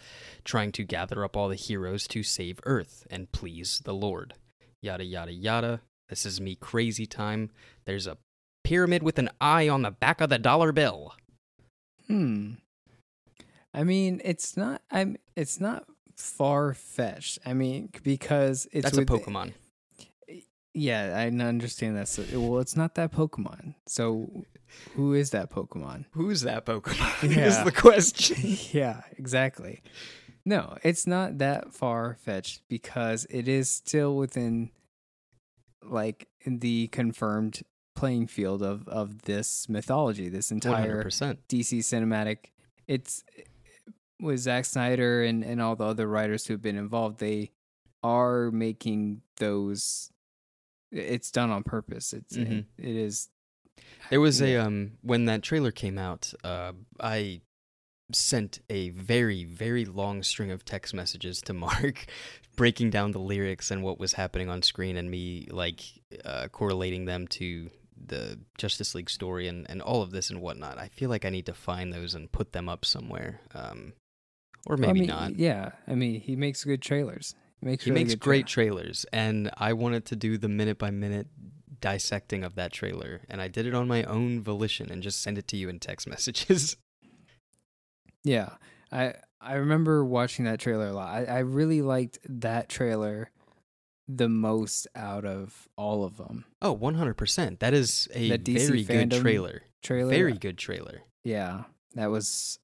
trying 0.46 0.72
to 0.72 0.84
gather 0.86 1.26
up 1.26 1.36
all 1.36 1.50
the 1.50 1.56
heroes 1.56 2.08
to 2.08 2.24
save 2.24 2.60
Earth 2.64 3.06
and 3.10 3.32
please 3.34 3.82
the 3.84 3.94
Lord. 3.94 4.36
Yada, 4.82 5.04
yada, 5.04 5.34
yada. 5.34 5.82
This 6.10 6.26
is 6.26 6.40
me 6.40 6.56
crazy 6.56 7.06
time. 7.06 7.50
There's 7.86 8.08
a 8.08 8.18
pyramid 8.64 9.04
with 9.04 9.20
an 9.20 9.30
eye 9.42 9.70
on 9.70 9.82
the 9.82 9.92
back 9.92 10.22
of 10.22 10.30
the 10.30 10.40
dollar 10.40 10.72
bill. 10.72 11.14
Hmm. 12.08 12.54
I 13.74 13.84
mean, 13.84 14.22
it's 14.24 14.56
not. 14.56 14.82
I'm. 14.92 15.18
It's 15.36 15.60
not 15.60 15.86
far 16.16 16.74
fetched. 16.74 17.40
I 17.46 17.54
mean, 17.54 17.90
because 18.04 18.68
it's 18.72 18.86
That's 18.86 18.98
with, 18.98 19.10
a 19.10 19.14
Pokemon. 19.14 19.54
Yeah, 20.74 21.14
I 21.16 21.28
understand 21.28 21.98
that. 21.98 22.08
So, 22.08 22.24
well, 22.34 22.60
it's 22.60 22.76
not 22.76 22.96
that 22.96 23.12
Pokemon. 23.12 23.76
So, 23.88 24.46
who 24.96 25.14
is 25.14 25.32
that 25.32 25.50
Pokemon? 25.50 26.06
Who's 26.12 26.42
that 26.42 26.66
Pokemon? 26.66 27.38
is 27.38 27.64
the 27.64 27.72
question. 27.72 28.58
yeah, 28.72 29.02
exactly. 29.18 29.82
No, 30.46 30.78
it's 30.84 31.08
not 31.08 31.40
that 31.40 31.74
far 31.74 32.18
fetched 32.22 32.62
because 32.70 33.26
it 33.30 33.48
is 33.48 33.70
still 33.70 34.16
within 34.16 34.70
like 35.88 36.28
the 36.46 36.88
confirmed 36.88 37.62
playing 37.96 38.28
field 38.28 38.62
of 38.62 38.88
of 38.88 39.22
this 39.24 39.70
mythology, 39.70 40.30
this 40.30 40.52
entire 40.52 41.04
100%. 41.06 41.38
DC 41.48 41.80
cinematic. 41.80 42.38
It's 42.88 43.24
with 44.22 44.40
Zack 44.40 44.66
Snyder 44.66 45.24
and 45.24 45.44
and 45.44 45.62
all 45.62 45.76
the 45.76 45.86
other 45.86 46.08
writers 46.08 46.48
who've 46.48 46.62
been 46.62 46.78
involved. 46.78 47.20
They 47.20 47.52
are 48.04 48.52
making 48.52 49.22
those. 49.38 50.12
It's 50.92 51.32
done 51.32 51.50
on 51.52 51.64
purpose. 51.64 52.14
It's 52.14 52.38
Mhm. 52.38 52.66
it, 52.78 52.86
it 52.86 52.96
is. 52.96 53.30
There 54.10 54.22
was 54.22 54.42
a 54.42 54.58
um 54.58 54.94
when 55.02 55.26
that 55.26 55.42
trailer 55.42 55.72
came 55.72 55.98
out, 55.98 56.34
uh 56.44 56.74
I 57.00 57.42
sent 58.12 58.60
a 58.70 58.90
very 58.92 59.44
very 59.46 59.84
long 59.84 60.22
string 60.22 60.52
of 60.52 60.64
text 60.64 60.94
messages 60.94 61.42
to 61.42 61.54
Mark 61.66 62.06
breaking 62.56 62.90
down 62.90 63.12
the 63.12 63.20
lyrics 63.20 63.72
and 63.72 63.84
what 63.84 64.00
was 64.00 64.14
happening 64.14 64.50
on 64.50 64.62
screen 64.62 64.98
and 64.98 65.10
me 65.10 65.48
like 65.52 65.82
uh, 66.24 66.48
correlating 66.50 67.06
them 67.06 67.28
to 67.28 67.70
the 68.08 68.40
Justice 68.58 68.94
League 68.94 69.10
story 69.10 69.48
and 69.48 69.70
and 69.70 69.82
all 69.82 70.02
of 70.02 70.12
this 70.12 70.30
and 70.30 70.42
whatnot. 70.42 70.78
I 70.78 70.90
feel 70.90 71.10
like 71.10 71.26
I 71.26 71.30
need 71.30 71.46
to 71.46 71.54
find 71.54 71.94
those 71.94 72.14
and 72.14 72.32
put 72.32 72.52
them 72.54 72.70
up 72.70 72.86
somewhere. 72.86 73.42
Um 73.54 73.94
or 74.66 74.78
maybe 74.78 74.90
I 74.90 74.94
mean, 74.94 75.08
not. 75.08 75.36
Yeah, 75.38 75.72
I 75.88 75.96
mean, 75.96 76.20
he 76.20 76.36
makes 76.36 76.64
good 76.64 76.82
trailers. 76.82 77.36
He 77.60 77.66
makes 77.68 77.84
He 77.84 77.92
really 77.92 78.04
makes 78.04 78.16
great 78.16 78.48
tra- 78.48 78.66
trailers, 78.66 79.06
and 79.14 79.52
I 79.58 79.74
wanted 79.74 80.06
to 80.06 80.16
do 80.16 80.38
the 80.38 80.50
minute 80.50 80.78
by 80.78 80.92
minute 80.92 81.28
dissecting 81.82 82.44
of 82.44 82.56
that 82.56 82.72
trailer, 82.74 83.22
and 83.30 83.42
I 83.42 83.48
did 83.48 83.66
it 83.66 83.76
on 83.76 83.88
my 83.88 84.04
own 84.04 84.42
volition 84.42 84.92
and 84.92 85.04
just 85.04 85.22
send 85.22 85.38
it 85.38 85.48
to 85.50 85.58
you 85.58 85.70
in 85.70 85.80
text 85.80 86.08
messages. 86.16 86.78
Yeah, 88.24 88.56
I 88.92 89.14
I 89.46 89.54
remember 89.56 90.04
watching 90.04 90.46
that 90.46 90.60
trailer 90.60 90.88
a 90.88 90.94
lot. 90.94 91.10
I, 91.14 91.26
I 91.26 91.40
really 91.40 91.82
liked 91.82 92.20
that 92.28 92.68
trailer 92.70 93.32
the 94.08 94.30
most 94.30 94.88
out 94.96 95.26
of 95.26 95.68
all 95.78 96.04
of 96.04 96.18
them. 96.18 96.46
oh, 96.62 96.76
100%. 96.78 97.60
That 97.60 97.74
is 97.74 98.08
a 98.14 98.38
very 98.38 98.84
good 98.84 99.12
trailer. 99.12 99.64
Trailer, 99.82 100.10
Very 100.10 100.34
good 100.34 100.58
trailer. 100.58 101.02
yeah. 101.24 101.64
That 101.94 102.12
was 102.12 102.60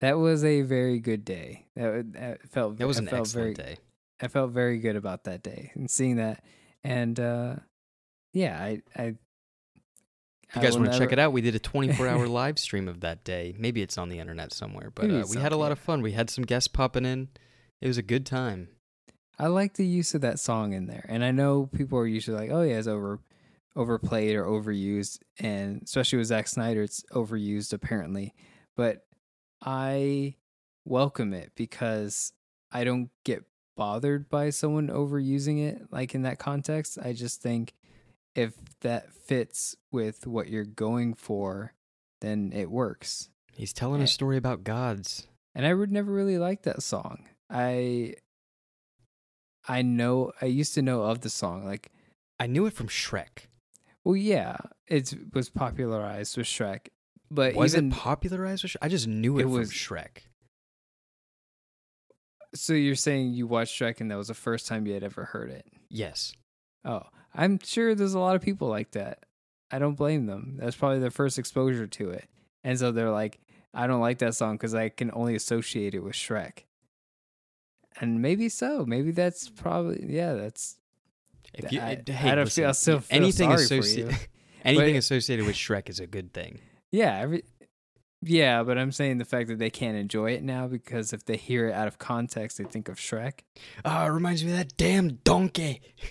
that 0.00 0.18
was 0.18 0.44
a 0.44 0.60
very 0.60 0.98
good 1.00 1.24
day. 1.24 1.66
That, 1.74 2.12
that 2.12 2.48
felt 2.50 2.76
That 2.76 2.86
was 2.86 2.98
I 2.98 3.02
an 3.02 3.06
felt 3.06 3.20
excellent 3.28 3.56
very, 3.56 3.68
day. 3.68 3.78
I 4.20 4.28
felt 4.28 4.50
very 4.50 4.78
good 4.78 4.94
about 4.96 5.24
that 5.24 5.42
day 5.42 5.70
and 5.74 5.90
seeing 5.90 6.16
that, 6.16 6.44
and 6.84 7.18
uh 7.18 7.56
yeah, 8.34 8.62
I 8.62 8.82
I. 8.94 9.14
If 10.48 10.56
you 10.56 10.62
guys 10.62 10.78
want 10.78 10.92
to 10.92 10.98
check 10.98 11.12
it 11.12 11.18
out. 11.18 11.32
we 11.32 11.40
did 11.40 11.54
a 11.54 11.58
24 11.58 12.06
hour 12.06 12.26
live 12.28 12.58
stream 12.58 12.88
of 12.88 13.00
that 13.00 13.24
day. 13.24 13.54
Maybe 13.58 13.82
it's 13.82 13.98
on 13.98 14.08
the 14.08 14.18
internet 14.18 14.52
somewhere, 14.52 14.90
but 14.94 15.10
uh, 15.10 15.24
we 15.28 15.40
had 15.40 15.52
a 15.52 15.56
lot 15.56 15.72
of 15.72 15.78
fun. 15.78 16.02
We 16.02 16.12
had 16.12 16.30
some 16.30 16.44
guests 16.44 16.68
popping 16.68 17.04
in. 17.04 17.28
It 17.80 17.88
was 17.88 17.98
a 17.98 18.02
good 18.02 18.24
time. 18.24 18.68
I 19.38 19.48
like 19.48 19.74
the 19.74 19.86
use 19.86 20.14
of 20.14 20.22
that 20.22 20.38
song 20.38 20.72
in 20.72 20.86
there, 20.86 21.04
and 21.08 21.22
I 21.24 21.30
know 21.30 21.66
people 21.66 21.98
are 21.98 22.06
usually 22.06 22.38
like, 22.38 22.50
"Oh 22.50 22.62
yeah, 22.62 22.78
it's 22.78 22.86
over, 22.86 23.20
overplayed 23.74 24.34
or 24.34 24.44
overused," 24.44 25.18
and 25.38 25.82
especially 25.82 26.18
with 26.18 26.28
Zack 26.28 26.48
Snyder, 26.48 26.82
it's 26.82 27.04
overused 27.12 27.74
apparently. 27.74 28.34
But 28.76 29.04
I 29.62 30.36
welcome 30.86 31.34
it 31.34 31.52
because 31.54 32.32
I 32.72 32.84
don't 32.84 33.10
get 33.24 33.44
bothered 33.76 34.30
by 34.30 34.50
someone 34.50 34.88
overusing 34.88 35.62
it, 35.66 35.82
like 35.90 36.14
in 36.14 36.22
that 36.22 36.38
context. 36.38 36.98
I 37.02 37.12
just 37.12 37.42
think 37.42 37.74
if 38.36 38.54
that 38.82 39.12
fits 39.12 39.74
with 39.90 40.26
what 40.26 40.48
you're 40.48 40.64
going 40.64 41.14
for, 41.14 41.72
then 42.20 42.52
it 42.54 42.70
works. 42.70 43.30
He's 43.52 43.72
telling 43.72 44.00
Eh. 44.00 44.04
a 44.04 44.08
story 44.08 44.36
about 44.36 44.62
gods. 44.64 45.26
and 45.54 45.66
I 45.66 45.72
would 45.72 45.90
never 45.90 46.12
really 46.12 46.36
like 46.38 46.62
that 46.62 46.82
song. 46.82 47.28
I 47.48 48.14
I 49.66 49.82
know 49.82 50.32
I 50.40 50.46
used 50.46 50.74
to 50.74 50.82
know 50.82 51.02
of 51.04 51.22
the 51.22 51.30
song 51.30 51.64
like 51.64 51.90
I 52.38 52.46
knew 52.46 52.66
it 52.66 52.74
from 52.74 52.88
Shrek. 52.88 53.46
well 54.04 54.16
yeah 54.16 54.56
it 54.86 55.14
was 55.32 55.48
popularized 55.48 56.36
with 56.36 56.46
Shrek 56.46 56.88
but 57.30 57.54
was 57.54 57.74
even 57.74 57.90
it 57.90 57.94
popularized 57.94 58.62
with 58.64 58.72
Shrek? 58.72 58.76
I 58.82 58.88
just 58.88 59.06
knew 59.08 59.38
it, 59.38 59.40
It 59.40 59.44
from 59.44 59.52
was- 59.52 59.72
Shrek. 59.72 60.18
so 62.54 62.72
you're 62.72 62.94
saying 62.94 63.32
you 63.32 63.46
watched 63.46 63.78
Shrek 63.80 64.00
and 64.00 64.10
that 64.10 64.16
was 64.16 64.28
the 64.28 64.34
first 64.34 64.66
time 64.66 64.86
you 64.86 64.94
had 64.94 65.02
ever 65.02 65.24
heard 65.24 65.50
it 65.50 65.66
Yes. 65.88 66.32
oh 66.84 67.02
I'm 67.36 67.58
sure 67.62 67.94
there's 67.94 68.14
a 68.14 68.18
lot 68.18 68.34
of 68.36 68.42
people 68.42 68.68
like 68.68 68.90
that 68.92 69.24
I 69.70 69.78
don't 69.78 69.94
blame 69.94 70.26
them 70.26 70.56
that's 70.58 70.76
probably 70.76 70.98
their 71.00 71.10
first 71.10 71.38
exposure 71.38 71.86
to 71.86 72.10
it 72.10 72.24
and 72.64 72.78
so 72.78 72.90
they're 72.92 73.10
like 73.10 73.38
I 73.74 73.86
don't 73.86 74.00
like 74.00 74.18
that 74.18 74.34
song 74.34 74.54
because 74.56 74.74
I 74.74 74.88
can 74.88 75.10
only 75.12 75.34
associate 75.34 75.94
it 75.94 76.00
with 76.02 76.14
Shrek 76.14 76.64
and 78.00 78.20
maybe 78.22 78.48
so 78.48 78.84
maybe 78.86 79.10
that's 79.10 79.48
probably 79.48 80.04
yeah 80.08 80.34
that's 80.34 80.76
If 81.54 81.72
you, 81.72 81.80
I- 81.80 81.94
uh, 82.08 82.12
I 82.12 82.34
don't 82.34 82.44
listen, 82.44 82.62
feel- 82.62 82.68
I 82.68 82.72
still 82.72 83.00
feel 83.00 83.16
anything 83.22 83.50
you. 83.50 84.10
anything 84.64 84.94
But- 84.94 84.98
associated 84.98 85.46
with 85.46 85.56
Shrek 85.56 85.88
is 85.88 86.00
a 86.00 86.06
good 86.06 86.32
thing. 86.32 86.60
Yeah, 86.92 87.18
every, 87.18 87.42
yeah, 88.22 88.62
but 88.62 88.78
I'm 88.78 88.92
saying 88.92 89.18
the 89.18 89.24
fact 89.24 89.48
that 89.48 89.58
they 89.58 89.70
can't 89.70 89.96
enjoy 89.96 90.32
it 90.32 90.42
now 90.42 90.66
because 90.68 91.12
if 91.12 91.24
they 91.24 91.36
hear 91.36 91.68
it 91.68 91.72
out 91.74 91.88
of 91.88 91.98
context, 91.98 92.58
they 92.58 92.64
think 92.64 92.88
of 92.88 92.96
Shrek. 92.96 93.40
Oh, 93.84 94.04
it 94.04 94.08
reminds 94.08 94.44
me 94.44 94.52
of 94.52 94.56
that 94.58 94.76
damn 94.76 95.16
donkey. 95.24 95.80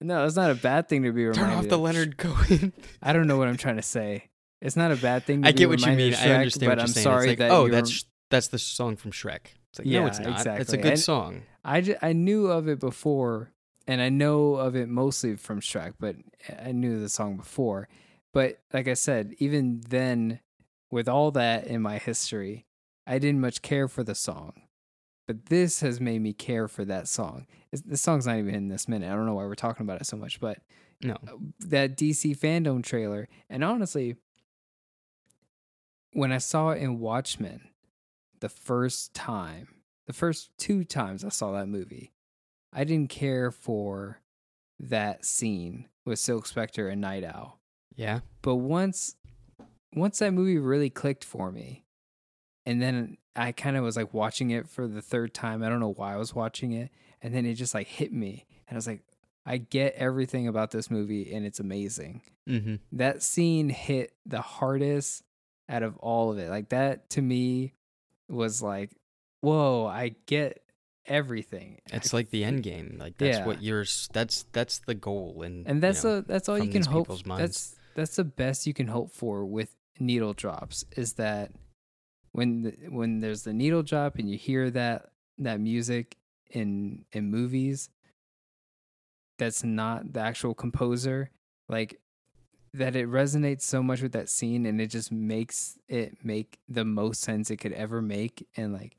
no, 0.00 0.24
it's 0.24 0.36
not 0.36 0.50
a 0.50 0.54
bad 0.54 0.88
thing 0.88 1.02
to 1.02 1.12
be 1.12 1.24
reminded. 1.26 1.40
Turn 1.40 1.58
off 1.58 1.68
the. 1.68 1.78
Leonard 1.78 2.16
Cohen. 2.18 2.72
I 3.02 3.12
don't 3.12 3.26
know 3.26 3.36
what 3.36 3.48
I'm 3.48 3.56
trying 3.56 3.76
to 3.76 3.82
say. 3.82 4.28
It's 4.60 4.76
not 4.76 4.90
a 4.92 4.96
bad 4.96 5.24
thing. 5.24 5.42
To 5.42 5.42
be 5.42 5.46
remote. 5.46 5.48
I 5.48 5.52
get 5.52 5.68
what 5.68 5.80
you 5.90 5.96
mean. 5.96 6.12
of 6.14 6.18
I 6.20 6.22
Shrek, 6.22 6.38
understand 6.38 6.60
but 6.60 6.68
what 6.70 6.76
you're 6.78 6.82
I'm 6.82 6.88
saying. 6.88 7.04
sorry 7.04 7.28
like, 7.28 7.38
that 7.38 7.50
oh, 7.50 7.68
that's 7.68 8.04
that's 8.30 8.48
the 8.48 8.58
song 8.58 8.96
from 8.96 9.12
Shrek. 9.12 9.40
It's 9.70 9.78
like, 9.80 9.86
Yeah, 9.88 10.00
no, 10.00 10.06
it's 10.06 10.18
not. 10.20 10.60
It's 10.60 10.72
a 10.72 10.76
good 10.76 10.92
And- 10.92 11.00
song. 11.00 11.42
I, 11.64 11.82
ju- 11.82 11.96
I 12.00 12.12
knew 12.14 12.46
of 12.46 12.66
it 12.68 12.78
before 12.80 13.50
and 13.86 14.00
I 14.00 14.08
know 14.08 14.54
of 14.54 14.74
it 14.74 14.88
mostly 14.88 15.36
from 15.36 15.60
Shrek, 15.60 15.94
but 15.98 16.16
I 16.64 16.72
knew 16.72 16.98
the 17.00 17.08
song 17.10 17.36
before. 17.36 17.88
But 18.32 18.60
like 18.72 18.88
I 18.88 18.94
said, 18.94 19.34
even 19.38 19.82
then, 19.88 20.40
with 20.90 21.08
all 21.08 21.30
that 21.32 21.66
in 21.66 21.82
my 21.82 21.98
history, 21.98 22.66
I 23.06 23.18
didn't 23.18 23.40
much 23.40 23.60
care 23.62 23.86
for 23.88 24.02
the 24.02 24.14
song. 24.14 24.52
But 25.26 25.46
this 25.46 25.80
has 25.80 26.00
made 26.00 26.20
me 26.22 26.32
care 26.32 26.68
for 26.68 26.84
that 26.86 27.06
song. 27.08 27.46
The 27.72 27.96
song's 27.96 28.26
not 28.26 28.38
even 28.38 28.54
in 28.54 28.68
this 28.68 28.88
minute. 28.88 29.10
I 29.10 29.14
don't 29.14 29.26
know 29.26 29.34
why 29.34 29.44
we're 29.44 29.54
talking 29.54 29.84
about 29.84 30.00
it 30.00 30.06
so 30.06 30.16
much, 30.16 30.40
but 30.40 30.58
No. 31.02 31.14
Uh, 31.26 31.36
that 31.60 31.96
DC 31.96 32.36
fandom 32.36 32.82
trailer, 32.82 33.28
and 33.50 33.62
honestly, 33.62 34.16
when 36.12 36.32
I 36.32 36.38
saw 36.38 36.70
it 36.70 36.82
in 36.82 36.98
Watchmen 36.98 37.68
the 38.40 38.48
first 38.48 39.14
time, 39.14 39.68
the 40.06 40.12
first 40.12 40.50
two 40.58 40.84
times 40.84 41.24
I 41.24 41.28
saw 41.28 41.52
that 41.52 41.68
movie, 41.68 42.12
I 42.72 42.84
didn't 42.84 43.10
care 43.10 43.50
for 43.50 44.20
that 44.80 45.24
scene 45.24 45.88
with 46.04 46.18
Silk 46.18 46.46
Spectre 46.46 46.88
and 46.88 47.00
Nite 47.00 47.24
Owl. 47.24 47.60
Yeah. 47.94 48.20
But 48.42 48.56
once 48.56 49.16
once 49.94 50.18
that 50.18 50.32
movie 50.32 50.58
really 50.58 50.90
clicked 50.90 51.24
for 51.24 51.50
me, 51.50 51.84
and 52.66 52.80
then 52.80 53.16
I 53.34 53.52
kind 53.52 53.76
of 53.76 53.84
was 53.84 53.96
like 53.96 54.12
watching 54.12 54.50
it 54.50 54.68
for 54.68 54.86
the 54.86 55.02
third 55.02 55.34
time. 55.34 55.62
I 55.62 55.68
don't 55.68 55.80
know 55.80 55.92
why 55.92 56.14
I 56.14 56.16
was 56.16 56.34
watching 56.34 56.72
it, 56.72 56.90
and 57.22 57.34
then 57.34 57.46
it 57.46 57.54
just 57.54 57.74
like 57.74 57.86
hit 57.86 58.12
me, 58.12 58.46
and 58.68 58.74
I 58.74 58.78
was 58.78 58.86
like, 58.86 59.02
I 59.46 59.56
get 59.58 59.94
everything 59.94 60.46
about 60.48 60.70
this 60.70 60.90
movie, 60.90 61.32
and 61.32 61.44
it's 61.46 61.60
amazing. 61.60 62.22
Mm-hmm. 62.48 62.76
That 62.92 63.22
scene 63.22 63.68
hit 63.70 64.12
the 64.26 64.40
hardest 64.40 65.22
out 65.68 65.82
of 65.82 65.96
all 65.98 66.30
of 66.32 66.38
it. 66.38 66.50
Like 66.50 66.70
that 66.70 67.10
to 67.10 67.22
me 67.22 67.74
was 68.28 68.62
like, 68.62 68.90
whoa, 69.40 69.86
I 69.86 70.14
get 70.26 70.62
everything. 71.06 71.78
It's 71.92 72.12
I 72.12 72.18
like 72.18 72.30
the 72.30 72.44
end 72.44 72.62
game. 72.62 72.96
Like 73.00 73.18
that's 73.18 73.38
Yeah. 73.38 73.46
what 73.46 73.62
you're. 73.62 73.84
That's 74.12 74.44
that's 74.52 74.78
the 74.80 74.94
goal. 74.94 75.42
And 75.42 75.66
and 75.66 75.82
that's 75.82 76.04
you 76.04 76.10
know, 76.10 76.16
a, 76.18 76.22
that's 76.22 76.48
all 76.48 76.58
you 76.58 76.70
can 76.70 76.84
hope. 76.84 77.08
That's 77.24 77.76
that's 77.94 78.16
the 78.16 78.24
best 78.24 78.66
you 78.66 78.74
can 78.74 78.86
hope 78.88 79.10
for 79.12 79.44
with 79.44 79.74
needle 79.98 80.32
drops 80.32 80.84
is 80.96 81.14
that 81.14 81.50
when 82.32 82.62
the, 82.62 82.70
when 82.88 83.20
there's 83.20 83.42
the 83.42 83.52
needle 83.52 83.82
drop 83.82 84.16
and 84.18 84.30
you 84.30 84.38
hear 84.38 84.70
that 84.70 85.10
that 85.38 85.58
music 85.60 86.16
in 86.50 87.04
in 87.12 87.30
movies 87.30 87.90
that's 89.38 89.62
not 89.62 90.12
the 90.12 90.20
actual 90.20 90.54
composer 90.54 91.30
like 91.68 92.00
that 92.74 92.96
it 92.96 93.08
resonates 93.08 93.62
so 93.62 93.82
much 93.82 94.02
with 94.02 94.12
that 94.12 94.28
scene 94.28 94.66
and 94.66 94.80
it 94.80 94.88
just 94.88 95.10
makes 95.10 95.78
it 95.88 96.24
make 96.24 96.58
the 96.68 96.84
most 96.84 97.20
sense 97.20 97.50
it 97.50 97.56
could 97.56 97.72
ever 97.72 98.02
make 98.02 98.46
and 98.56 98.72
like 98.72 98.96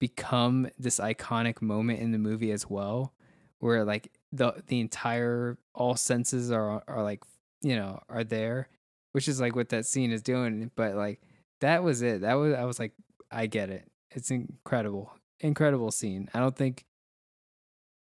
become 0.00 0.68
this 0.78 0.98
iconic 0.98 1.62
moment 1.62 2.00
in 2.00 2.12
the 2.12 2.18
movie 2.18 2.50
as 2.50 2.68
well 2.68 3.12
where 3.58 3.84
like 3.84 4.10
the 4.32 4.52
the 4.66 4.80
entire 4.80 5.56
all 5.74 5.96
senses 5.96 6.50
are 6.50 6.82
are 6.88 7.02
like 7.02 7.22
you 7.62 7.76
know 7.76 7.98
are 8.08 8.24
there 8.24 8.68
which 9.12 9.28
is 9.28 9.40
like 9.40 9.54
what 9.54 9.68
that 9.68 9.86
scene 9.86 10.10
is 10.10 10.22
doing 10.22 10.70
but 10.74 10.94
like 10.94 11.20
that 11.60 11.82
was 11.82 12.02
it. 12.02 12.20
That 12.20 12.34
was 12.34 12.52
i 12.52 12.64
was 12.64 12.78
like 12.78 12.92
i 13.30 13.46
get 13.46 13.70
it. 13.70 13.90
It's 14.10 14.30
incredible 14.30 15.12
incredible 15.40 15.90
scene. 15.90 16.28
I 16.34 16.40
don't 16.40 16.56
think 16.56 16.84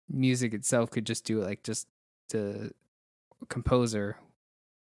music 0.09 0.53
itself 0.53 0.91
could 0.91 1.07
just 1.07 1.25
do 1.25 1.41
it 1.41 1.47
like 1.47 1.63
just 1.63 1.87
the 2.31 2.71
composer 3.49 4.17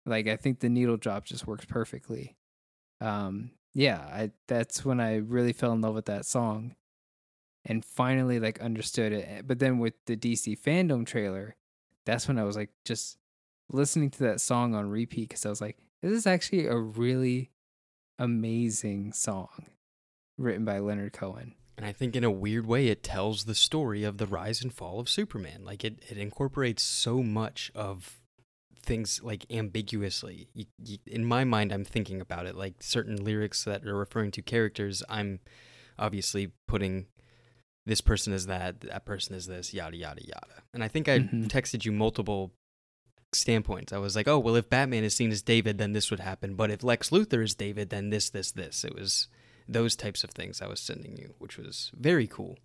like 0.07 0.27
i 0.27 0.37
think 0.37 0.61
the 0.61 0.69
needle 0.69 0.97
drop 0.97 1.25
just 1.25 1.47
works 1.47 1.65
perfectly. 1.67 2.37
Um 3.01 3.51
yeah 3.75 3.99
i 3.99 4.31
that's 4.49 4.85
when 4.85 4.99
i 4.99 5.17
really 5.17 5.53
fell 5.53 5.73
in 5.73 5.81
love 5.81 5.95
with 5.95 6.07
that 6.07 6.25
song 6.25 6.75
and 7.65 7.85
finally 7.85 8.41
like 8.41 8.61
understood 8.61 9.13
it 9.13 9.47
but 9.47 9.59
then 9.59 9.79
with 9.79 9.95
the 10.07 10.17
dc 10.17 10.59
fandom 10.61 11.07
trailer 11.07 11.55
that's 12.07 12.27
when 12.27 12.39
i 12.39 12.45
was 12.45 12.57
like 12.57 12.71
just 12.85 13.19
listening 13.71 14.11
to 14.11 14.21
that 14.21 14.41
song 14.41 14.75
on 14.75 14.89
repeat 14.89 15.29
because 15.29 15.45
i 15.45 15.49
was 15.51 15.61
like 15.61 15.77
this 16.03 16.13
is 16.13 16.27
actually 16.27 16.67
a 16.67 16.77
really 16.77 17.51
amazing 18.19 19.13
song 19.13 19.67
written 20.39 20.65
by 20.65 20.79
leonard 20.79 21.13
cohen 21.13 21.55
And 21.79 21.87
I 21.87 21.93
think 21.93 22.17
in 22.17 22.25
a 22.25 22.31
weird 22.31 22.67
way, 22.67 22.89
it 22.89 23.05
tells 23.05 23.45
the 23.45 23.55
story 23.55 24.03
of 24.03 24.19
the 24.19 24.27
rise 24.27 24.61
and 24.63 24.75
fall 24.75 24.99
of 24.99 25.09
Superman. 25.09 25.65
Like 25.65 25.85
it, 25.85 26.05
it 26.11 26.19
incorporates 26.19 26.83
so 26.83 27.23
much 27.23 27.71
of 27.75 28.19
things 28.83 29.21
like 29.23 29.47
ambiguously. 29.49 30.49
You, 30.55 30.65
you, 30.85 30.99
in 31.07 31.25
my 31.25 31.45
mind, 31.45 31.71
I'm 31.73 31.85
thinking 31.85 32.21
about 32.21 32.47
it 32.47 32.57
like 32.57 32.83
certain 32.83 33.23
lyrics 33.25 33.63
that 33.65 33.87
are 33.87 33.95
referring 33.97 34.33
to 34.33 34.43
characters. 34.43 35.05
I'm 35.09 35.39
obviously 35.99 36.51
putting 36.67 37.07
this 37.87 38.01
person 38.01 38.33
is 38.33 38.47
that, 38.47 38.81
that 38.81 39.07
person 39.07 39.37
is 39.37 39.47
this, 39.47 39.73
yada 39.73 39.97
yada 39.97 40.21
yada. 40.23 40.63
And 40.75 40.83
I 40.83 40.89
think 40.89 41.09
I 41.09 41.21
Mhm. 41.21 41.47
texted 41.47 41.85
you 41.85 41.93
multiple 41.93 42.53
standpoints. 43.33 43.93
I 43.93 43.99
was 43.99 44.17
like, 44.17 44.27
oh 44.27 44.39
well, 44.41 44.57
if 44.57 44.69
Batman 44.69 45.05
is 45.05 45.15
seen 45.15 45.31
as 45.31 45.43
David, 45.43 45.79
then 45.79 45.93
this 45.93 46.11
would 46.11 46.21
happen. 46.21 46.55
But 46.55 46.71
if 46.73 46.83
Lex 46.83 47.11
Luthor 47.11 47.43
is 47.45 47.55
David, 47.55 47.91
then 47.91 48.11
this, 48.11 48.31
this, 48.31 48.51
this. 48.51 48.85
It 48.85 48.95
was 48.95 49.29
those 49.69 49.95
types 49.95 50.25
of 50.25 50.31
things 50.31 50.63
I 50.63 50.67
was 50.67 50.81
sending 50.81 51.17
you, 51.17 51.35
which 51.39 51.59
was 51.59 51.93
very 51.95 52.27
cool. 52.27 52.59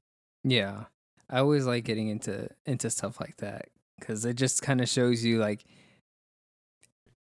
Yeah. 0.43 0.86
I 1.30 1.39
always 1.39 1.66
like 1.66 1.84
getting 1.84 2.08
into 2.08 2.49
into 2.66 2.89
stuff 2.89 3.20
like 3.20 3.38
that 3.38 3.70
cuz 4.01 4.26
it 4.26 4.36
just 4.36 4.62
kind 4.62 4.82
of 4.82 4.89
shows 4.89 5.24
you 5.24 5.39
like 5.39 5.66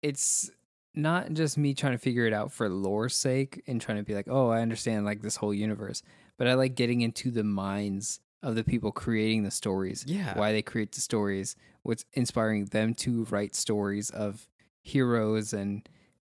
it's 0.02 0.50
not 0.94 1.34
just 1.34 1.58
me 1.58 1.74
trying 1.74 1.94
to 1.94 1.98
figure 1.98 2.26
it 2.26 2.34
out 2.34 2.52
for 2.52 2.68
lore's 2.70 3.16
sake 3.16 3.62
and 3.68 3.80
trying 3.80 3.98
to 3.98 4.04
be 4.04 4.14
like, 4.14 4.28
"Oh, 4.28 4.50
I 4.50 4.62
understand 4.62 5.06
like 5.06 5.22
this 5.22 5.38
whole 5.38 5.54
universe." 5.54 6.04
But 6.38 6.48
I 6.48 6.56
like 6.56 6.76
getting 6.76 7.02
into 7.02 7.32
the 7.32 7.44
minds 7.44 8.20
of 8.44 8.56
the 8.56 8.64
people 8.64 8.92
creating 8.92 9.44
the 9.44 9.52
stories. 9.52 10.04
Yeah. 10.08 10.38
Why 10.38 10.52
they 10.52 10.62
create 10.62 10.92
the 10.92 11.02
stories, 11.02 11.56
what's 11.84 12.06
inspiring 12.14 12.66
them 12.66 12.94
to 12.96 13.26
write 13.26 13.56
stories 13.56 14.10
of 14.10 14.48
heroes 14.82 15.54
and 15.54 15.88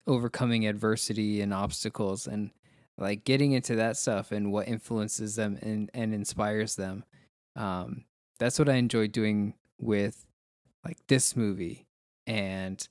overcoming 0.07 0.67
adversity 0.67 1.41
and 1.43 1.53
obstacles 1.53 2.27
and 2.27 2.51
like 2.99 3.25
getting 3.25 3.53
into 3.53 3.77
that 3.77 3.97
stuff 3.97 4.33
and 4.33 4.53
what 4.53 4.69
influences 4.69 5.37
them 5.37 5.59
and, 5.63 5.91
and 5.95 6.13
inspires 6.13 6.77
them 6.77 7.05
um 7.57 8.05
that's 8.39 8.59
what 8.59 8.69
i 8.69 8.75
enjoy 8.75 9.07
doing 9.07 9.55
with 9.79 10.27
like 10.85 10.99
this 11.09 11.37
movie 11.37 11.87
and 12.27 12.89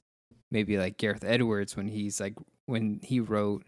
maybe 0.52 0.78
like 0.78 0.98
gareth 0.98 1.24
edwards 1.26 1.76
when 1.78 1.88
he's 1.88 2.20
like 2.20 2.34
when 2.66 3.00
he 3.04 3.20
wrote 3.20 3.64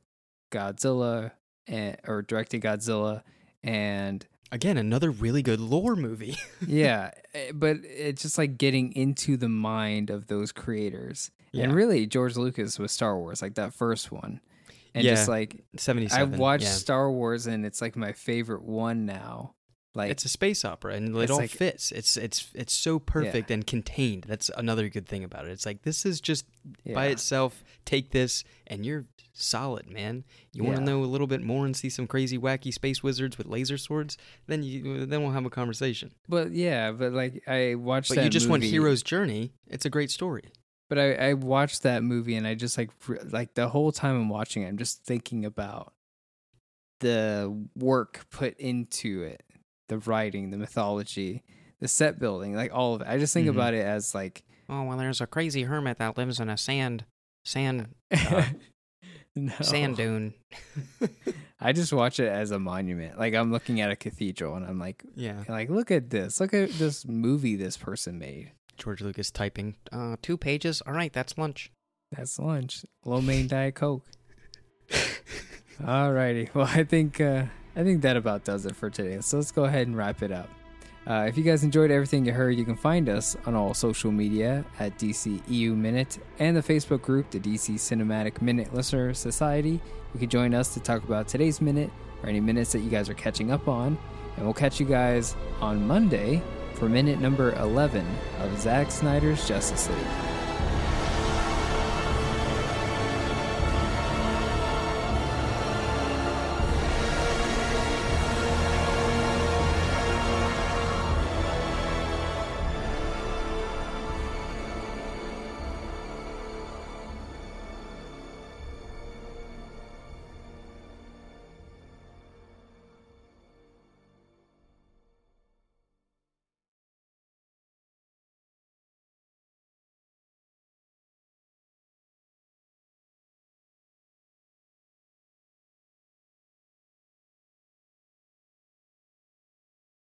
godzilla 0.51 1.31
and 1.67 1.97
or 2.07 2.21
directed 2.21 2.61
godzilla 2.61 3.23
and 3.63 4.25
Again, 4.51 4.77
another 4.79 5.11
really 5.11 5.43
good 5.43 5.59
lore 5.59 5.95
movie. 5.95 6.35
yeah 6.67 7.11
eh, 7.35 7.51
but 7.53 7.77
it's 7.83 8.23
just 8.23 8.39
like 8.39 8.57
getting 8.57 8.91
into 8.93 9.37
the 9.37 9.47
mind 9.49 10.09
of 10.09 10.25
those 10.25 10.51
creators 10.51 11.29
Yeah. 11.51 11.65
and 11.65 11.75
really 11.75 12.07
george 12.07 12.35
lucas 12.35 12.79
with 12.79 12.89
star 12.89 13.15
wars 13.19 13.43
like 13.43 13.53
that 13.55 13.75
first 13.75 14.11
one 14.11 14.41
and 14.93 15.03
just 15.03 15.27
Yeah. 15.27 15.31
like 15.31 15.63
77. 15.77 16.33
I've 16.33 16.39
watched 16.39 16.63
yeah. 16.63 16.69
Star 16.71 17.11
Wars 17.11 17.47
and 17.47 17.65
it's 17.65 17.81
like 17.81 17.95
my 17.95 18.11
favorite 18.13 18.63
one 18.63 19.05
now. 19.05 19.55
Like 19.95 20.11
it's 20.11 20.23
a 20.23 20.29
space 20.29 20.63
opera 20.63 20.93
and 20.93 21.15
it 21.17 21.31
all 21.31 21.37
like- 21.37 21.49
fits. 21.49 21.91
It's 21.91 22.15
it's 22.15 22.49
it's 22.53 22.73
so 22.73 22.99
perfect 22.99 23.49
and 23.49 23.65
contained. 23.65 24.25
That's 24.27 24.49
another 24.55 24.87
good 24.87 25.07
thing 25.07 25.23
about 25.23 25.45
it. 25.45 25.51
It's 25.51 25.65
like 25.65 25.81
this 25.81 26.05
is 26.05 26.21
just 26.21 26.45
by 26.93 27.07
itself. 27.07 27.63
Take 27.85 28.11
this 28.11 28.43
and 28.67 28.85
you're 28.85 29.05
solid, 29.33 29.89
man. 29.89 30.25
You 30.53 30.63
want 30.63 30.77
to 30.77 30.83
know 30.83 31.03
a 31.03 31.05
little 31.05 31.25
bit 31.27 31.41
more 31.41 31.65
and 31.65 31.75
see 31.75 31.89
some 31.89 32.05
crazy 32.05 32.37
wacky 32.37 32.71
space 32.71 33.01
wizards 33.01 33.37
with 33.37 33.47
laser 33.47 33.77
swords? 33.79 34.15
Then 34.45 34.61
you 34.61 35.05
then 35.07 35.21
we'll 35.23 35.31
have 35.31 35.45
a 35.45 35.49
conversation. 35.49 36.13
But 36.27 36.51
yeah, 36.51 36.91
but 36.91 37.11
like 37.13 37.41
I 37.47 37.73
watched 37.75 38.13
But 38.13 38.23
you 38.23 38.29
just 38.29 38.47
want 38.47 38.63
hero's 38.63 39.01
journey. 39.01 39.53
It's 39.67 39.85
a 39.85 39.89
great 39.89 40.11
story. 40.11 40.49
But 40.89 40.97
I, 40.99 41.13
I 41.13 41.33
watched 41.33 41.83
that 41.83 42.01
movie 42.03 42.35
and 42.35 42.47
I 42.47 42.55
just 42.55 42.77
like 42.77 42.89
like 43.29 43.53
the 43.53 43.69
whole 43.69 43.91
time 43.91 44.15
I'm 44.15 44.29
watching 44.29 44.63
it, 44.63 44.67
I'm 44.67 44.77
just 44.77 45.03
thinking 45.03 45.45
about 45.45 45.93
the 46.99 47.55
work 47.75 48.25
put 48.31 48.57
into 48.57 49.23
it, 49.23 49.43
the 49.87 49.99
writing, 49.99 50.49
the 50.51 50.57
mythology, 50.57 51.43
the 51.79 51.87
set 51.87 52.19
building, 52.19 52.55
like 52.55 52.71
all 52.73 52.95
of 52.95 53.01
it. 53.01 53.07
I 53.07 53.17
just 53.19 53.33
think 53.33 53.47
Mhm. 53.47 53.51
about 53.51 53.73
it 53.73 53.85
as 53.85 54.13
like 54.15 54.43
Oh 54.67 54.83
well, 54.83 54.97
there's 54.97 55.21
a 55.21 55.27
crazy 55.27 55.63
hermit 55.63 55.97
that 55.99 56.17
lives 56.17 56.39
in 56.39 56.49
a 56.49 56.57
sand 56.57 57.05
sand 57.45 57.87
no. 59.35 59.53
dune. 59.95 60.33
I 61.61 61.73
just 61.73 61.91
watch 61.93 62.19
it 62.19 62.27
as 62.27 62.51
a 62.51 62.59
monument. 62.59 63.17
Like 63.19 63.33
I'm 63.33 63.51
looking 63.51 63.81
at 63.81 63.91
a 63.91 63.95
cathedral 63.95 64.55
and 64.55 64.65
I'm 64.65 64.79
like 64.79 65.03
yeah. 65.15 65.43
like 65.47 65.69
look 65.69 65.91
at 65.91 66.09
this. 66.09 66.39
Look 66.39 66.53
at 66.53 66.71
this 66.71 67.05
movie 67.07 67.55
this 67.55 67.77
person 67.77 68.19
made. 68.19 68.51
George 68.79 69.01
Lucas 69.01 69.31
typing. 69.31 69.75
Uh, 69.91 70.15
two 70.21 70.37
pages. 70.37 70.81
All 70.85 70.93
right, 70.93 71.11
that's 71.11 71.37
lunch. 71.37 71.71
That's 72.15 72.39
lunch. 72.39 72.85
Lo 73.05 73.21
mein 73.21 73.47
diet 73.47 73.75
coke. 73.75 74.05
Alrighty. 75.81 76.49
Well, 76.53 76.67
I 76.67 76.83
think 76.83 77.21
uh, 77.21 77.45
I 77.75 77.83
think 77.83 78.01
that 78.01 78.17
about 78.17 78.43
does 78.43 78.65
it 78.65 78.75
for 78.75 78.89
today. 78.89 79.19
So 79.21 79.37
let's 79.37 79.51
go 79.51 79.65
ahead 79.65 79.87
and 79.87 79.95
wrap 79.95 80.21
it 80.23 80.31
up. 80.31 80.49
Uh, 81.07 81.25
if 81.27 81.37
you 81.37 81.43
guys 81.43 81.63
enjoyed 81.63 81.89
everything 81.91 82.25
you 82.25 82.33
heard, 82.33 82.51
you 82.57 82.65
can 82.65 82.75
find 82.75 83.09
us 83.09 83.35
on 83.45 83.55
all 83.55 83.73
social 83.73 84.11
media 84.11 84.63
at 84.79 84.97
DC 84.99 85.41
EU 85.47 85.73
Minute 85.73 86.19
and 86.39 86.55
the 86.55 86.61
Facebook 86.61 87.01
group, 87.01 87.31
the 87.31 87.39
DC 87.39 87.75
Cinematic 87.75 88.41
Minute 88.41 88.73
Listener 88.73 89.13
Society. 89.13 89.79
You 90.13 90.19
can 90.19 90.29
join 90.29 90.53
us 90.53 90.73
to 90.73 90.79
talk 90.79 91.03
about 91.03 91.27
today's 91.27 91.61
minute 91.61 91.89
or 92.21 92.29
any 92.29 92.39
minutes 92.39 92.73
that 92.73 92.79
you 92.79 92.89
guys 92.89 93.09
are 93.09 93.13
catching 93.13 93.51
up 93.51 93.67
on. 93.67 93.97
And 94.35 94.45
we'll 94.45 94.53
catch 94.53 94.79
you 94.79 94.85
guys 94.85 95.35
on 95.61 95.87
Monday 95.87 96.41
for 96.79 96.87
minute 96.87 97.19
number 97.19 97.53
11 97.55 98.07
of 98.39 98.57
Zack 98.57 98.89
Snyder's 98.89 99.45
Justice 99.45 99.89
League. 99.89 100.38